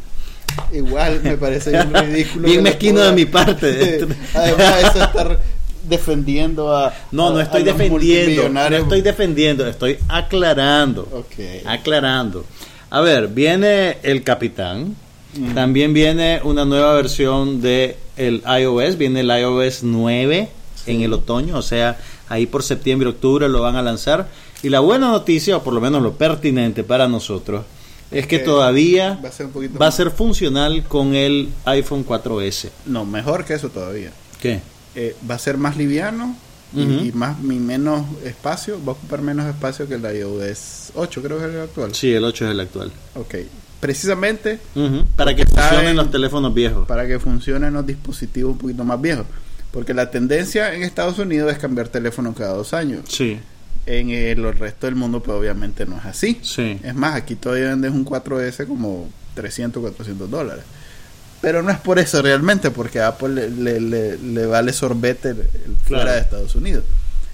Igual 0.72 1.22
me 1.24 1.36
parece 1.38 1.72
bien 1.72 1.94
ridículo. 1.94 2.48
Bien 2.48 2.64
mezquino 2.64 3.02
de 3.02 3.12
mi 3.12 3.26
parte. 3.26 4.06
Además, 4.34 4.76
eso 4.90 5.04
estar 5.04 5.40
defendiendo 5.84 6.76
a. 6.76 6.94
No, 7.12 7.32
no 7.32 7.38
a- 7.38 7.44
estoy 7.44 7.62
a 7.62 7.66
los 7.66 7.78
defendiendo. 7.78 8.50
No 8.50 8.62
estoy 8.76 9.02
defendiendo, 9.02 9.68
estoy 9.68 9.98
aclarando. 10.08 11.02
Ok. 11.12 11.66
Aclarando. 11.66 12.46
A 12.90 13.02
ver, 13.02 13.28
viene 13.28 13.98
el 14.04 14.24
Capitán. 14.24 14.96
Mm. 15.38 15.54
También 15.54 15.94
viene 15.94 16.40
una 16.44 16.66
nueva 16.66 16.94
versión 16.94 17.62
de 17.62 17.98
el 18.18 18.42
iOS. 18.46 18.98
Viene 18.98 19.20
el 19.22 19.30
iOS 19.30 19.84
9 19.84 20.50
en 20.88 21.02
el 21.02 21.14
otoño. 21.14 21.58
O 21.58 21.62
sea, 21.62 21.98
ahí 22.30 22.46
por 22.46 22.64
septiembre, 22.64 23.10
octubre 23.10 23.50
lo 23.50 23.62
van 23.62 23.76
a 23.76 23.82
lanzar. 23.82 24.28
Y 24.64 24.70
la 24.70 24.80
buena 24.80 25.10
noticia, 25.10 25.58
o 25.58 25.64
por 25.64 25.74
lo 25.74 25.82
menos 25.82 26.02
lo 26.02 26.14
pertinente 26.14 26.84
para 26.84 27.08
nosotros, 27.08 27.66
es 28.12 28.28
que 28.28 28.40
Que 28.40 28.46
todavía 28.46 29.20
va 29.24 29.30
a 29.30 29.32
ser 29.32 29.48
un 29.48 29.52
poquito 29.52 29.78
va 29.80 29.88
a 29.88 29.90
más- 29.90 29.96
ser 29.96 30.12
funcional 30.12 30.84
con 30.84 31.14
el 31.16 31.50
iPhone 31.66 32.06
4S. 32.06 32.70
No, 32.86 33.04
mejor 33.06 33.46
que 33.46 33.56
eso 33.56 33.70
todavía. 33.70 34.12
¿Qué? 34.42 34.62
Eh, 34.96 35.16
va 35.30 35.36
a 35.36 35.40
ser 35.40 35.58
más 35.58 35.76
liviano 35.76 36.36
y 36.74 37.12
más 37.14 37.38
y 37.42 37.46
menos 37.46 38.06
espacio. 38.24 38.78
Va 38.86 38.92
a 38.94 38.96
ocupar 38.96 39.22
menos 39.22 39.46
espacio 39.48 39.88
que 39.88 39.96
el 39.96 40.04
iOS 40.04 40.92
8, 40.96 41.22
creo 41.22 41.38
que 41.40 41.46
es 41.46 41.54
el 41.54 41.62
actual. 41.62 41.94
Sí, 41.96 42.12
el 42.14 42.24
8 42.24 42.46
es 42.46 42.52
el 42.52 42.60
actual. 42.60 42.92
Ok. 43.16 43.36
Precisamente 43.86 44.58
Para 45.16 45.36
que 45.36 45.46
funcionen 45.46 45.70
saben- 45.80 45.96
los 45.96 46.10
teléfonos 46.10 46.54
viejos. 46.56 46.88
para 46.88 47.06
que 47.06 47.20
funcionen 47.20 47.72
los 47.74 47.86
dispositivos 47.86 48.54
un 48.54 48.58
poquito 48.58 48.84
más 48.84 49.00
viejos. 49.00 49.28
Porque 49.72 49.94
la 49.94 50.10
tendencia 50.10 50.74
en 50.74 50.82
Estados 50.82 51.20
Unidos 51.20 51.52
es 51.52 51.60
cambiar 51.60 51.90
teléfono 51.90 52.34
cada 52.34 52.54
dos 52.54 52.74
años. 52.74 53.02
Sí, 53.08 53.40
En 53.86 54.10
el 54.10 54.52
resto 54.58 54.88
del 54.88 54.96
mundo, 54.96 55.22
pues 55.22 55.38
obviamente 55.38 55.86
no 55.86 55.98
es 56.00 56.06
así. 56.06 56.40
sí. 56.42 56.80
Es 56.84 56.96
más, 56.96 57.14
aquí 57.14 57.36
todavía 57.36 57.68
vendes 57.68 57.92
un 57.92 58.04
4S 58.04 58.66
como 58.66 59.08
300, 59.36 59.80
400 59.82 60.32
dólares. 60.32 60.64
Pero 61.42 61.62
no 61.62 61.70
es 61.70 61.78
por 61.78 62.00
eso 62.00 62.20
realmente, 62.24 62.72
porque 62.72 63.00
a 63.00 63.10
Apple 63.10 63.30
le, 63.30 63.50
le- 63.52 63.80
le- 63.80 64.18
le 64.18 64.46
vale 64.48 64.74
sorbete 64.74 65.30
el- 65.30 65.40
el 65.42 65.76
fuera 65.86 66.14
de 66.14 66.22
Estados 66.22 66.56
Unidos. 66.56 66.84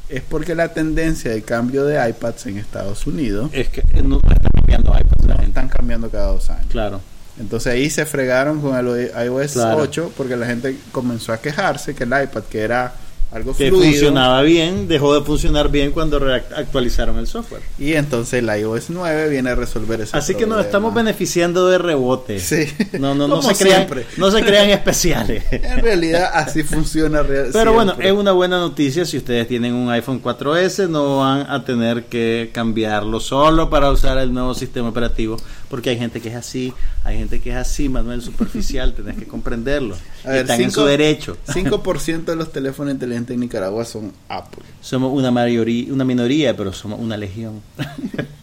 Es 0.10 0.22
porque 0.24 0.54
la 0.56 0.74
tendencia 0.74 1.32
de 1.32 1.42
cambio 1.44 1.86
de 1.86 2.10
iPads 2.10 2.48
en 2.48 2.58
Estados 2.58 3.08
Unidos 3.08 3.50
Es 3.54 3.70
que 3.70 3.82
no 4.04 4.18
está 4.18 4.50
cambiando 4.72 4.92
no 5.28 5.44
están 5.44 5.68
cambiando 5.70 6.10
cada 6.10 6.28
dos 6.28 6.50
años. 6.50 6.68
Claro. 6.70 7.02
Entonces 7.40 7.74
ahí 7.74 7.90
se 7.90 8.06
fregaron 8.06 8.62
con 8.62 8.76
el 8.76 9.12
iOS 9.26 9.54
Claro. 9.54 9.78
8 9.78 10.14
porque 10.18 10.36
la 10.36 10.46
gente 10.46 10.78
comenzó 10.92 11.34
a 11.34 11.38
quejarse 11.40 11.96
que 11.96 12.04
el 12.04 12.10
iPad, 12.10 12.44
que 12.44 12.62
era 12.62 12.94
algo 13.32 13.56
Que 13.56 13.70
fluido, 13.70 13.86
funcionaba 13.92 14.42
bien, 14.42 14.88
dejó 14.90 15.14
de 15.18 15.22
funcionar 15.26 15.70
bien 15.72 15.92
cuando 15.92 16.18
actualizaron 16.56 17.18
el 17.18 17.28
software. 17.28 17.62
y 17.80 17.94
entonces 17.94 18.44
el 18.44 18.60
iOS 18.60 18.90
9 18.90 19.30
viene 19.30 19.52
a 19.52 19.56
resolver 19.56 20.02
ese 20.02 20.18
Así 20.18 20.34
que 20.34 20.42
nos 20.42 20.50
problema. 20.50 20.66
estamos 20.66 20.94
beneficiando 20.94 21.68
de 21.68 21.78
rebote. 21.78 22.40
Sí. 22.40 22.66
No, 23.00 23.16
no, 23.16 23.28
no 23.28 23.42
se 23.42 23.56
crean, 23.56 23.88
no 24.18 24.32
se 24.32 24.44
crean 24.44 24.70
especiales. 24.70 25.44
En 25.52 25.80
realidad 25.82 26.30
así 26.34 26.64
funciona 26.64 27.24
real- 27.24 27.50
Pero 27.54 27.72
bueno, 27.74 27.92
siempre. 27.92 28.10
es 28.10 28.14
una 28.16 28.34
buena 28.34 28.58
noticia 28.58 29.06
si 29.06 29.18
ustedes 29.18 29.48
tienen 29.48 29.74
un 29.76 29.90
iPhone 29.92 30.22
4S, 30.22 30.90
no 30.90 31.20
van 31.20 31.50
a 31.50 31.64
tener 31.64 32.06
que 32.06 32.52
cambiarlo 32.54 33.20
solo 33.20 33.70
para 33.70 33.92
usar 33.92 34.18
el 34.18 34.34
nuevo 34.34 34.54
sistema 34.54 34.90
operativo, 34.90 35.38
porque 35.72 35.90
hay 35.90 35.98
gente 35.98 36.20
que 36.20 36.28
es 36.30 36.36
así, 36.36 36.74
hay 37.06 37.18
gente 37.18 37.40
que 37.40 37.52
es 37.52 37.56
así, 37.56 37.88
Manuel, 37.88 38.22
superficial, 38.22 38.94
tenés 38.94 39.18
que 39.18 39.26
comprenderlo. 39.26 39.96
A 40.26 40.30
ver, 40.30 40.42
Están 40.42 40.62
en 40.62 40.70
su 40.70 40.84
derecho. 40.84 41.38
5% 41.48 42.26
de 42.26 42.36
los 42.36 42.52
teléfonos 42.52 42.94
inteligentes 42.94 43.34
en 43.34 43.40
Nicaragua 43.40 43.86
son 43.86 44.12
Apple. 44.28 44.64
Somos 44.82 45.14
una 45.18 45.32
mayoría, 45.32 45.92
una 45.94 46.04
minoría, 46.04 46.56
pero 46.58 46.74
somos 46.74 47.00
una 47.00 47.16
legión. 47.16 47.62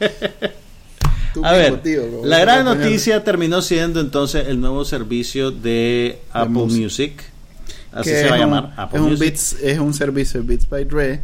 Tú 1.35 1.45
A 1.45 1.53
ver, 1.53 1.83
tío, 1.83 2.01
la 2.25 2.39
gran 2.39 2.65
noticia 2.65 3.23
terminó 3.23 3.61
siendo 3.61 4.01
entonces 4.01 4.49
el 4.49 4.59
nuevo 4.59 4.87
servicio 4.87 5.51
de 5.51 6.21
Apple. 6.33 6.65
Music. 6.65 7.23
Así 7.93 8.09
se 8.11 8.25
va 8.25 8.31
a 8.31 8.33
un- 8.35 8.39
llamar 8.41 8.73
Apple 8.77 8.99
es 8.99 9.03
un, 9.05 9.11
Music. 9.11 9.21
Beats, 9.21 9.57
es 9.63 9.79
un 9.79 9.93
servicio 9.93 10.41
de 10.41 10.47
Beats 10.47 10.67
by 10.67 10.85
Dre. 10.87 11.21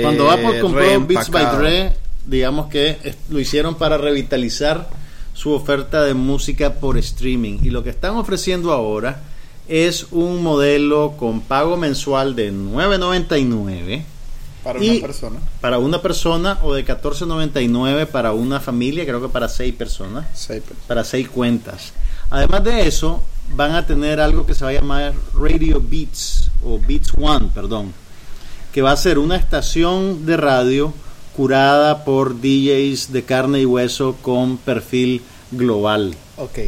Cuando 0.00 0.26
eh, 0.26 0.34
Apple 0.34 0.60
compró 0.60 1.00
Beats 1.06 1.30
by. 1.30 1.56
Dre, 1.56 1.92
digamos 2.26 2.66
que 2.68 3.14
lo 3.28 3.38
hicieron 3.40 3.74
para 3.76 3.98
revitalizar 3.98 4.88
su 5.34 5.52
oferta 5.52 6.02
de 6.04 6.14
música 6.14 6.74
por 6.74 6.98
streaming. 6.98 7.58
Y 7.62 7.70
lo 7.70 7.82
que 7.82 7.90
están 7.90 8.16
ofreciendo 8.16 8.72
ahora 8.72 9.22
es 9.68 10.06
un 10.10 10.42
modelo 10.42 11.14
con 11.18 11.40
pago 11.40 11.76
mensual 11.76 12.34
de 12.36 12.52
9.99 12.52 14.02
Para 14.62 14.82
y- 14.84 14.90
una 14.98 15.00
persona. 15.00 15.40
para 15.60 15.78
una 15.78 16.02
persona 16.02 16.58
o 16.62 16.74
de 16.74 16.84
14.99 16.84 18.06
para 18.06 18.32
una 18.32 18.60
familia, 18.60 19.04
creo 19.04 19.20
que 19.20 19.28
para 19.28 19.48
seis 19.48 19.74
personas. 19.74 20.26
Sí, 20.34 20.54
pues. 20.66 20.78
para 20.86 21.04
seis 21.04 21.28
cuentas. 21.28 21.92
Además 22.30 22.64
de 22.64 22.86
eso, 22.86 23.22
van 23.54 23.72
a 23.74 23.86
tener 23.86 24.20
algo 24.20 24.46
que 24.46 24.54
se 24.54 24.64
va 24.64 24.70
a 24.70 24.74
llamar 24.74 25.12
Radio 25.34 25.82
Beats, 25.84 26.50
o 26.64 26.78
Beats 26.78 27.12
One, 27.20 27.48
perdón, 27.54 27.92
que 28.72 28.82
va 28.82 28.92
a 28.92 28.96
ser 28.96 29.18
una 29.18 29.36
estación 29.36 30.24
de 30.24 30.36
radio 30.36 30.94
curada 31.36 32.04
por 32.04 32.40
DJs 32.40 33.12
de 33.12 33.22
carne 33.24 33.60
y 33.60 33.66
hueso 33.66 34.16
con 34.22 34.56
perfil 34.58 35.22
global. 35.50 36.14
Ok, 36.36 36.58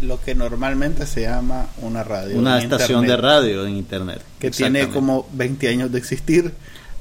lo 0.00 0.20
que 0.20 0.34
normalmente 0.34 1.06
se 1.06 1.22
llama 1.22 1.66
una 1.82 2.04
radio. 2.04 2.38
Una 2.38 2.58
estación 2.58 3.06
de 3.06 3.16
radio 3.16 3.66
en 3.66 3.76
Internet. 3.76 4.22
Que 4.38 4.50
tiene 4.50 4.88
como 4.88 5.26
20 5.32 5.68
años 5.68 5.92
de 5.92 5.98
existir. 5.98 6.52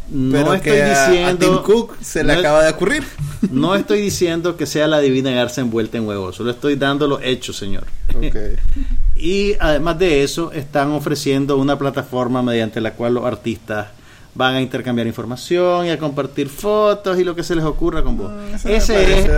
No 0.09 0.32
pero 0.32 0.53
estoy 0.53 0.72
que 0.72 0.84
a- 0.84 1.05
a 1.05 1.09
diciendo... 1.11 1.45
Tim 1.45 1.63
Cook 1.63 1.97
se 2.01 2.24
le 2.24 2.34
acaba 2.34 2.63
de 2.63 2.72
ocurrir. 2.72 3.03
No 3.51 3.76
estoy 3.76 4.01
diciendo 4.01 4.57
que 4.57 4.65
sea 4.65 4.88
la 4.88 4.99
divina 4.99 5.30
garza 5.32 5.61
envuelta 5.61 5.97
en 5.97 6.07
huevos, 6.07 6.36
solo 6.38 6.49
estoy 6.49 6.76
dando 6.76 7.07
los 7.07 7.22
hechos, 7.24 7.55
señor. 7.57 7.86
Ok. 8.15 8.36
Y 9.20 9.55
además 9.59 9.97
de 9.97 10.24
eso, 10.24 10.51
están 10.51 10.91
ofreciendo 10.91 11.57
una 11.57 11.78
plataforma 11.80 12.43
mediante 12.43 12.80
la 12.82 12.93
cual 12.93 13.15
los 13.15 13.26
artistas 13.26 13.88
van 14.38 14.56
a 14.56 14.62
intercambiar 14.62 15.08
información 15.08 15.88
y 15.88 15.90
a 15.90 15.98
compartir 15.98 16.48
fotos 16.48 17.20
y 17.20 17.24
lo 17.24 17.36
que 17.36 17.44
se 17.44 17.56
les 17.56 17.66
ocurra 17.66 18.04
con 18.04 18.18
vos. 18.18 18.32
Mm, 18.32 18.56
eso 18.56 18.70
Ese 18.70 19.20
es, 19.20 19.30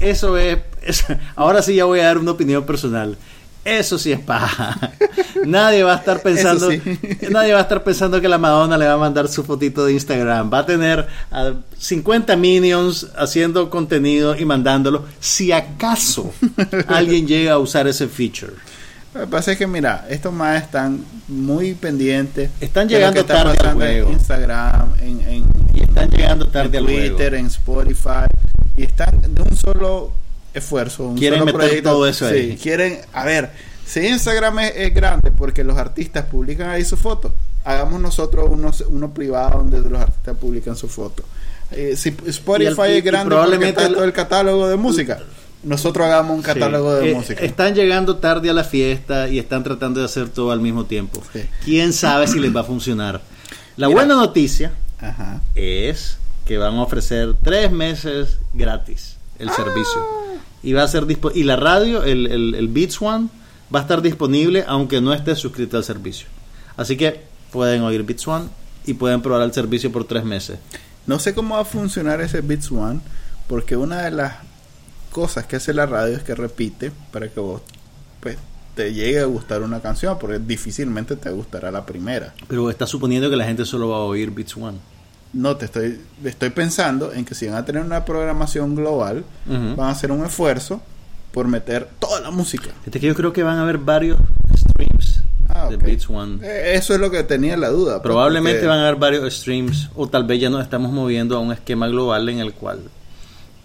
eso 0.00 0.36
es, 0.36 0.58
es- 0.82 1.04
ahora 1.36 1.62
sí 1.62 1.74
ya 1.76 1.84
voy 1.84 2.00
a 2.00 2.04
dar 2.06 2.18
una 2.18 2.32
opinión 2.32 2.64
personal. 2.66 3.16
Eso 3.64 3.98
sí 3.98 4.12
es 4.12 4.20
paja. 4.20 4.78
Nadie 5.44 5.82
va 5.82 5.94
a 5.94 5.96
estar 5.96 6.22
pensando, 6.22 6.70
sí. 6.70 6.80
nadie 7.30 7.52
va 7.52 7.58
a 7.58 7.62
estar 7.62 7.84
pensando 7.84 8.20
que 8.20 8.28
la 8.28 8.38
Madonna 8.38 8.78
le 8.78 8.86
va 8.86 8.94
a 8.94 8.98
mandar 8.98 9.28
su 9.28 9.44
fotito 9.44 9.84
de 9.84 9.92
Instagram. 9.92 10.50
Va 10.52 10.60
a 10.60 10.66
tener 10.66 11.06
a 11.30 11.52
50 11.78 12.34
minions 12.36 13.08
haciendo 13.16 13.68
contenido 13.68 14.36
y 14.36 14.44
mandándolo. 14.44 15.04
Si 15.20 15.52
acaso 15.52 16.32
alguien 16.86 17.26
llega 17.26 17.52
a 17.54 17.58
usar 17.58 17.86
ese 17.88 18.08
feature. 18.08 18.54
Lo 19.14 19.20
que 19.22 19.26
pasa 19.26 19.52
es 19.52 19.58
que, 19.58 19.66
mira, 19.66 20.06
estos 20.10 20.32
más 20.32 20.62
están 20.62 21.02
muy 21.28 21.74
pendientes. 21.74 22.50
Están 22.60 22.88
llegando 22.88 23.20
está 23.20 23.34
tarde 23.34 23.50
al 23.50 23.56
pasando 23.56 23.84
en 23.84 23.90
juego. 23.92 24.10
Instagram, 24.12 24.92
en, 25.00 25.20
en, 25.22 25.44
Y 25.74 25.82
están 25.82 26.10
llegando 26.10 26.46
tarde 26.48 26.78
en 26.78 26.84
al 26.84 26.90
Twitter, 26.90 27.30
juego. 27.30 27.36
en 27.36 27.46
Spotify. 27.46 28.26
Y 28.76 28.82
están 28.84 29.34
de 29.34 29.42
un 29.42 29.56
solo 29.56 30.12
esfuerzo. 30.54 31.08
Un 31.08 31.16
Quieren 31.18 31.40
solo 31.40 31.46
meter 31.52 31.60
proyecto. 31.68 31.90
todo 31.90 32.06
eso 32.06 32.28
Sí, 32.28 32.34
ahí. 32.34 32.56
quieren, 32.62 32.98
a 33.12 33.24
ver, 33.24 33.50
si 33.86 34.06
Instagram 34.06 34.58
es, 34.60 34.72
es 34.76 34.94
grande 34.94 35.30
porque 35.30 35.64
los 35.64 35.78
artistas 35.78 36.26
publican 36.26 36.68
ahí 36.68 36.84
sus 36.84 37.00
fotos, 37.00 37.32
hagamos 37.64 38.00
nosotros 38.00 38.46
uno, 38.50 38.70
uno 38.88 39.14
privado 39.14 39.58
donde 39.58 39.80
los 39.88 40.00
artistas 40.00 40.36
publican 40.36 40.76
sus 40.76 40.92
fotos. 40.92 41.24
Eh, 41.70 41.96
si 41.96 42.14
Spotify 42.26 42.92
es 42.98 43.04
grande 43.04 43.28
probablemente 43.30 43.72
porque 43.74 43.84
está 43.84 43.86
el- 43.88 43.94
todo 43.94 44.04
el 44.04 44.12
catálogo 44.12 44.68
de 44.68 44.76
música. 44.76 45.18
Nosotros 45.62 46.06
hagamos 46.06 46.36
un 46.36 46.42
catálogo 46.42 46.94
de 46.94 47.10
Eh, 47.10 47.14
música. 47.14 47.44
Están 47.44 47.74
llegando 47.74 48.16
tarde 48.16 48.50
a 48.50 48.52
la 48.52 48.64
fiesta 48.64 49.28
y 49.28 49.38
están 49.38 49.64
tratando 49.64 50.00
de 50.00 50.06
hacer 50.06 50.28
todo 50.28 50.52
al 50.52 50.60
mismo 50.60 50.84
tiempo. 50.84 51.22
Sí. 51.32 51.40
¿Quién 51.64 51.92
sabe 51.92 52.26
si 52.28 52.38
les 52.38 52.54
va 52.54 52.60
a 52.60 52.64
funcionar? 52.64 53.20
La 53.76 53.88
Mira. 53.88 54.00
buena 54.00 54.14
noticia 54.16 54.72
Ajá. 55.00 55.40
es 55.54 56.18
que 56.44 56.58
van 56.58 56.74
a 56.76 56.82
ofrecer 56.82 57.34
tres 57.42 57.70
meses 57.72 58.38
gratis 58.54 59.16
el 59.38 59.50
servicio. 59.50 60.04
Y 60.62 60.72
va 60.72 60.82
a 60.82 60.88
ser 60.88 61.06
y 61.34 61.44
la 61.44 61.56
radio, 61.56 62.02
el, 62.02 62.26
el, 62.26 62.54
el 62.56 62.68
Beats 62.68 63.00
One, 63.00 63.28
va 63.74 63.80
a 63.80 63.82
estar 63.82 64.02
disponible 64.02 64.64
aunque 64.66 65.00
no 65.00 65.12
esté 65.14 65.36
suscrito 65.36 65.76
al 65.76 65.84
servicio. 65.84 66.26
Así 66.76 66.96
que 66.96 67.20
pueden 67.52 67.82
oír 67.82 68.02
Beats 68.02 68.26
One 68.26 68.46
y 68.86 68.94
pueden 68.94 69.20
probar 69.22 69.42
el 69.42 69.52
servicio 69.52 69.92
por 69.92 70.04
tres 70.04 70.24
meses. 70.24 70.58
No 71.06 71.18
sé 71.18 71.34
cómo 71.34 71.54
va 71.54 71.60
a 71.62 71.64
funcionar 71.64 72.20
ese 72.20 72.40
Beats 72.40 72.70
One, 72.72 73.00
porque 73.46 73.76
una 73.76 74.02
de 74.02 74.10
las 74.10 74.34
cosas 75.08 75.46
que 75.46 75.56
hace 75.56 75.74
la 75.74 75.86
radio 75.86 76.16
es 76.16 76.22
que 76.22 76.34
repite 76.34 76.92
para 77.12 77.28
que 77.28 77.40
vos 77.40 77.62
pues, 78.20 78.36
te 78.74 78.92
llegue 78.94 79.20
a 79.20 79.24
gustar 79.24 79.62
una 79.62 79.80
canción, 79.80 80.18
porque 80.18 80.38
difícilmente 80.38 81.16
te 81.16 81.30
gustará 81.30 81.70
la 81.72 81.84
primera. 81.84 82.32
Pero 82.46 82.70
está 82.70 82.86
suponiendo 82.86 83.28
que 83.28 83.36
la 83.36 83.44
gente 83.44 83.64
solo 83.64 83.88
va 83.88 83.96
a 83.96 84.00
oír 84.00 84.30
Beats 84.30 84.56
One. 84.56 84.78
No, 85.32 85.56
te 85.56 85.64
estoy, 85.66 86.00
estoy 86.24 86.50
pensando 86.50 87.12
en 87.12 87.24
que 87.24 87.34
si 87.34 87.46
van 87.46 87.56
a 87.56 87.64
tener 87.64 87.82
una 87.82 88.04
programación 88.04 88.74
global, 88.74 89.24
van 89.46 89.80
a 89.80 89.90
hacer 89.90 90.10
un 90.12 90.24
esfuerzo 90.24 90.80
por 91.32 91.46
meter 91.48 91.88
toda 91.98 92.20
la 92.20 92.30
música. 92.30 92.70
Fíjate 92.80 93.00
que 93.00 93.06
yo 93.08 93.14
creo 93.14 93.32
que 93.32 93.42
van 93.42 93.58
a 93.58 93.62
haber 93.62 93.78
varios 93.78 94.18
streams 94.56 95.22
Ah, 95.50 95.68
de. 95.68 95.76
Beats 95.76 96.08
One. 96.08 96.38
Eh, 96.46 96.74
Eso 96.76 96.94
es 96.94 97.00
lo 97.00 97.10
que 97.10 97.22
tenía 97.24 97.56
la 97.56 97.68
duda. 97.68 97.94
pues, 97.94 98.02
Probablemente 98.02 98.60
porque- 98.60 98.68
van 98.68 98.78
a 98.78 98.82
haber 98.88 98.96
varios 99.00 99.34
streams 99.34 99.90
o 99.96 100.06
tal 100.08 100.24
vez 100.24 100.40
ya 100.40 100.50
nos 100.50 100.62
estamos 100.62 100.92
moviendo 100.92 101.36
a 101.36 101.40
un 101.40 101.52
esquema 101.52 101.88
global 101.88 102.28
en 102.28 102.38
el 102.38 102.52
cual 102.54 102.80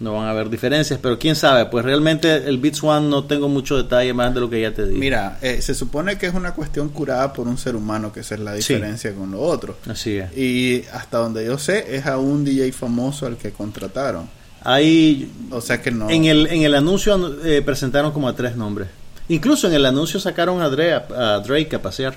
no 0.04 0.12
van 0.12 0.26
a 0.28 0.30
haber 0.30 0.48
diferencias, 0.50 1.00
pero 1.02 1.18
quién 1.18 1.34
sabe, 1.34 1.66
pues 1.66 1.84
realmente 1.84 2.36
el 2.48 2.58
Beats 2.58 2.82
One 2.84 3.08
no 3.08 3.24
tengo 3.24 3.48
mucho 3.48 3.76
detalle 3.76 4.12
más 4.14 4.32
de 4.34 4.40
lo 4.40 4.48
que 4.48 4.60
ya 4.60 4.72
te 4.72 4.84
dije. 4.86 4.98
Mira, 5.00 5.38
eh, 5.42 5.60
se 5.62 5.74
supone 5.74 6.16
que 6.18 6.26
es 6.26 6.34
una 6.34 6.52
cuestión 6.52 6.90
curada 6.90 7.32
por 7.32 7.48
un 7.48 7.58
ser 7.58 7.74
humano, 7.74 8.12
que 8.12 8.20
esa 8.20 8.34
es 8.36 8.40
la 8.42 8.52
Sí. 8.52 8.74
diferencia 8.74 9.12
con 9.14 9.30
lo 9.32 9.40
otro. 9.40 9.76
Así 9.88 10.16
es. 10.18 10.36
Y 10.36 10.84
hasta 10.92 11.18
donde 11.18 11.44
yo 11.44 11.58
sé, 11.58 11.96
es 11.96 12.06
a 12.06 12.18
un 12.18 12.44
DJ 12.44 12.70
famoso 12.72 13.26
al 13.26 13.36
que 13.36 13.50
contrataron. 13.50 14.28
Ahí 14.62 15.30
O 15.50 15.60
sea 15.60 15.82
que 15.82 15.90
no. 15.90 16.08
en 16.08 16.24
el 16.24 16.46
en 16.46 16.62
el 16.62 16.74
anuncio 16.74 17.36
eh, 17.44 17.60
presentaron 17.62 18.12
como 18.12 18.28
a 18.28 18.34
tres 18.36 18.56
nombres. 18.56 18.88
Incluso 19.28 19.66
en 19.68 19.74
el 19.74 19.84
anuncio 19.86 20.18
sacaron 20.20 20.60
a, 20.62 20.68
Dre- 20.70 21.02
a 21.14 21.40
Drake 21.40 21.76
a 21.76 21.82
pasear. 21.82 22.14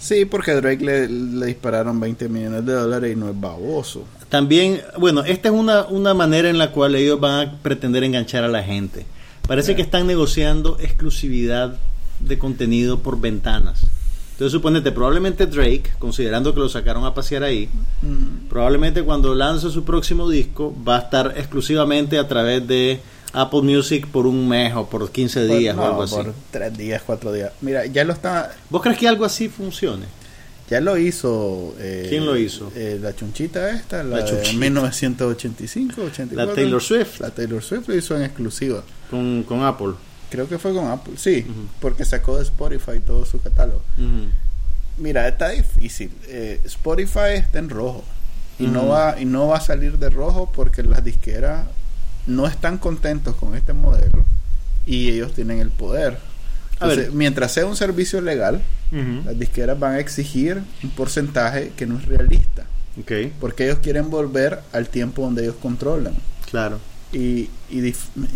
Sí, 0.00 0.24
porque 0.24 0.52
a 0.52 0.60
Drake 0.60 0.84
le, 0.84 1.08
le 1.08 1.46
dispararon 1.46 1.98
20 1.98 2.28
millones 2.28 2.64
de 2.64 2.72
dólares 2.72 3.12
y 3.12 3.16
no 3.16 3.28
es 3.30 3.40
baboso. 3.40 4.04
También, 4.28 4.82
bueno, 4.98 5.22
esta 5.24 5.48
es 5.48 5.54
una, 5.54 5.84
una 5.86 6.12
manera 6.14 6.50
en 6.50 6.58
la 6.58 6.70
cual 6.72 6.94
ellos 6.94 7.18
van 7.18 7.48
a 7.48 7.52
pretender 7.62 8.04
enganchar 8.04 8.44
a 8.44 8.48
la 8.48 8.62
gente. 8.62 9.06
Parece 9.46 9.74
que 9.74 9.80
están 9.82 10.06
negociando 10.06 10.76
exclusividad 10.80 11.78
de 12.20 12.38
contenido 12.38 12.98
por 12.98 13.18
ventanas. 13.20 13.86
Entonces, 14.32 14.52
suponete, 14.52 14.92
probablemente 14.92 15.46
Drake, 15.46 15.84
considerando 15.98 16.52
que 16.54 16.60
lo 16.60 16.68
sacaron 16.68 17.04
a 17.04 17.14
pasear 17.14 17.42
ahí, 17.42 17.68
probablemente 18.48 19.02
cuando 19.02 19.34
lance 19.34 19.70
su 19.70 19.84
próximo 19.84 20.28
disco 20.28 20.74
va 20.86 20.96
a 20.96 21.00
estar 21.00 21.34
exclusivamente 21.36 22.18
a 22.18 22.28
través 22.28 22.66
de 22.68 23.00
Apple 23.32 23.62
Music 23.62 24.06
por 24.06 24.26
un 24.26 24.46
mes 24.48 24.74
o 24.74 24.86
por 24.86 25.10
15 25.10 25.46
Por- 25.46 25.58
días 25.58 25.74
no, 25.76 25.82
o 25.82 25.86
algo 25.86 26.02
así. 26.02 26.14
Por 26.14 26.34
tres 26.50 26.76
días, 26.76 27.02
cuatro 27.04 27.32
días. 27.32 27.52
Mira, 27.62 27.86
ya 27.86 28.04
lo 28.04 28.12
está, 28.12 28.54
¿Vos 28.70 28.80
crees 28.82 28.98
que 28.98 29.08
algo 29.08 29.24
así 29.24 29.48
funcione? 29.48 30.04
Ya 30.70 30.80
lo 30.80 30.96
hizo. 30.98 31.74
eh, 31.78 32.06
¿Quién 32.08 32.26
lo 32.26 32.36
hizo? 32.36 32.70
eh, 32.74 32.98
la 33.00 33.14
chunchita 33.14 33.70
esta, 33.70 34.02
la, 34.02 34.18
La 34.18 34.24
de 34.24 34.30
chunchita. 34.30 34.58
1985, 34.58 36.02
84. 36.02 36.46
La 36.46 36.54
Taylor 36.54 36.82
Swift. 36.82 37.20
La 37.20 37.30
Taylor 37.30 37.62
Swift 37.62 37.88
lo 37.88 37.94
hizo 37.96 38.16
en 38.16 38.22
exclusiva. 38.22 38.82
Con, 39.10 39.42
con 39.44 39.62
Apple. 39.62 39.94
Creo 40.30 40.46
que 40.48 40.58
fue 40.58 40.74
con 40.74 40.86
Apple, 40.88 41.14
sí, 41.16 41.46
porque 41.80 42.04
sacó 42.04 42.36
de 42.36 42.42
Spotify 42.42 43.00
todo 43.04 43.24
su 43.24 43.40
catálogo. 43.40 43.80
Mira, 44.98 45.26
está 45.26 45.48
difícil. 45.50 46.10
Eh, 46.26 46.60
Spotify 46.64 47.34
está 47.36 47.58
en 47.60 47.70
rojo 47.70 48.04
y 48.58 48.66
no 48.66 48.88
va 48.88 49.18
y 49.18 49.24
no 49.24 49.46
va 49.46 49.56
a 49.56 49.60
salir 49.60 49.96
de 49.98 50.10
rojo 50.10 50.50
porque 50.54 50.82
las 50.82 51.02
disqueras 51.02 51.66
no 52.26 52.46
están 52.46 52.76
contentos 52.76 53.36
con 53.36 53.54
este 53.54 53.72
modelo 53.72 54.24
y 54.84 55.08
ellos 55.10 55.32
tienen 55.32 55.60
el 55.60 55.70
poder. 55.70 56.18
A 56.80 56.84
Entonces, 56.84 57.06
ver. 57.08 57.12
mientras 57.12 57.52
sea 57.52 57.66
un 57.66 57.76
servicio 57.76 58.20
legal, 58.20 58.60
las 58.90 59.38
disqueras 59.38 59.78
van 59.78 59.94
a 59.94 59.98
exigir 59.98 60.62
un 60.82 60.90
porcentaje 60.90 61.72
que 61.76 61.86
no 61.86 61.98
es 61.98 62.06
realista, 62.06 62.64
porque 63.40 63.64
ellos 63.66 63.78
quieren 63.82 64.10
volver 64.10 64.60
al 64.72 64.88
tiempo 64.88 65.22
donde 65.22 65.42
ellos 65.42 65.56
controlan. 65.60 66.14
claro. 66.50 66.78
Y, 67.10 67.48
y 67.70 67.94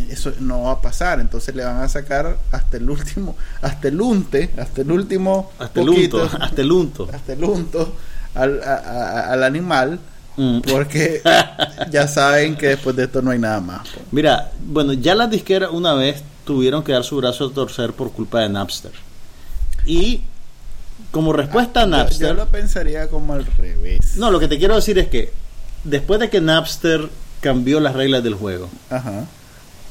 eso 0.08 0.32
no 0.40 0.62
va 0.62 0.70
a 0.72 0.80
pasar, 0.80 1.20
entonces 1.20 1.54
le 1.54 1.62
van 1.62 1.82
a 1.82 1.88
sacar 1.90 2.38
hasta 2.52 2.78
el 2.78 2.88
último, 2.88 3.36
hasta 3.60 3.88
el 3.88 4.00
unte, 4.00 4.48
hasta 4.56 4.80
el 4.80 4.90
último 4.90 5.52
Hasta 5.58 5.82
el 5.82 5.88
unto, 5.90 6.22
hasta 6.24 6.62
el 6.62 6.72
unto. 6.72 7.08
hasta 7.12 7.32
el 7.34 7.44
unto 7.44 7.94
al, 8.34 8.62
a- 8.62 8.74
a- 8.76 9.32
al 9.32 9.44
animal, 9.44 10.00
Mm. 10.38 10.60
porque 10.62 11.20
ya 11.90 12.08
saben 12.08 12.56
que 12.56 12.68
después 12.68 12.96
de 12.96 13.04
esto 13.04 13.20
no 13.20 13.32
hay 13.32 13.38
nada 13.38 13.60
más. 13.60 13.86
Mira, 14.10 14.50
bueno, 14.66 14.94
ya 14.94 15.14
las 15.14 15.30
disqueras 15.30 15.68
una 15.70 15.92
vez 15.92 16.22
tuvieron 16.44 16.82
que 16.82 16.92
dar 16.92 17.04
su 17.04 17.16
brazo 17.16 17.46
a 17.46 17.52
torcer 17.52 17.92
por 17.92 18.12
culpa 18.12 18.40
de 18.40 18.48
Napster. 18.48 18.92
Y 19.86 20.22
como 21.10 21.32
respuesta 21.32 21.80
a 21.80 21.84
Yo, 21.84 21.90
Napster, 21.90 22.28
yo 22.28 22.34
lo 22.34 22.46
pensaría 22.46 23.08
como 23.08 23.34
al 23.34 23.46
revés. 23.58 24.16
no, 24.16 24.30
lo 24.30 24.38
que 24.40 24.48
te 24.48 24.58
quiero 24.58 24.74
decir 24.76 24.98
es 24.98 25.08
que 25.08 25.32
después 25.84 26.20
de 26.20 26.30
que 26.30 26.40
Napster 26.40 27.08
cambió 27.40 27.80
las 27.80 27.94
reglas 27.94 28.22
del 28.22 28.34
juego, 28.34 28.68
Ajá. 28.90 29.26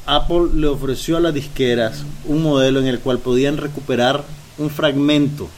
Apple 0.06 0.48
le 0.54 0.66
ofreció 0.66 1.16
a 1.16 1.20
las 1.20 1.34
disqueras 1.34 2.02
un 2.24 2.42
modelo 2.42 2.80
en 2.80 2.86
el 2.86 2.98
cual 2.98 3.18
podían 3.18 3.56
recuperar 3.56 4.24
un 4.58 4.70
fragmento 4.70 5.48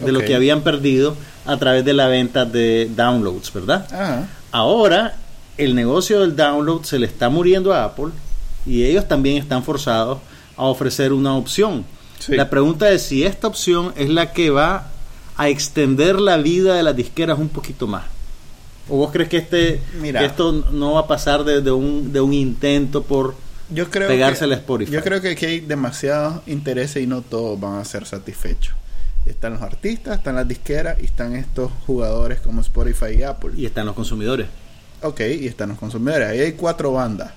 de 0.00 0.12
lo 0.12 0.20
que 0.20 0.34
habían 0.36 0.60
perdido 0.60 1.16
a 1.44 1.56
través 1.56 1.84
de 1.84 1.92
la 1.94 2.06
venta 2.06 2.44
de 2.44 2.88
downloads, 2.94 3.52
¿verdad? 3.52 3.86
Ajá. 3.92 4.28
Ahora 4.52 5.16
el 5.56 5.74
negocio 5.74 6.20
del 6.20 6.36
download 6.36 6.84
se 6.84 6.98
le 7.00 7.06
está 7.06 7.28
muriendo 7.28 7.72
a 7.72 7.84
Apple 7.84 8.10
y 8.64 8.84
ellos 8.84 9.08
también 9.08 9.36
están 9.38 9.64
forzados 9.64 10.18
a 10.58 10.64
ofrecer 10.64 11.12
una 11.12 11.34
opción. 11.34 11.84
Sí. 12.18 12.34
La 12.36 12.50
pregunta 12.50 12.90
es 12.90 13.02
si 13.02 13.24
esta 13.24 13.46
opción 13.46 13.92
es 13.96 14.10
la 14.10 14.32
que 14.32 14.50
va 14.50 14.88
a 15.36 15.48
extender 15.48 16.20
la 16.20 16.36
vida 16.36 16.74
de 16.74 16.82
las 16.82 16.96
disqueras 16.96 17.38
un 17.38 17.48
poquito 17.48 17.86
más. 17.86 18.04
¿O 18.88 18.96
vos 18.96 19.10
crees 19.12 19.28
que, 19.28 19.36
este, 19.36 19.80
Mira. 20.00 20.20
que 20.20 20.26
esto 20.26 20.52
no 20.72 20.94
va 20.94 21.00
a 21.00 21.06
pasar 21.06 21.44
de, 21.44 21.60
de 21.60 21.70
un, 21.70 22.12
de 22.12 22.20
un 22.20 22.32
intento 22.32 23.02
por... 23.02 23.34
Yo 23.70 23.90
creo 23.90 24.08
Pegársela 24.08 24.54
que, 24.54 24.58
a 24.58 24.60
Spotify. 24.60 24.92
Yo 24.92 25.02
creo 25.02 25.20
que 25.20 25.30
aquí 25.30 25.46
hay 25.46 25.60
demasiados 25.60 26.40
intereses 26.46 27.02
y 27.02 27.06
no 27.06 27.20
todos 27.22 27.60
van 27.60 27.78
a 27.78 27.84
ser 27.84 28.06
satisfechos. 28.06 28.74
Están 29.26 29.52
los 29.52 29.62
artistas, 29.62 30.18
están 30.18 30.36
las 30.36 30.48
disqueras 30.48 30.96
y 31.00 31.04
están 31.04 31.36
estos 31.36 31.70
jugadores 31.86 32.40
como 32.40 32.62
Spotify 32.62 33.18
y 33.18 33.22
Apple. 33.22 33.50
Y 33.56 33.66
están 33.66 33.84
los 33.84 33.94
consumidores. 33.94 34.46
Ok, 35.02 35.20
y 35.20 35.46
están 35.46 35.68
los 35.68 35.78
consumidores. 35.78 36.28
Ahí 36.28 36.40
hay 36.40 36.52
cuatro 36.52 36.92
bandas. 36.92 37.30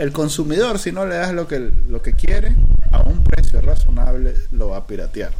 El 0.00 0.12
consumidor, 0.12 0.78
si 0.78 0.92
no 0.92 1.04
le 1.06 1.14
das 1.16 1.32
lo 1.32 1.46
que, 1.46 1.70
lo 1.88 2.00
que 2.02 2.12
quiere, 2.14 2.54
a 2.90 3.00
un 3.02 3.22
precio 3.22 3.60
razonable, 3.60 4.34
lo 4.50 4.68
va 4.70 4.78
a 4.78 4.86
piratear. 4.86 5.30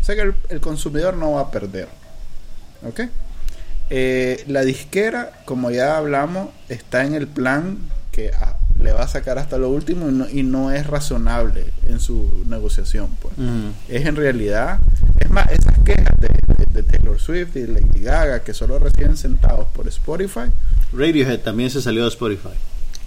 O 0.00 0.04
sea 0.04 0.14
que 0.14 0.20
el, 0.22 0.34
el 0.50 0.60
consumidor 0.60 1.14
no 1.16 1.32
va 1.32 1.40
a 1.42 1.50
perder. 1.50 1.88
¿Ok? 2.86 3.00
Eh, 3.90 4.44
la 4.46 4.62
disquera, 4.62 5.32
como 5.46 5.70
ya 5.70 5.96
hablamos, 5.96 6.50
está 6.68 7.04
en 7.04 7.14
el 7.14 7.26
plan 7.26 7.78
que 8.12 8.30
ah, 8.38 8.56
le 8.80 8.92
va 8.92 9.02
a 9.04 9.08
sacar 9.08 9.38
hasta 9.38 9.58
lo 9.58 9.68
último 9.70 10.08
y 10.08 10.12
no, 10.12 10.28
y 10.28 10.42
no 10.42 10.70
es 10.72 10.86
razonable 10.86 11.72
en 11.88 12.00
su 12.00 12.44
negociación. 12.48 13.08
Pues 13.20 13.34
es 13.88 14.06
en 14.06 14.16
realidad 14.16 14.78
es 15.18 15.30
más 15.30 15.50
esas 15.50 15.78
quejas 15.84 16.14
de, 16.18 16.28
de- 16.28 16.60
de 16.70 16.82
Taylor 16.84 17.18
Swift 17.18 17.56
y 17.56 17.66
Lady 17.66 18.00
Gaga 18.00 18.40
que 18.44 18.54
solo 18.54 18.78
reciben 18.78 19.16
centavos 19.16 19.66
por 19.74 19.88
Spotify 19.88 20.50
Radiohead 20.92 21.40
también 21.40 21.68
se 21.70 21.82
salió 21.82 22.02
de 22.04 22.08
Spotify. 22.10 22.50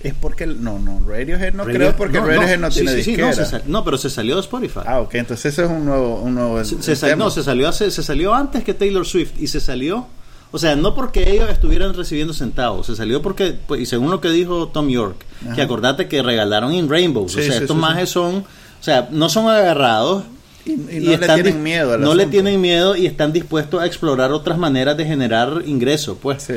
Es 0.04 0.14
porque 0.14 0.46
no 0.46 0.80
no 0.80 1.00
Radiohead 1.08 1.54
no 1.54 1.64
Radio- 1.64 1.78
creo 1.78 1.96
porque 1.96 2.20
Radiohead 2.20 2.60
no, 2.60 2.70
sí, 2.72 2.82
tiene 2.82 2.92
sí, 2.98 3.04
sí, 3.04 3.10
disquera 3.12 3.30
no, 3.30 3.34
se 3.36 3.46
sal- 3.46 3.64
no, 3.68 3.84
pero 3.86 3.98
se 3.98 4.10
salió 4.10 4.36
de 4.36 4.42
Spotify. 4.42 4.82
ah 4.86 5.00
ok 5.00 5.16
entonces 5.16 5.54
eso 5.54 5.64
es 5.64 5.70
un 5.70 5.86
nuevo 5.86 6.16
un 6.22 6.36
nuevo 6.36 6.64
Se, 6.64 6.82
se 6.82 6.96
sal- 6.96 7.18
no, 7.18 7.30
se 7.30 7.42
salió 7.44 7.68
hace- 7.70 7.90
se 7.92 8.04
salió 8.04 8.34
antes 8.34 8.64
que 8.64 8.74
Taylor 8.74 9.06
Swift 9.06 9.32
y 9.40 9.48
se 9.48 9.60
salió, 9.60 10.08
o 10.52 10.60
sea, 10.60 10.76
no 10.76 10.94
porque 10.94 11.30
ellos 11.32 11.50
estuvieran 11.50 11.94
recibiendo 11.94 12.34
centavos, 12.34 12.86
se 12.88 12.96
salió 12.96 13.22
porque, 13.22 13.56
pues, 13.66 13.82
y 13.82 13.86
según 13.86 14.12
lo 14.12 14.22
que 14.22 14.30
dijo 14.30 14.68
Tom 14.68 14.88
York, 14.90 15.24
Ajá. 15.46 15.56
que 15.56 15.62
acordate 15.64 16.08
que 16.08 16.22
regalaron 16.22 16.74
in 16.74 16.90
Rainbows, 16.90 17.32
Sí, 17.32 17.40
o 17.40 17.44
sea, 17.44 17.58
estos 17.58 17.76
majes 17.78 18.10
son, 18.10 18.36
o 18.38 18.84
sea, 18.84 19.08
no 19.12 19.30
son 19.30 19.48
agarrados. 19.50 20.26
y, 20.66 20.72
y 20.74 20.76
no 20.76 20.90
le 21.10 21.14
están 21.16 21.36
tienen 21.42 21.62
miedo 21.64 21.94
al 21.94 22.02
no 22.02 22.14
le 22.14 22.26
tienen 22.28 22.62
miedo 22.62 22.96
y 22.96 23.06
están 23.06 23.34
dispuestos 23.34 23.82
a 23.82 23.86
explorar 23.86 24.32
otras 24.32 24.58
maneras 24.58 24.96
de 24.96 25.04
generar 25.06 25.62
ingresos 25.66 26.18
pues 26.22 26.44
sí 26.44 26.54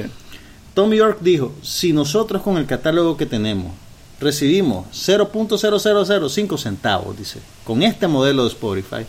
Tom 0.76 0.92
York 0.92 1.20
dijo 1.22 1.54
si 1.62 1.94
nosotros 1.94 2.42
con 2.42 2.58
el 2.58 2.66
catálogo 2.66 3.16
que 3.16 3.24
tenemos 3.24 3.72
recibimos 4.20 4.86
0.0005 4.92 6.58
centavos 6.58 7.16
dice 7.16 7.40
con 7.64 7.82
este 7.82 8.06
modelo 8.06 8.42
de 8.42 8.50
Spotify 8.50 9.06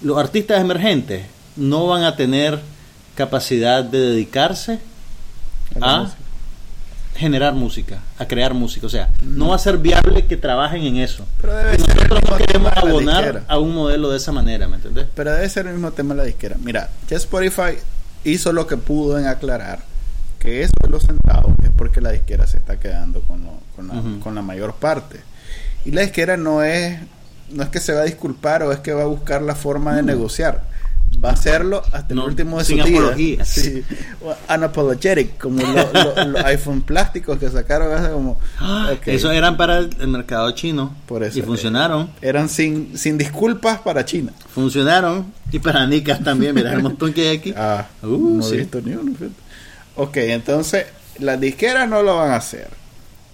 los 0.00 0.16
artistas 0.16 0.62
emergentes 0.62 1.26
no 1.56 1.88
van 1.88 2.04
a 2.04 2.16
tener 2.16 2.58
capacidad 3.14 3.84
de 3.84 3.98
dedicarse 3.98 4.80
A 5.78 5.98
música. 5.98 6.18
generar 7.16 7.52
música, 7.52 7.98
a 8.18 8.26
crear 8.26 8.54
música. 8.54 8.86
O 8.86 8.90
sea, 8.90 9.10
no 9.22 9.48
va 9.48 9.56
a 9.56 9.58
ser 9.58 9.76
viable 9.76 10.24
que 10.24 10.38
trabajen 10.38 10.84
en 10.84 10.96
eso. 10.96 11.26
Pero 11.40 11.54
debe 11.54 11.74
Y 11.74 11.78
nosotros 11.80 12.20
no 12.30 12.36
queremos 12.38 12.72
abonar 12.74 13.44
a 13.46 13.58
un 13.58 13.74
modelo 13.74 14.08
de 14.10 14.16
esa 14.16 14.32
manera, 14.32 14.68
¿me 14.68 14.76
entendés? 14.76 15.06
Pero 15.14 15.32
debe 15.32 15.48
ser 15.50 15.66
el 15.66 15.74
mismo 15.74 15.90
tema 15.90 16.14
de 16.14 16.18
la 16.18 16.24
disquera. 16.24 16.56
Mira, 16.60 16.88
ya 17.10 17.16
Spotify 17.18 17.76
hizo 18.24 18.52
lo 18.52 18.66
que 18.66 18.78
pudo 18.78 19.18
en 19.18 19.26
aclarar 19.26 19.80
que 20.38 20.62
eso 20.62 20.72
de 20.82 20.88
los 20.90 21.02
centavos 21.04 21.52
es 21.62 21.70
porque 21.76 22.00
la 22.00 22.10
disquera 22.12 22.46
se 22.46 22.56
está 22.58 22.78
quedando 22.78 23.20
con, 23.22 23.44
lo- 23.44 23.60
con, 23.76 23.88
la, 23.88 23.94
Ujú. 23.94 24.20
con 24.20 24.34
la 24.34 24.42
mayor 24.42 24.74
parte. 24.74 25.20
Y 25.84 25.90
la 25.92 26.02
disquera 26.02 26.36
no 26.36 26.62
es, 26.62 26.98
no 27.50 27.62
es 27.62 27.68
que 27.70 27.80
se 27.80 27.92
va 27.92 28.00
a 28.02 28.04
disculpar 28.04 28.62
o 28.62 28.72
es 28.72 28.78
que 28.80 28.92
va 28.92 29.02
a 29.02 29.06
buscar 29.06 29.42
la 29.42 29.54
forma 29.54 29.94
de 29.96 30.02
negociar. 30.02 30.62
Va 31.24 31.30
a 31.30 31.32
hacerlo 31.32 31.82
hasta 31.92 32.14
No, 32.14 32.24
el 32.24 32.28
último 32.28 32.58
de 32.58 32.64
sin 32.64 32.76
días. 32.76 32.88
apologías. 32.90 33.48
Sí. 33.48 33.82
Unapologetic, 34.54 35.38
como 35.38 35.62
lo- 35.62 35.92
lo- 35.92 36.24
los 36.32 36.44
iPhone 36.44 36.82
plásticos 36.82 37.38
que 37.38 37.48
sacaron 37.48 37.92
hace 37.92 38.10
como... 38.12 38.32
ok. 38.32 39.06
Eso 39.06 39.30
eran 39.32 39.56
para 39.56 39.78
el, 39.78 39.90
el 40.00 40.08
mercado 40.08 40.50
chino. 40.52 40.94
Por 41.06 41.22
eso, 41.24 41.38
y 41.38 41.42
funcionaron. 41.42 42.10
Eran 42.20 42.48
sin, 42.48 42.96
sin 42.98 43.18
disculpas 43.18 43.80
para 43.80 44.04
China. 44.04 44.32
Funcionaron. 44.54 45.32
Y 45.50 45.58
para 45.58 45.86
Nicas 45.86 46.22
también. 46.22 46.54
Mira 46.54 46.72
el 46.74 46.82
montón 46.82 47.12
que 47.12 47.28
hay 47.28 47.36
aquí. 47.38 47.54
Ah, 47.56 47.86
Uh, 48.02 48.36
no 48.36 48.42
sí. 48.42 48.54
he 48.54 48.58
visto 48.58 48.80
ni 48.82 48.92
uno. 48.92 49.12
fíjate. 49.12 49.47
Ok, 49.98 50.16
entonces 50.18 50.86
las 51.18 51.38
disqueras 51.40 51.88
no 51.88 52.02
lo 52.02 52.16
van 52.16 52.30
a 52.30 52.36
hacer. 52.36 52.68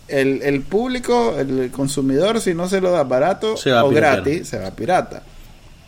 El, 0.09 0.43
el 0.43 0.61
público, 0.63 1.37
el 1.39 1.71
consumidor, 1.71 2.41
si 2.41 2.53
no 2.55 2.69
se 2.69 2.81
lo 2.81 2.91
da 2.91 3.05
barato 3.05 3.55
o 3.55 3.91
gratis, 3.91 4.49
se 4.49 4.59
va 4.59 4.69
a 4.69 4.71
pirata. 4.73 5.23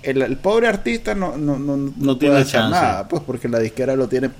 El, 0.03 0.23
el 0.23 0.37
pobre 0.37 0.69
artista 0.69 1.15
no, 1.15 1.37
no, 1.37 1.59
no, 1.59 1.77
no 1.77 1.93
puede 2.05 2.19
tiene 2.19 2.37
hacer 2.37 2.53
chance. 2.61 2.71
nada, 2.71 3.09
pues 3.09 3.23
porque 3.27 3.49
la 3.49 3.59
disquera 3.59 3.97
lo 3.97 4.07
tiene 4.09 4.31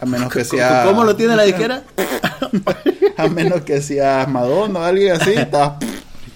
a 0.00 0.06
menos 0.06 0.32
que 0.32 0.44
¿Cómo- 0.44 0.58
sea 0.62 0.84
¿Cómo 0.84 1.04
lo 1.04 1.14
tiene 1.16 1.36
la 1.36 1.42
disquera? 1.44 1.82
a 3.16 3.28
menos 3.28 3.62
que 3.62 3.80
sea 3.80 4.26
Madonna 4.28 4.80
o 4.80 4.82
alguien 4.84 5.12
así, 5.12 5.30
está 5.36 5.78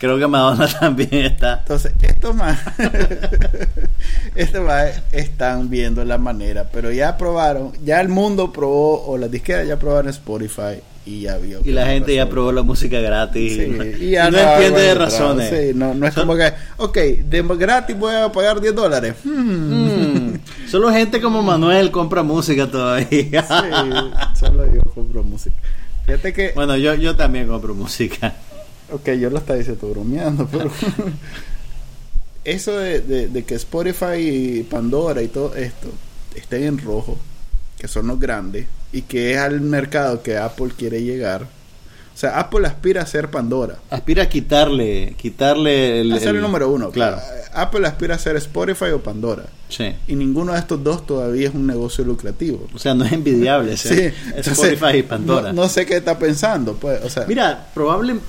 Creo 0.02 0.18
que 0.18 0.26
Madonna 0.26 0.66
también 0.80 1.26
está. 1.26 1.58
Entonces, 1.60 1.92
estos 2.02 2.34
más, 2.34 2.58
estos 4.34 4.62
más 4.64 5.00
están 5.12 5.70
viendo 5.70 6.04
la 6.04 6.18
manera, 6.18 6.68
pero 6.72 6.90
ya 6.90 7.16
probaron, 7.16 7.70
ya 7.84 8.00
el 8.00 8.08
mundo 8.08 8.52
probó, 8.52 9.04
o 9.06 9.16
las 9.16 9.30
disqueras 9.30 9.68
ya 9.68 9.78
probaron 9.78 10.08
Spotify 10.10 10.80
y 11.06 11.20
ya 11.20 11.36
vio. 11.38 11.60
Y 11.64 11.70
la 11.70 11.86
gente 11.86 12.16
ya 12.16 12.28
probó 12.28 12.50
la 12.50 12.62
música 12.62 12.98
gratis. 12.98 13.54
Sí, 13.54 13.76
y, 14.06 14.10
ya 14.10 14.28
no 14.28 14.38
entiende 14.38 14.80
de 14.80 14.94
razones. 14.94 15.50
Sí, 15.50 15.72
no, 15.72 15.94
no 15.94 16.04
es 16.04 16.14
Son- 16.14 16.26
como 16.26 16.36
que, 16.36 16.52
ok, 16.78 16.96
de 16.96 17.42
gratis 17.56 17.96
voy 17.96 18.16
a 18.16 18.30
pagar 18.32 18.60
10 18.60 18.74
dólares. 18.74 19.14
Hmm, 19.22 20.32
Mm, 20.32 20.40
solo 20.68 20.90
gente 20.90 21.20
como 21.20 21.42
Manuel 21.42 21.92
compra 21.92 22.24
música 22.24 22.66
todavía. 22.66 23.42
sí, 23.44 24.40
solo 24.40 24.64
yo 24.74 24.82
compro 24.82 25.22
música. 25.22 25.54
Fíjate 26.06 26.32
que, 26.32 26.50
Bueno, 26.56 26.76
yo, 26.76 26.94
yo 26.94 27.14
también 27.14 27.46
compro 27.46 27.72
música. 27.74 28.32
Ok, 28.92 29.10
yo 29.12 29.30
lo 29.30 29.38
estaba 29.38 29.58
diciendo 29.58 29.88
bromeando, 29.88 30.46
pero 30.50 30.70
eso 32.44 32.78
de, 32.78 33.00
de- 33.00 33.28
de 33.28 33.44
que 33.44 33.54
Spotify 33.54 34.16
y 34.18 34.62
Pandora 34.64 35.22
y 35.22 35.28
todo 35.28 35.54
esto 35.54 35.88
estén 36.34 36.64
en 36.64 36.78
rojo, 36.78 37.18
que 37.78 37.88
son 37.88 38.06
los 38.06 38.18
grandes, 38.18 38.66
y 38.92 39.02
que 39.02 39.32
es 39.32 39.38
al 39.38 39.60
mercado 39.60 40.22
que 40.22 40.36
Apple 40.36 40.72
quiere 40.76 41.02
llegar. 41.02 41.42
O 42.14 42.18
sea, 42.22 42.38
Apple 42.38 42.66
aspira 42.66 43.00
a 43.02 43.06
ser 43.06 43.30
Pandora, 43.30 43.78
Aspira 43.88 44.24
a 44.24 44.28
quitarle, 44.28 45.14
quitarle 45.16 46.02
el, 46.02 46.12
a 46.12 46.18
ser 46.18 46.36
el, 46.36 46.42
número 46.42 46.68
uno. 46.70 46.90
Claro. 46.90 47.18
Apple 47.54 47.86
aspira 47.86 48.16
a 48.16 48.18
ser 48.18 48.36
Spotify 48.36 48.90
o 48.92 49.02
Pandora. 49.02 49.44
Sí. 49.70 49.94
Y 50.06 50.14
ninguno 50.14 50.52
de 50.52 50.58
estos 50.58 50.84
dos 50.84 51.06
todavía 51.06 51.48
es 51.48 51.54
un 51.54 51.66
negocio 51.66 52.04
lucrativo. 52.04 52.68
O 52.74 52.78
sea, 52.78 52.94
no 52.94 53.06
es 53.06 53.12
envidiable 53.12 53.76
Sí, 53.78 54.10
entonces, 54.26 54.58
Spotify 54.58 54.98
y 54.98 55.02
Pandora. 55.04 55.54
No, 55.54 55.62
no 55.62 55.68
sé 55.70 55.86
qué 55.86 55.96
está 55.96 56.18
pensando, 56.18 56.74
pues, 56.74 57.02
o 57.02 57.08
sea, 57.08 57.24
Mira, 57.26 57.68
probablemente. 57.72 58.26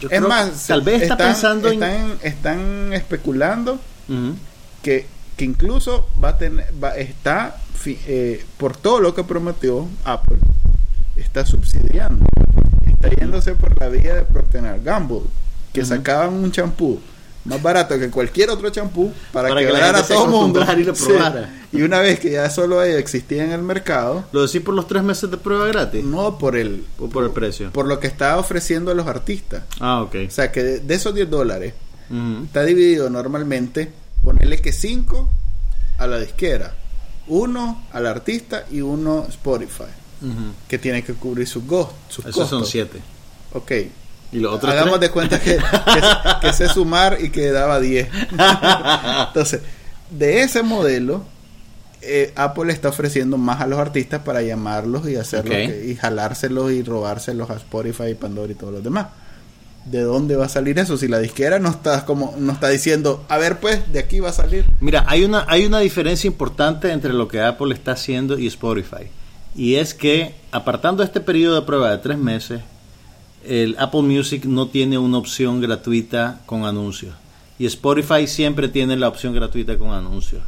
Yo 0.00 0.08
es 0.10 0.18
creo 0.18 0.28
más, 0.28 0.50
que 0.50 0.68
tal 0.68 0.82
vez 0.82 1.02
está 1.02 1.14
están- 1.14 1.28
pensando 1.32 1.68
en. 1.68 1.82
están, 1.82 2.18
están 2.22 2.92
especulando 2.92 3.80
que, 4.82 5.06
que 5.36 5.44
incluso 5.44 6.08
va 6.22 6.30
a 6.30 6.38
tener 6.38 6.66
va, 6.82 6.96
está 6.96 7.56
eh, 7.86 8.44
por 8.56 8.76
todo 8.76 9.00
lo 9.00 9.14
que 9.14 9.22
prometió 9.24 9.88
Apple 10.04 10.38
está 11.16 11.44
subsidiando 11.46 12.24
está 12.86 13.08
yéndose 13.10 13.54
por 13.54 13.78
la 13.80 13.88
vía 13.88 14.14
de 14.14 14.22
Procter 14.22 14.80
Gamble 14.82 15.20
que 15.72 15.84
sacaban 15.84 16.34
un 16.34 16.50
champú 16.52 17.00
más 17.46 17.62
barato 17.62 17.98
que 17.98 18.10
cualquier 18.10 18.50
otro 18.50 18.68
champú 18.70 19.12
para, 19.32 19.48
Para 19.48 19.60
que 19.60 19.66
quebrar 19.68 19.94
a 19.96 20.02
todo 20.06 20.24
el 20.24 20.30
mundo 20.30 20.64
y 20.76 20.82
lo 20.84 20.94
Sí. 20.94 21.04
probara. 21.06 21.54
y 21.72 21.82
una 21.82 22.00
vez 22.00 22.18
que 22.20 22.30
ya 22.32 22.50
solo 22.50 22.82
ellos 22.82 22.98
existían 22.98 23.46
en 23.46 23.52
el 23.52 23.62
mercado 23.62 24.24
¿Lo 24.32 24.44
decís 24.46 24.60
por 24.60 24.74
los 24.74 24.86
tres 24.88 25.02
meses 25.02 25.30
de 25.30 25.36
prueba 25.36 25.66
gratis? 25.68 26.04
no 26.04 26.38
por 26.38 26.56
el 26.56 26.84
¿O 26.98 27.08
por 27.08 27.24
el 27.24 27.30
precio? 27.30 27.70
por 27.72 27.86
lo 27.86 28.00
que 28.00 28.06
está 28.08 28.38
ofreciendo 28.38 28.90
a 28.90 28.94
los 28.94 29.06
artistas 29.06 29.62
Ah, 29.80 30.02
ok. 30.02 30.14
o 30.26 30.30
sea 30.30 30.50
que 30.52 30.62
de, 30.62 30.80
de 30.80 30.94
esos 30.94 31.14
10 31.14 31.30
dólares 31.30 31.74
está 32.44 32.62
dividido 32.64 33.10
normalmente, 33.10 33.90
ponerle 34.22 34.58
que 34.58 34.72
5 34.72 35.28
a 35.98 36.06
la 36.06 36.18
disquera, 36.20 36.74
uno 37.26 37.84
al 37.92 38.06
artista 38.06 38.64
y 38.70 38.80
uno 38.80 39.26
Spotify, 39.28 39.90
Ujú. 40.22 40.52
que 40.68 40.78
tiene 40.78 41.02
que 41.02 41.14
cubrir 41.14 41.46
sus, 41.48 41.66
go- 41.66 41.92
sus 42.08 42.24
Esos 42.26 42.34
costos. 42.36 42.60
son 42.60 42.66
siete. 42.66 43.00
Ok, 43.52 43.72
¿Y 44.32 44.40
los 44.40 44.54
otros 44.54 44.72
hagamos 44.72 44.98
tres? 44.98 45.00
de 45.08 45.10
cuenta 45.10 45.40
que, 45.40 45.56
que, 45.56 46.00
que 46.42 46.52
sé 46.52 46.68
sumar 46.68 47.18
y 47.20 47.30
que 47.30 47.50
daba 47.50 47.80
10. 47.80 48.08
Entonces, 49.28 49.60
de 50.10 50.40
ese 50.42 50.62
modelo, 50.62 51.24
eh, 52.02 52.32
Apple 52.36 52.72
está 52.72 52.88
ofreciendo 52.88 53.38
más 53.38 53.60
a 53.60 53.66
los 53.66 53.78
artistas 53.78 54.22
para 54.22 54.42
llamarlos 54.42 55.08
y 55.08 55.16
hacerlos 55.16 55.54
que- 55.54 55.86
y 55.86 55.96
jalárselos 55.96 56.72
y 56.72 56.82
robárselos 56.82 57.50
a 57.50 57.54
Spotify, 57.54 58.14
Pandora 58.14 58.52
y 58.52 58.54
todos 58.54 58.72
los 58.74 58.84
demás. 58.84 59.06
¿De 59.84 60.00
dónde 60.02 60.34
va 60.34 60.46
a 60.46 60.48
salir 60.48 60.78
eso? 60.80 60.96
Si 60.96 61.06
la 61.06 61.20
disquera 61.20 61.60
no 61.60 61.68
está 61.70 62.04
como 62.04 62.34
no 62.38 62.52
está 62.52 62.68
diciendo, 62.68 63.24
a 63.28 63.38
ver 63.38 63.58
pues, 63.60 63.92
de 63.92 64.00
aquí 64.00 64.18
va 64.18 64.30
a 64.30 64.32
salir. 64.32 64.64
Mira, 64.80 65.04
hay 65.06 65.24
una, 65.24 65.44
hay 65.48 65.64
una 65.64 65.78
diferencia 65.78 66.26
importante 66.26 66.90
entre 66.90 67.12
lo 67.12 67.28
que 67.28 67.40
Apple 67.40 67.72
está 67.72 67.92
haciendo 67.92 68.36
y 68.36 68.48
Spotify. 68.48 69.06
Y 69.54 69.76
es 69.76 69.94
que, 69.94 70.34
apartando 70.50 71.02
este 71.04 71.20
periodo 71.20 71.54
de 71.60 71.62
prueba 71.66 71.90
de 71.92 71.98
tres 71.98 72.18
meses, 72.18 72.60
el 73.48 73.76
Apple 73.78 74.02
Music 74.02 74.44
no 74.44 74.68
tiene 74.68 74.98
una 74.98 75.18
opción 75.18 75.60
gratuita 75.60 76.40
con 76.46 76.64
anuncios. 76.64 77.14
Y 77.58 77.66
Spotify 77.66 78.26
siempre 78.26 78.68
tiene 78.68 78.96
la 78.96 79.08
opción 79.08 79.34
gratuita 79.34 79.76
con 79.78 79.90
anuncios. 79.92 80.42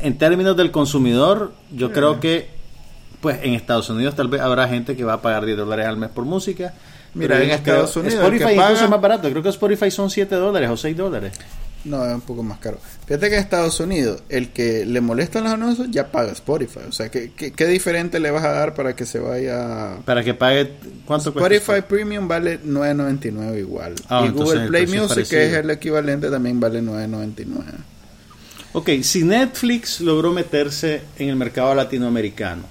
En 0.00 0.16
términos 0.16 0.56
del 0.56 0.70
consumidor, 0.70 1.52
yo 1.70 1.92
creo 1.92 2.20
que, 2.20 2.48
pues 3.20 3.40
en 3.42 3.54
Estados 3.54 3.90
Unidos 3.90 4.14
tal 4.14 4.28
vez 4.28 4.40
habrá 4.40 4.68
gente 4.68 4.96
que 4.96 5.04
va 5.04 5.14
a 5.14 5.22
pagar 5.22 5.44
10 5.44 5.58
dólares 5.58 5.86
al 5.86 5.96
mes 5.96 6.08
por 6.10 6.24
música. 6.24 6.72
Mira, 7.14 7.42
en 7.42 7.50
Estados 7.50 7.96
Unidos, 7.96 8.14
Spotify 8.14 8.44
que 8.44 8.52
incluso 8.52 8.68
paga- 8.72 8.84
es 8.84 8.90
más 8.90 9.00
barato. 9.00 9.28
Creo 9.30 9.42
que 9.42 9.48
Spotify 9.48 9.90
son 9.90 10.08
7 10.08 10.34
dólares 10.36 10.70
o 10.70 10.76
6 10.76 10.96
dólares. 10.96 11.32
No, 11.88 12.04
es 12.06 12.14
un 12.14 12.20
poco 12.20 12.42
más 12.42 12.58
caro. 12.58 12.78
Fíjate 13.06 13.28
que 13.28 13.36
en 13.36 13.40
Estados 13.40 13.80
Unidos, 13.80 14.22
el 14.28 14.50
que 14.50 14.84
le 14.84 15.00
molestan 15.00 15.44
los 15.44 15.52
anuncios 15.52 15.88
ya 15.90 16.12
paga 16.12 16.32
Spotify. 16.32 16.80
O 16.88 16.92
sea, 16.92 17.10
¿qué, 17.10 17.32
qué, 17.34 17.52
qué 17.52 17.66
diferente 17.66 18.20
le 18.20 18.30
vas 18.30 18.44
a 18.44 18.52
dar 18.52 18.74
para 18.74 18.94
que 18.94 19.06
se 19.06 19.18
vaya 19.18 19.96
Para 20.04 20.22
que 20.22 20.34
pague. 20.34 20.72
¿Cuánto 21.06 21.32
cuesta? 21.32 21.54
Spotify 21.54 21.86
Premium 21.88 22.28
vale 22.28 22.60
9.99 22.62 23.58
igual. 23.58 23.94
Ah, 24.08 24.22
y 24.24 24.28
entonces 24.28 24.54
Google 24.54 24.68
Play 24.68 24.84
es 24.84 24.90
Music, 24.90 25.28
que 25.28 25.46
es 25.46 25.54
el 25.54 25.70
equivalente, 25.70 26.30
también 26.30 26.60
vale 26.60 26.82
9.99. 26.82 27.62
Ok, 28.72 28.90
si 29.02 29.24
Netflix 29.24 30.00
logró 30.00 30.32
meterse 30.32 31.00
en 31.18 31.30
el 31.30 31.36
mercado 31.36 31.74
latinoamericano, 31.74 32.64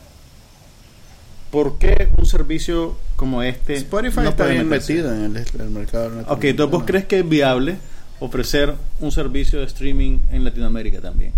¿por 1.49 1.79
qué 1.79 2.09
un 2.17 2.25
servicio 2.25 2.97
como 3.15 3.41
este 3.41 3.73
Spotify 3.75 4.21
no 4.21 4.29
está 4.29 4.45
bien 4.45 4.69
meterse? 4.69 4.93
metido 4.93 5.13
en 5.13 5.35
el, 5.35 5.45
el 5.59 5.69
mercado 5.71 6.11
Ok, 6.27 6.43
entonces 6.43 6.71
vos 6.71 6.83
crees 6.85 7.05
que 7.05 7.19
es 7.19 7.27
viable 7.27 7.77
ofrecer 8.19 8.73
un 8.99 9.11
servicio 9.11 9.59
de 9.59 9.65
streaming 9.65 10.19
en 10.31 10.43
Latinoamérica 10.43 11.01
también. 11.01 11.33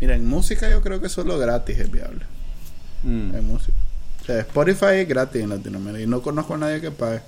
Mira, 0.00 0.14
en 0.16 0.26
música 0.26 0.68
yo 0.70 0.80
creo 0.82 1.00
que 1.00 1.08
solo 1.08 1.38
gratis 1.38 1.78
es 1.78 1.90
viable. 1.90 2.24
Mm. 3.02 3.34
En 3.34 3.46
música. 3.46 3.72
O 4.20 4.24
sea, 4.24 4.38
Spotify 4.40 4.96
es 5.00 5.08
gratis 5.08 5.42
en 5.42 5.50
Latinoamérica 5.50 6.02
y 6.02 6.06
no 6.06 6.22
conozco 6.22 6.54
a 6.54 6.58
nadie 6.58 6.80
que 6.80 6.90
pague. 6.90 7.20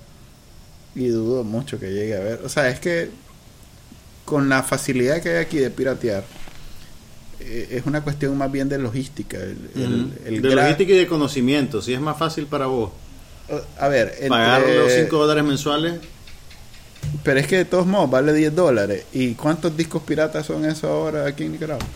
Y 0.94 1.08
dudo 1.08 1.42
mucho 1.44 1.78
que 1.78 1.90
llegue 1.92 2.16
a 2.16 2.20
ver. 2.20 2.40
O 2.44 2.48
sea, 2.48 2.68
es 2.68 2.78
que 2.80 3.10
con 4.24 4.48
la 4.48 4.62
facilidad 4.62 5.20
que 5.20 5.30
hay 5.30 5.36
aquí 5.44 5.58
de 5.58 5.70
piratear, 5.70 6.24
eh, 7.40 7.68
es 7.72 7.86
una 7.86 8.02
cuestión 8.02 8.36
más 8.38 8.50
bien 8.50 8.68
de 8.68 8.78
logística. 8.78 9.36
El, 9.38 10.12
de 10.24 10.54
logística 10.54 10.92
y 10.92 10.96
de 10.98 11.06
conocimiento, 11.06 11.82
si 11.82 11.92
es 11.92 12.00
más 12.00 12.16
fácil 12.16 12.46
para 12.46 12.66
vos 12.66 12.90
A 13.78 13.88
ver, 13.88 14.12
entre- 14.14 14.28
pagar 14.28 14.62
los 14.68 14.92
5 14.92 15.16
dólares 15.16 15.44
mensuales. 15.44 15.94
Pero 17.22 17.40
es 17.40 17.46
que 17.46 17.56
de 17.58 17.64
todos 17.64 17.86
modos 17.86 18.10
vale 18.10 18.32
10 18.32 18.54
dólares. 18.54 19.04
¿Y 19.12 19.34
cuántos 19.34 19.76
discos 19.76 20.02
piratas 20.02 20.46
son 20.46 20.64
eso 20.64 20.88
ahora 20.88 21.26
aquí 21.26 21.44
en 21.44 21.52
Nicaragua? 21.52 21.86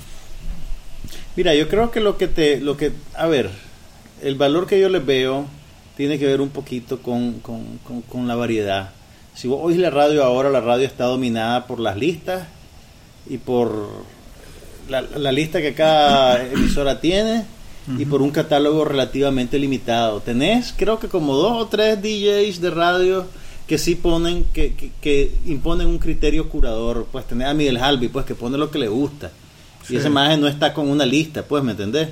Mira, 1.36 1.54
yo 1.54 1.68
creo 1.68 1.90
que 1.90 2.00
lo 2.00 2.16
que 2.16 2.28
te, 2.28 2.60
lo 2.60 2.76
que, 2.76 2.92
a 3.14 3.26
ver, 3.26 3.50
el 4.22 4.34
valor 4.34 4.66
que 4.66 4.80
yo 4.80 4.88
les 4.88 5.04
veo 5.04 5.46
tiene 5.96 6.18
que 6.18 6.26
ver 6.26 6.40
un 6.40 6.50
poquito 6.50 7.00
con, 7.02 7.34
con, 7.40 7.78
con- 7.84 8.02
con 8.02 8.26
la 8.28 8.34
variedad. 8.34 8.90
Si 9.34 9.46
vos 9.46 9.60
oís 9.62 9.78
la 9.78 9.90
radio 9.90 10.24
ahora, 10.24 10.50
la 10.50 10.60
radio 10.60 10.86
está 10.86 11.04
dominada 11.04 11.66
por 11.66 11.78
las 11.78 11.96
listas 11.96 12.44
y 13.28 13.38
por 13.38 13.88
la, 14.88 15.02
la 15.02 15.30
lista 15.32 15.60
que 15.60 15.74
cada 15.74 16.42
emisora 16.52 17.00
tiene 17.00 17.44
y 17.98 18.04
por 18.04 18.20
un 18.20 18.30
catálogo 18.32 18.84
relativamente 18.84 19.58
limitado. 19.58 20.20
Tenés, 20.20 20.74
creo 20.76 20.98
que 20.98 21.08
como 21.08 21.34
dos 21.36 21.52
o 21.62 21.66
tres 21.68 22.02
DJs 22.02 22.60
de 22.60 22.70
radio 22.70 23.26
que 23.68 23.76
sí 23.76 23.94
ponen, 23.94 24.44
que, 24.44 24.74
que, 24.74 24.90
que 25.00 25.30
imponen 25.44 25.86
un 25.86 25.98
criterio 25.98 26.48
curador. 26.48 27.06
Pues 27.12 27.26
tenés 27.26 27.48
a 27.48 27.54
Miguel 27.54 27.76
Halby, 27.76 28.08
pues 28.08 28.24
que 28.24 28.34
pone 28.34 28.56
lo 28.56 28.70
que 28.70 28.78
le 28.78 28.88
gusta. 28.88 29.30
Sí. 29.86 29.94
Y 29.94 29.96
ese 29.98 30.08
imagen 30.08 30.40
no 30.40 30.48
está 30.48 30.72
con 30.72 30.88
una 30.88 31.04
lista, 31.04 31.42
pues, 31.42 31.62
¿me 31.62 31.72
entendés? 31.72 32.08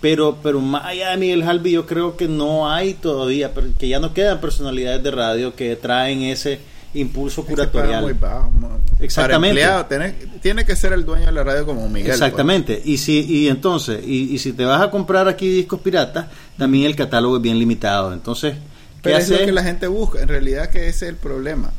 Pero, 0.00 0.38
pero 0.40 0.60
más 0.60 0.84
allá 0.84 1.10
de 1.10 1.16
Miguel 1.16 1.42
Halby, 1.42 1.72
yo 1.72 1.86
creo 1.86 2.16
que 2.16 2.28
no 2.28 2.70
hay 2.70 2.94
todavía, 2.94 3.52
pero 3.52 3.66
que 3.76 3.88
ya 3.88 3.98
no 3.98 4.14
quedan 4.14 4.40
personalidades 4.40 5.02
de 5.02 5.10
radio 5.10 5.56
que 5.56 5.74
traen 5.74 6.22
ese 6.22 6.60
impulso 6.94 7.44
curatorial. 7.44 8.02
muy 8.04 8.12
bajo, 8.12 8.52
Exactamente. 9.00 9.60
Para 9.64 9.80
empleado, 9.80 9.86
tiene, 9.86 10.38
tiene 10.40 10.64
que 10.64 10.76
ser 10.76 10.92
el 10.92 11.04
dueño 11.04 11.26
de 11.26 11.32
la 11.32 11.42
radio 11.42 11.66
como 11.66 11.88
Miguel. 11.88 12.04
pues. 12.04 12.14
Exactamente. 12.14 12.80
Y 12.84 12.98
si 12.98 13.20
y 13.22 13.48
entonces, 13.48 14.00
y, 14.06 14.34
y 14.34 14.38
si 14.38 14.52
te 14.52 14.64
vas 14.64 14.82
a 14.82 14.90
comprar 14.90 15.26
aquí 15.26 15.48
discos 15.48 15.80
piratas, 15.80 16.26
también 16.56 16.86
el 16.86 16.94
catálogo 16.94 17.38
es 17.38 17.42
bien 17.42 17.58
limitado. 17.58 18.12
Entonces, 18.12 18.54
¿qué 19.02 19.10
Pero 19.10 19.18
es 19.18 19.28
lo 19.30 19.38
que 19.38 19.52
la 19.52 19.62
gente 19.62 19.86
busca. 19.86 20.20
En 20.20 20.28
realidad 20.28 20.70
que 20.70 20.88
ese 20.88 21.06
es 21.06 21.10
el 21.10 21.16
problema. 21.16 21.70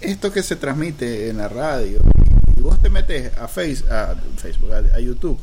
Esto 0.00 0.32
que 0.32 0.42
se 0.42 0.56
transmite 0.56 1.28
en 1.28 1.38
la 1.38 1.48
radio, 1.48 2.00
y 2.56 2.60
vos 2.62 2.80
te 2.80 2.88
metes 2.88 3.36
a, 3.38 3.48
face, 3.48 3.84
a 3.90 4.14
Facebook, 4.36 4.72
a, 4.72 4.78
a 4.96 5.00
YouTube, 5.00 5.38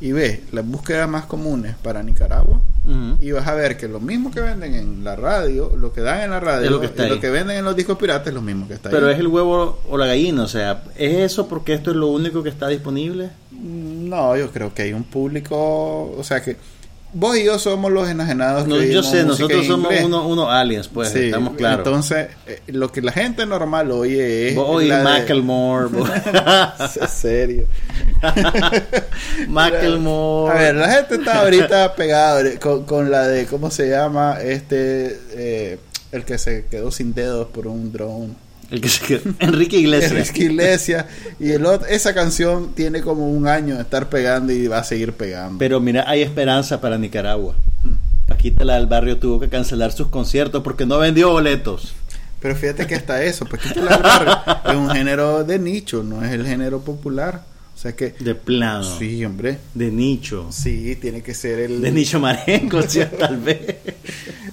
y 0.00 0.12
ves 0.12 0.40
las 0.52 0.64
búsquedas 0.64 1.08
más 1.08 1.26
comunes 1.26 1.74
para 1.82 2.02
Nicaragua, 2.02 2.60
y 3.20 3.32
vas 3.32 3.46
a 3.46 3.52
ver 3.54 3.76
que 3.76 3.86
lo 3.86 4.00
mismo 4.00 4.30
que 4.30 4.40
venden 4.40 4.74
en 4.74 5.04
la 5.04 5.14
radio, 5.14 5.76
lo 5.76 5.92
que 5.92 6.00
dan 6.00 6.22
en 6.22 6.30
la 6.30 6.40
radio, 6.40 6.64
Es 6.64 6.70
lo 6.70 6.80
que 6.80 6.86
está 6.86 7.06
y 7.06 7.10
lo 7.10 7.20
que 7.20 7.28
venden 7.28 7.58
en 7.58 7.64
los 7.66 7.76
discos 7.76 7.98
piratas 7.98 8.28
es 8.28 8.34
lo 8.34 8.40
mismo 8.40 8.66
que 8.66 8.72
está 8.74 8.88
Pero 8.88 9.08
ahí. 9.08 9.12
es 9.12 9.18
el 9.18 9.26
huevo 9.26 9.78
o 9.90 9.98
la 9.98 10.06
gallina, 10.06 10.44
o 10.44 10.48
sea, 10.48 10.84
¿es 10.96 11.32
eso 11.32 11.48
porque 11.48 11.74
esto 11.74 11.90
es 11.90 11.96
lo 11.98 12.06
único 12.06 12.42
que 12.42 12.48
está 12.48 12.66
disponible? 12.68 13.28
No, 13.50 14.34
yo 14.38 14.50
creo 14.52 14.72
que 14.72 14.82
hay 14.82 14.94
un 14.94 15.04
público, 15.04 16.14
o 16.16 16.24
sea 16.24 16.42
que 16.42 16.56
vos 17.12 17.36
y 17.36 17.44
yo 17.44 17.58
somos 17.58 17.90
los 17.92 18.08
enajenados. 18.08 18.64
que 18.64 18.70
No, 18.70 18.82
yo 18.82 19.02
sé, 19.02 19.24
nosotros 19.24 19.66
somos 19.66 19.92
unos 20.02 20.26
unos 20.26 20.50
aliens, 20.50 20.88
pues, 20.88 21.10
Sí, 21.10 21.26
estamos 21.26 21.54
claros. 21.54 21.86
Entonces, 21.86 22.28
eh, 22.46 22.60
lo 22.68 22.90
que 22.92 23.02
la 23.02 23.12
gente 23.12 23.44
normal 23.46 23.90
oye 23.90 24.48
es. 24.50 24.54
Vos 24.54 24.82
de- 24.82 25.02
Macklemore, 25.02 25.86
vos- 25.92 26.10
Es 27.00 27.10
serio. 27.10 27.66
Macklemore. 29.48 30.52
A 30.52 30.58
ver, 30.60 30.74
la 30.74 30.90
gente 30.90 31.14
está 31.16 31.40
ahorita 31.40 31.94
pegada 31.94 32.42
con, 32.60 32.84
con 32.84 33.10
la 33.10 33.26
de, 33.26 33.46
¿cómo 33.46 33.70
se 33.70 33.88
llama? 33.88 34.38
Este, 34.40 35.18
eh, 35.32 35.78
el 36.12 36.24
que 36.24 36.38
se 36.38 36.66
quedó 36.66 36.90
sin 36.90 37.14
dedos 37.14 37.48
por 37.48 37.66
un 37.66 37.92
drone. 37.92 38.34
El 38.70 38.80
que 38.80 38.88
se 38.88 39.04
quedó- 39.04 39.34
Enrique 39.38 39.78
Iglesias. 39.78 40.12
Enrique 40.12 40.44
Iglesias. 40.44 41.06
Y 41.40 41.50
el 41.52 41.64
otro, 41.66 41.86
esa 41.88 42.14
canción 42.14 42.72
tiene 42.74 43.00
como 43.00 43.30
un 43.30 43.46
año 43.48 43.76
de 43.76 43.82
estar 43.82 44.08
pegando 44.08 44.52
y 44.52 44.66
va 44.68 44.78
a 44.78 44.84
seguir 44.84 45.12
pegando. 45.14 45.58
Pero 45.58 45.80
mira, 45.80 46.04
hay 46.06 46.22
esperanza 46.22 46.80
para 46.80 46.98
Nicaragua. 46.98 47.54
Paquita 48.26 48.64
la 48.64 48.74
del 48.76 48.86
barrio 48.86 49.16
tuvo 49.18 49.40
que 49.40 49.48
cancelar 49.48 49.92
sus 49.92 50.08
conciertos 50.08 50.62
porque 50.62 50.84
no 50.84 50.98
vendió 50.98 51.30
boletos. 51.30 51.94
Pero 52.40 52.54
fíjate 52.54 52.86
que 52.86 52.94
hasta 52.94 53.22
eso, 53.24 53.46
pues 53.46 53.62
que 53.62 53.78
el 53.80 53.86
barrio 53.86 54.38
es 54.68 54.74
un 54.76 54.90
género 54.90 55.42
de 55.44 55.58
nicho, 55.58 56.02
no 56.04 56.22
es 56.24 56.30
el 56.32 56.46
género 56.46 56.80
popular. 56.80 57.42
O 57.78 57.80
sea 57.80 57.94
que, 57.94 58.10
De 58.18 58.34
plano. 58.34 58.82
sí, 58.82 59.24
hombre, 59.24 59.58
De 59.72 59.92
nicho. 59.92 60.48
sí, 60.50 60.96
tiene 61.00 61.22
que 61.22 61.32
ser 61.32 61.60
el... 61.60 61.80
De 61.80 61.92
nicho 61.92 62.18
marengo, 62.18 62.82
sí, 62.88 63.00
tal 63.16 63.36
vez. 63.38 63.60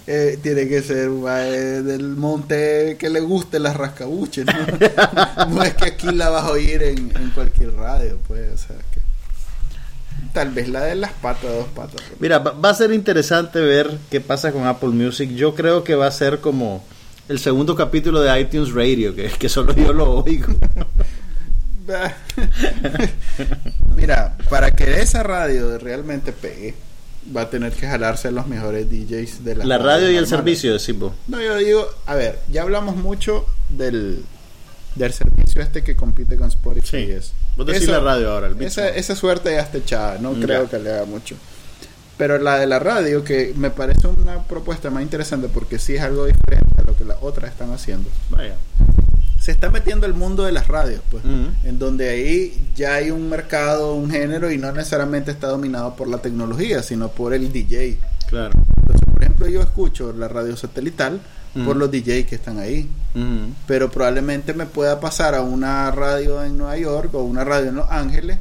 Eh, 0.08 0.38
tiene 0.40 0.68
que 0.68 0.84
ser 0.84 1.10
mae 1.10 1.82
del 1.82 2.10
monte 2.10 2.96
que 3.00 3.10
le 3.10 3.22
guste 3.22 3.58
las 3.58 3.76
rascabuches, 3.76 4.46
¿no? 4.46 4.54
no 5.50 5.64
es 5.64 5.74
que 5.74 5.86
aquí 5.86 6.12
la 6.12 6.30
vas 6.30 6.44
a 6.44 6.52
oír 6.52 6.84
en, 6.84 7.12
en 7.16 7.32
cualquier 7.32 7.74
radio, 7.74 8.20
pues, 8.28 8.54
o 8.54 8.58
sea 8.68 8.76
que... 8.94 9.02
Tal 10.32 10.52
vez 10.52 10.70
la 10.70 10.84
de 10.84 10.94
las 10.94 11.12
patas, 11.12 11.52
dos 11.52 11.68
patas. 11.70 12.04
Mira, 12.20 12.38
va, 12.38 12.52
va 12.52 12.70
a 12.70 12.76
ser 12.76 12.94
interesante 12.94 13.60
ver 13.60 13.98
qué 14.12 14.22
pasa 14.22 14.52
con 14.52 14.68
Apple 14.68 14.90
Music. 14.90 15.32
Yo 15.32 15.56
creo 15.56 15.84
que 15.84 15.96
va 15.96 16.06
a 16.06 16.12
ser 16.12 16.40
como 16.40 16.86
el 17.28 17.40
segundo 17.40 17.76
capítulo 17.76 18.22
de 18.22 18.40
iTunes 18.40 18.74
Radio, 18.74 19.16
que, 19.16 19.30
que 19.30 19.50
solo 19.50 19.74
yo 19.74 19.92
lo 19.92 20.24
oigo. 20.24 20.54
Mira, 23.96 24.38
para 24.50 24.72
que 24.72 25.02
esa 25.02 25.24
radio 25.24 25.78
realmente 25.78 26.32
pegue, 26.32 26.74
va 27.36 27.42
a 27.42 27.50
tener 27.50 27.72
que 27.74 27.88
jalarse 27.88 28.28
a 28.28 28.32
los 28.32 28.48
mejores 28.48 28.90
DJs 28.90 29.44
de 29.44 29.56
la 29.56 29.66
La 29.66 29.78
radio 29.78 30.12
y 30.12 30.16
el 30.18 30.28
servicio, 30.28 30.74
decimos. 30.74 31.14
No, 31.28 31.42
yo 31.42 31.56
digo, 31.58 31.88
a 32.06 32.16
ver, 32.16 32.40
ya 32.52 32.64
hablamos 32.64 32.96
mucho 32.96 33.46
del, 33.70 34.24
del 34.96 35.14
servicio 35.14 35.62
este 35.62 35.84
que 35.84 35.96
compite 35.96 36.36
con 36.38 36.48
Spotify. 36.50 36.88
Sí. 36.88 36.98
y 36.98 37.12
eso. 37.12 37.34
Vos 37.58 37.66
decís 37.66 37.88
la 37.88 38.00
radio 38.00 38.32
ahora, 38.32 38.48
el 38.48 38.62
esa, 38.62 38.90
esa 38.90 39.16
suerte 39.16 39.52
ya 39.52 39.62
está 39.62 39.78
echada, 39.78 40.18
no 40.20 40.36
Ya. 40.36 40.46
creo 40.46 40.70
que 40.70 40.80
le 40.80 40.92
haga 40.94 41.06
mucho. 41.06 41.36
Pero 42.18 42.38
la 42.38 42.58
de 42.58 42.68
la 42.68 42.80
radio, 42.80 43.26
que 43.26 43.54
me 43.58 43.72
parece 43.72 44.08
una 44.08 44.44
propuesta 44.44 44.90
más 44.90 45.04
interesante 45.04 45.50
porque 45.50 45.80
sí 45.80 45.96
es 45.96 46.02
algo 46.02 46.26
diferente 46.26 46.82
a 46.82 46.84
lo 46.84 46.96
que 46.96 47.04
las 47.04 47.18
otras 47.22 47.52
están 47.52 47.74
haciendo. 47.74 48.10
Vaya. 48.30 48.56
Se 49.46 49.52
está 49.52 49.70
metiendo 49.70 50.08
el 50.08 50.16
mundo 50.16 50.44
de 50.44 50.52
las 50.52 50.68
radios, 50.68 51.02
pues, 51.12 51.24
en 51.64 51.78
donde 51.78 52.10
ahí 52.10 52.68
ya 52.76 52.96
hay 52.96 53.12
un 53.12 53.30
mercado, 53.30 53.94
un 53.94 54.10
género 54.10 54.52
y 54.52 54.58
no 54.58 54.72
necesariamente 54.72 55.30
está 55.30 55.48
dominado 55.50 55.96
por 55.96 56.08
la 56.08 56.18
tecnología, 56.18 56.82
sino 56.82 57.10
por 57.10 57.32
el 57.32 57.52
DJ. 57.52 58.00
Claro. 58.28 58.54
Entonces, 58.78 59.02
por 59.14 59.22
ejemplo, 59.22 59.48
yo 59.48 59.62
escucho 59.62 60.12
la 60.14 60.28
radio 60.28 60.58
satelital 60.58 61.20
por 61.64 61.76
los 61.76 61.92
DJs 61.92 62.26
que 62.26 62.36
están 62.36 62.58
ahí. 62.58 62.90
Pero 63.68 63.92
probablemente 63.92 64.56
me 64.56 64.66
pueda 64.66 65.00
pasar 65.00 65.36
a 65.36 65.42
una 65.42 65.92
radio 65.92 66.44
en 66.44 66.58
Nueva 66.58 66.78
York 66.78 67.14
o 67.14 67.22
una 67.22 67.44
radio 67.44 67.70
en 67.70 67.76
Los 67.76 67.92
Ángeles 67.92 68.40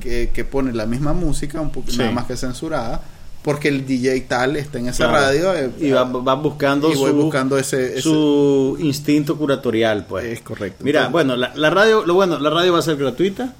que, 0.00 0.30
que 0.32 0.44
pone 0.44 0.72
la 0.72 0.86
misma 0.86 1.12
música, 1.12 1.60
un 1.60 1.70
poco 1.72 1.90
Sí. 1.90 1.98
nada 1.98 2.12
más 2.12 2.26
que 2.26 2.36
censurada, 2.36 3.00
porque 3.46 3.68
el 3.68 3.86
DJ 3.86 4.20
tal 4.28 4.56
está 4.56 4.78
en 4.78 4.88
esa 4.88 5.08
Claro. 5.08 5.24
radio 5.24 5.54
eh, 5.54 5.70
Y 5.80 5.90
va, 5.92 6.02
va 6.02 6.34
buscando, 6.34 6.90
y 6.90 6.94
su, 6.94 7.06
buscando 7.14 7.56
ese, 7.56 7.92
ese- 7.92 8.02
su 8.02 8.76
instinto 8.80 9.36
curatorial, 9.38 10.04
pues. 10.06 10.24
es 10.26 10.40
correcto. 10.42 10.84
Mira, 10.84 11.06
Entonces, 11.06 11.12
bueno, 11.12 11.36
la, 11.36 11.54
la 11.54 11.70
radio, 11.70 12.04
lo 12.04 12.12
bueno, 12.14 12.38
la 12.38 12.50
radio 12.50 12.72
va 12.74 12.80
a 12.80 12.82
ser 12.82 12.96
gratuita. 12.96 13.54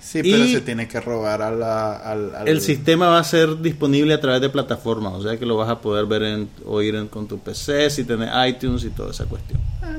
sí, 0.00 0.20
pero 0.22 0.44
se 0.46 0.60
tiene 0.60 0.86
que 0.86 1.00
robar 1.00 1.40
a 1.42 1.50
la, 1.50 1.96
al, 1.96 2.34
al- 2.36 2.46
El 2.48 2.60
sistema 2.60 3.08
va 3.08 3.18
a 3.18 3.24
ser 3.24 3.60
disponible 3.62 4.12
a 4.14 4.20
través 4.20 4.40
de 4.42 4.50
plataformas, 4.50 5.14
o 5.14 5.22
sea 5.22 5.38
que 5.38 5.46
lo 5.46 5.56
vas 5.56 5.70
a 5.70 5.80
poder 5.80 6.04
ver 6.06 6.22
en, 6.22 6.48
oír 6.66 6.94
en- 6.94 7.08
con 7.08 7.26
tu 7.26 7.38
PC, 7.38 7.88
si 7.90 8.04
tenés 8.04 8.28
iTunes 8.46 8.84
y 8.84 8.90
toda 8.90 9.10
esa 9.10 9.24
cuestión. 9.24 9.58
Ah. 9.82 9.96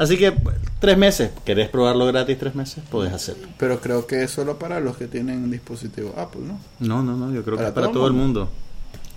Así 0.00 0.16
que 0.16 0.32
tres 0.78 0.96
meses, 0.96 1.30
¿querés 1.44 1.68
probarlo 1.68 2.06
gratis 2.06 2.38
tres 2.38 2.54
meses? 2.54 2.82
Puedes 2.90 3.12
hacerlo. 3.12 3.48
Pero 3.58 3.80
creo 3.80 4.06
que 4.06 4.22
es 4.22 4.30
solo 4.30 4.58
para 4.58 4.80
los 4.80 4.96
que 4.96 5.06
tienen 5.08 5.50
dispositivo 5.50 6.14
Apple, 6.16 6.40
¿no? 6.46 6.58
No, 6.78 7.02
no, 7.02 7.18
no, 7.18 7.30
yo 7.34 7.44
creo 7.44 7.58
¿Para 7.58 7.66
que 7.66 7.68
es 7.68 7.74
para 7.74 7.86
todo 7.88 7.96
todo 7.96 8.06
el 8.06 8.14
el 8.14 8.18
mundo. 8.18 8.48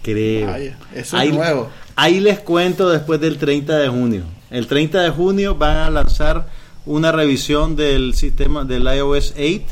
Creo. 0.02 0.48
Vaya, 0.48 0.78
eso 0.94 1.16
ahí, 1.16 1.30
es 1.30 1.36
nuevo. 1.36 1.70
ahí 1.96 2.20
les 2.20 2.40
cuento 2.40 2.90
después 2.90 3.22
del 3.22 3.38
30 3.38 3.78
de 3.78 3.88
junio. 3.88 4.24
El 4.52 4.68
30 4.68 5.04
de 5.04 5.10
junio 5.10 5.56
van 5.56 5.78
a 5.78 5.90
lanzar 5.90 6.48
una 6.86 7.14
revisión 7.14 7.78
del 7.78 8.14
sistema 8.14 8.66
del 8.66 8.84
iOS 8.84 9.36
8 9.38 9.64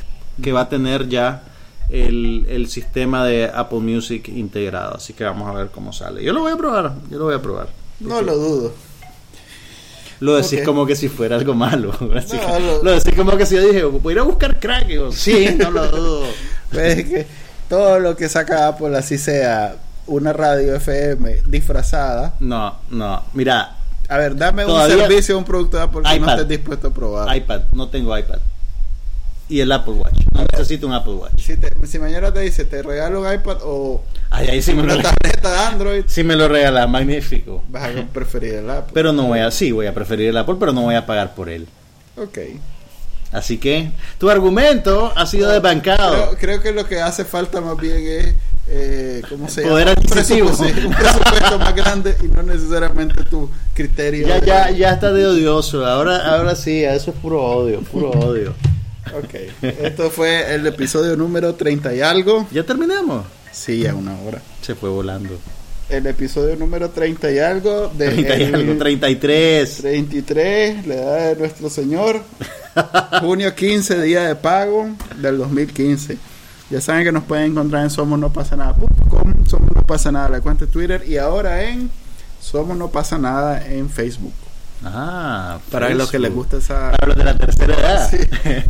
que 0.42 0.54
va 0.54 0.62
a 0.62 0.70
tener 0.70 1.10
ya 1.10 1.44
el, 1.90 2.46
el 2.48 2.70
sistema 2.70 3.26
de 3.26 3.52
Apple 3.54 3.80
Music 3.80 4.30
integrado. 4.30 4.96
Así 4.96 5.12
que 5.12 5.26
vamos 5.26 5.50
a 5.50 5.52
ver 5.52 5.72
cómo 5.72 5.92
sale. 5.92 6.24
Yo 6.24 6.32
lo 6.32 6.40
voy 6.40 6.54
a 6.54 6.56
probar, 6.56 6.94
yo 7.10 7.18
lo 7.18 7.26
voy 7.26 7.36
a 7.36 7.42
probar. 7.42 7.68
No 8.00 8.22
lo 8.22 8.38
dudo. 8.38 8.91
Lo 10.22 10.36
decís 10.36 10.62
como 10.64 10.86
que 10.86 10.96
si 10.96 11.10
fuera 11.10 11.36
algo 11.36 11.54
malo. 11.54 11.92
Así 12.16 12.38
No, 12.48 12.48
que- 12.56 12.60
lo- 12.62 12.84
lo... 12.84 12.92
decís 12.94 13.14
como 13.16 13.36
que 13.38 13.46
si 13.46 13.56
yo 13.56 13.62
dije, 13.68 13.84
voy 13.84 14.12
a 14.12 14.16
ir 14.16 14.20
a 14.20 14.24
buscar 14.24 14.60
crack. 14.60 14.88
Y 14.90 15.12
sí, 15.14 15.56
no 15.60 15.70
lo 15.72 15.88
dudo. 15.90 16.26
Pues 16.72 16.98
es 17.00 17.06
que 17.06 17.28
todo 17.68 18.00
lo 18.00 18.16
que 18.16 18.30
saca 18.30 18.68
Apple, 18.70 18.98
así 18.98 19.18
sea 19.18 19.76
una 20.08 20.32
radio 20.32 20.76
FM 20.76 21.42
disfrazada. 21.48 22.36
No, 22.40 22.78
no. 22.90 23.24
Mira, 23.34 23.76
A 24.10 24.18
ver, 24.18 24.36
dame 24.36 24.66
un 24.66 24.80
servicio 24.90 25.38
un 25.38 25.44
producto 25.46 25.78
de 25.78 25.84
Apple 25.84 26.02
que 26.04 26.20
no 26.20 26.30
estés 26.32 26.48
dispuesto 26.48 26.88
a 26.90 26.94
probar. 26.94 27.36
iPad, 27.36 27.62
no 27.74 27.88
tengo 27.90 28.18
iPad. 28.18 28.40
Y 29.50 29.60
el 29.60 29.72
Apple 29.72 29.94
Watch. 29.94 30.18
No 30.34 30.46
necesito 30.52 30.88
un 30.88 30.94
Apple 30.94 31.14
Watch. 31.14 31.42
Si, 31.42 31.58
te- 31.58 31.88
si 31.88 32.00
mañana 32.00 32.32
te 32.34 32.40
dice, 32.42 32.64
te 32.66 32.82
regalo 32.84 33.22
un 33.22 33.34
iPad 33.34 33.58
o 33.64 34.02
Ay, 34.34 34.48
ahí 34.48 34.62
sí 34.62 34.74
me 34.74 34.84
lo, 34.84 34.96
tableta 35.02 35.68
Android, 35.68 36.04
sí 36.08 36.24
me 36.24 36.36
lo 36.38 36.48
regalas, 36.48 36.90
magnífico. 36.90 37.64
vas 37.70 37.90
a 37.96 38.04
preferir 38.14 38.54
el 38.56 38.70
Apple. 38.70 38.92
Pero 38.94 39.12
no 39.14 39.24
voy 39.28 39.40
a, 39.40 39.52
sí, 39.52 39.72
voy 39.72 39.88
a 39.88 39.94
preferir 39.94 40.30
el 40.30 40.38
Apple, 40.38 40.56
pero 40.60 40.72
no 40.72 40.82
voy 40.84 40.96
a 40.96 41.06
pagar 41.06 41.36
por 41.36 41.50
él. 41.50 41.68
Ok. 42.18 42.38
Así 43.34 43.58
que 43.58 43.92
tu 44.18 44.30
argumento 44.30 45.12
ha 45.16 45.26
sido 45.26 45.50
desbancado. 45.52 46.12
Creo, 46.32 46.38
creo 46.38 46.62
que 46.62 46.72
lo 46.74 46.86
que 46.88 47.02
hace 47.02 47.24
falta 47.26 47.62
más 47.62 47.78
bien 47.78 47.98
es, 47.98 48.36
eh, 48.68 49.22
¿cómo 49.30 49.48
se 49.50 49.62
Poder 49.64 49.88
llama? 49.88 50.02
Un 50.02 50.08
adquisitivo. 50.18 50.48
presupuesto, 50.50 50.88
un 50.88 50.94
presupuesto 50.94 51.60
más 51.60 51.76
grande 51.76 52.16
y 52.24 52.28
no 52.28 52.44
necesariamente 52.44 53.24
tu 53.26 53.50
criterio. 53.74 54.28
Ya, 54.28 54.40
de- 54.40 54.48
ya, 54.48 54.70
ya 54.72 54.90
está 54.92 55.12
de 55.14 55.26
odioso. 55.26 55.86
Ahora, 55.86 56.18
ahora 56.36 56.56
sí, 56.56 56.84
eso 56.84 57.12
es 57.12 57.18
puro 57.18 57.42
odio, 57.42 57.82
puro 57.82 58.10
odio. 58.12 58.54
Ok. 59.14 59.64
Esto 59.82 60.10
fue 60.10 60.54
el 60.54 60.66
episodio 60.68 61.16
número 61.18 61.56
30 61.56 61.94
y 61.94 62.02
algo. 62.02 62.48
Ya 62.52 62.64
terminamos. 62.64 63.26
Sí, 63.52 63.86
a 63.86 63.96
una 63.96 64.18
hora. 64.22 64.42
Se 64.62 64.76
fue 64.76 64.90
volando. 64.90 65.38
El 65.90 66.08
episodio 66.08 66.56
número 66.56 66.90
30 66.90 67.32
y 67.32 67.40
algo 67.40 67.90
de 67.90 68.10
30 68.10 68.38
y 68.38 68.44
el 68.44 68.56
algo, 68.56 68.78
33. 68.78 69.78
33, 69.78 70.88
la 70.88 70.94
edad 70.94 71.30
de 71.30 71.36
nuestro 71.36 71.70
Señor. 71.70 72.22
Junio 73.22 73.54
15, 73.54 74.02
día 74.02 74.24
de 74.24 74.36
pago 74.36 74.90
del 75.18 75.38
2015. 75.38 76.18
Ya 76.70 76.80
saben 76.80 77.04
que 77.04 77.12
nos 77.12 77.26
pueden 77.26 77.52
encontrar 77.52 77.84
en 77.84 77.90
somos 77.90 78.18
no 78.18 78.32
pasa 78.32 78.56
nada.com, 78.56 79.46
somos 79.46 79.70
no 79.76 79.84
pasa 79.84 80.12
nada 80.12 80.30
la 80.30 80.40
cuenta 80.40 80.66
de 80.66 80.72
Twitter 80.72 81.04
y 81.06 81.18
ahora 81.18 81.64
en 81.64 81.92
somos 82.40 82.78
no 82.78 82.90
pasa 82.90 83.18
nada 83.18 83.66
en 83.68 83.90
Facebook. 83.90 84.34
Ah, 84.84 85.60
Para 85.70 85.90
los 85.94 86.10
que 86.10 86.18
les 86.20 86.34
gusta 86.34 86.58
esa... 86.58 86.92
Para 86.92 87.08
los 87.08 87.18
de 87.18 87.24
la 87.24 87.38
tercera 87.38 87.74
edad. 87.76 88.10
Sí, 88.18 88.18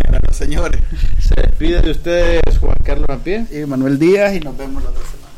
para 0.03 0.19
los 0.25 0.35
señores. 0.35 0.81
Se 1.19 1.35
despide 1.41 1.81
de 1.81 1.91
ustedes 1.91 2.41
Juan 2.59 2.77
Carlos 2.83 3.07
Rampié. 3.07 3.45
Y 3.51 3.65
Manuel 3.65 3.97
Díaz 3.97 4.35
y 4.35 4.39
nos 4.41 4.57
vemos 4.57 4.83
la 4.83 4.89
otra 4.89 5.03
semana. 5.03 5.31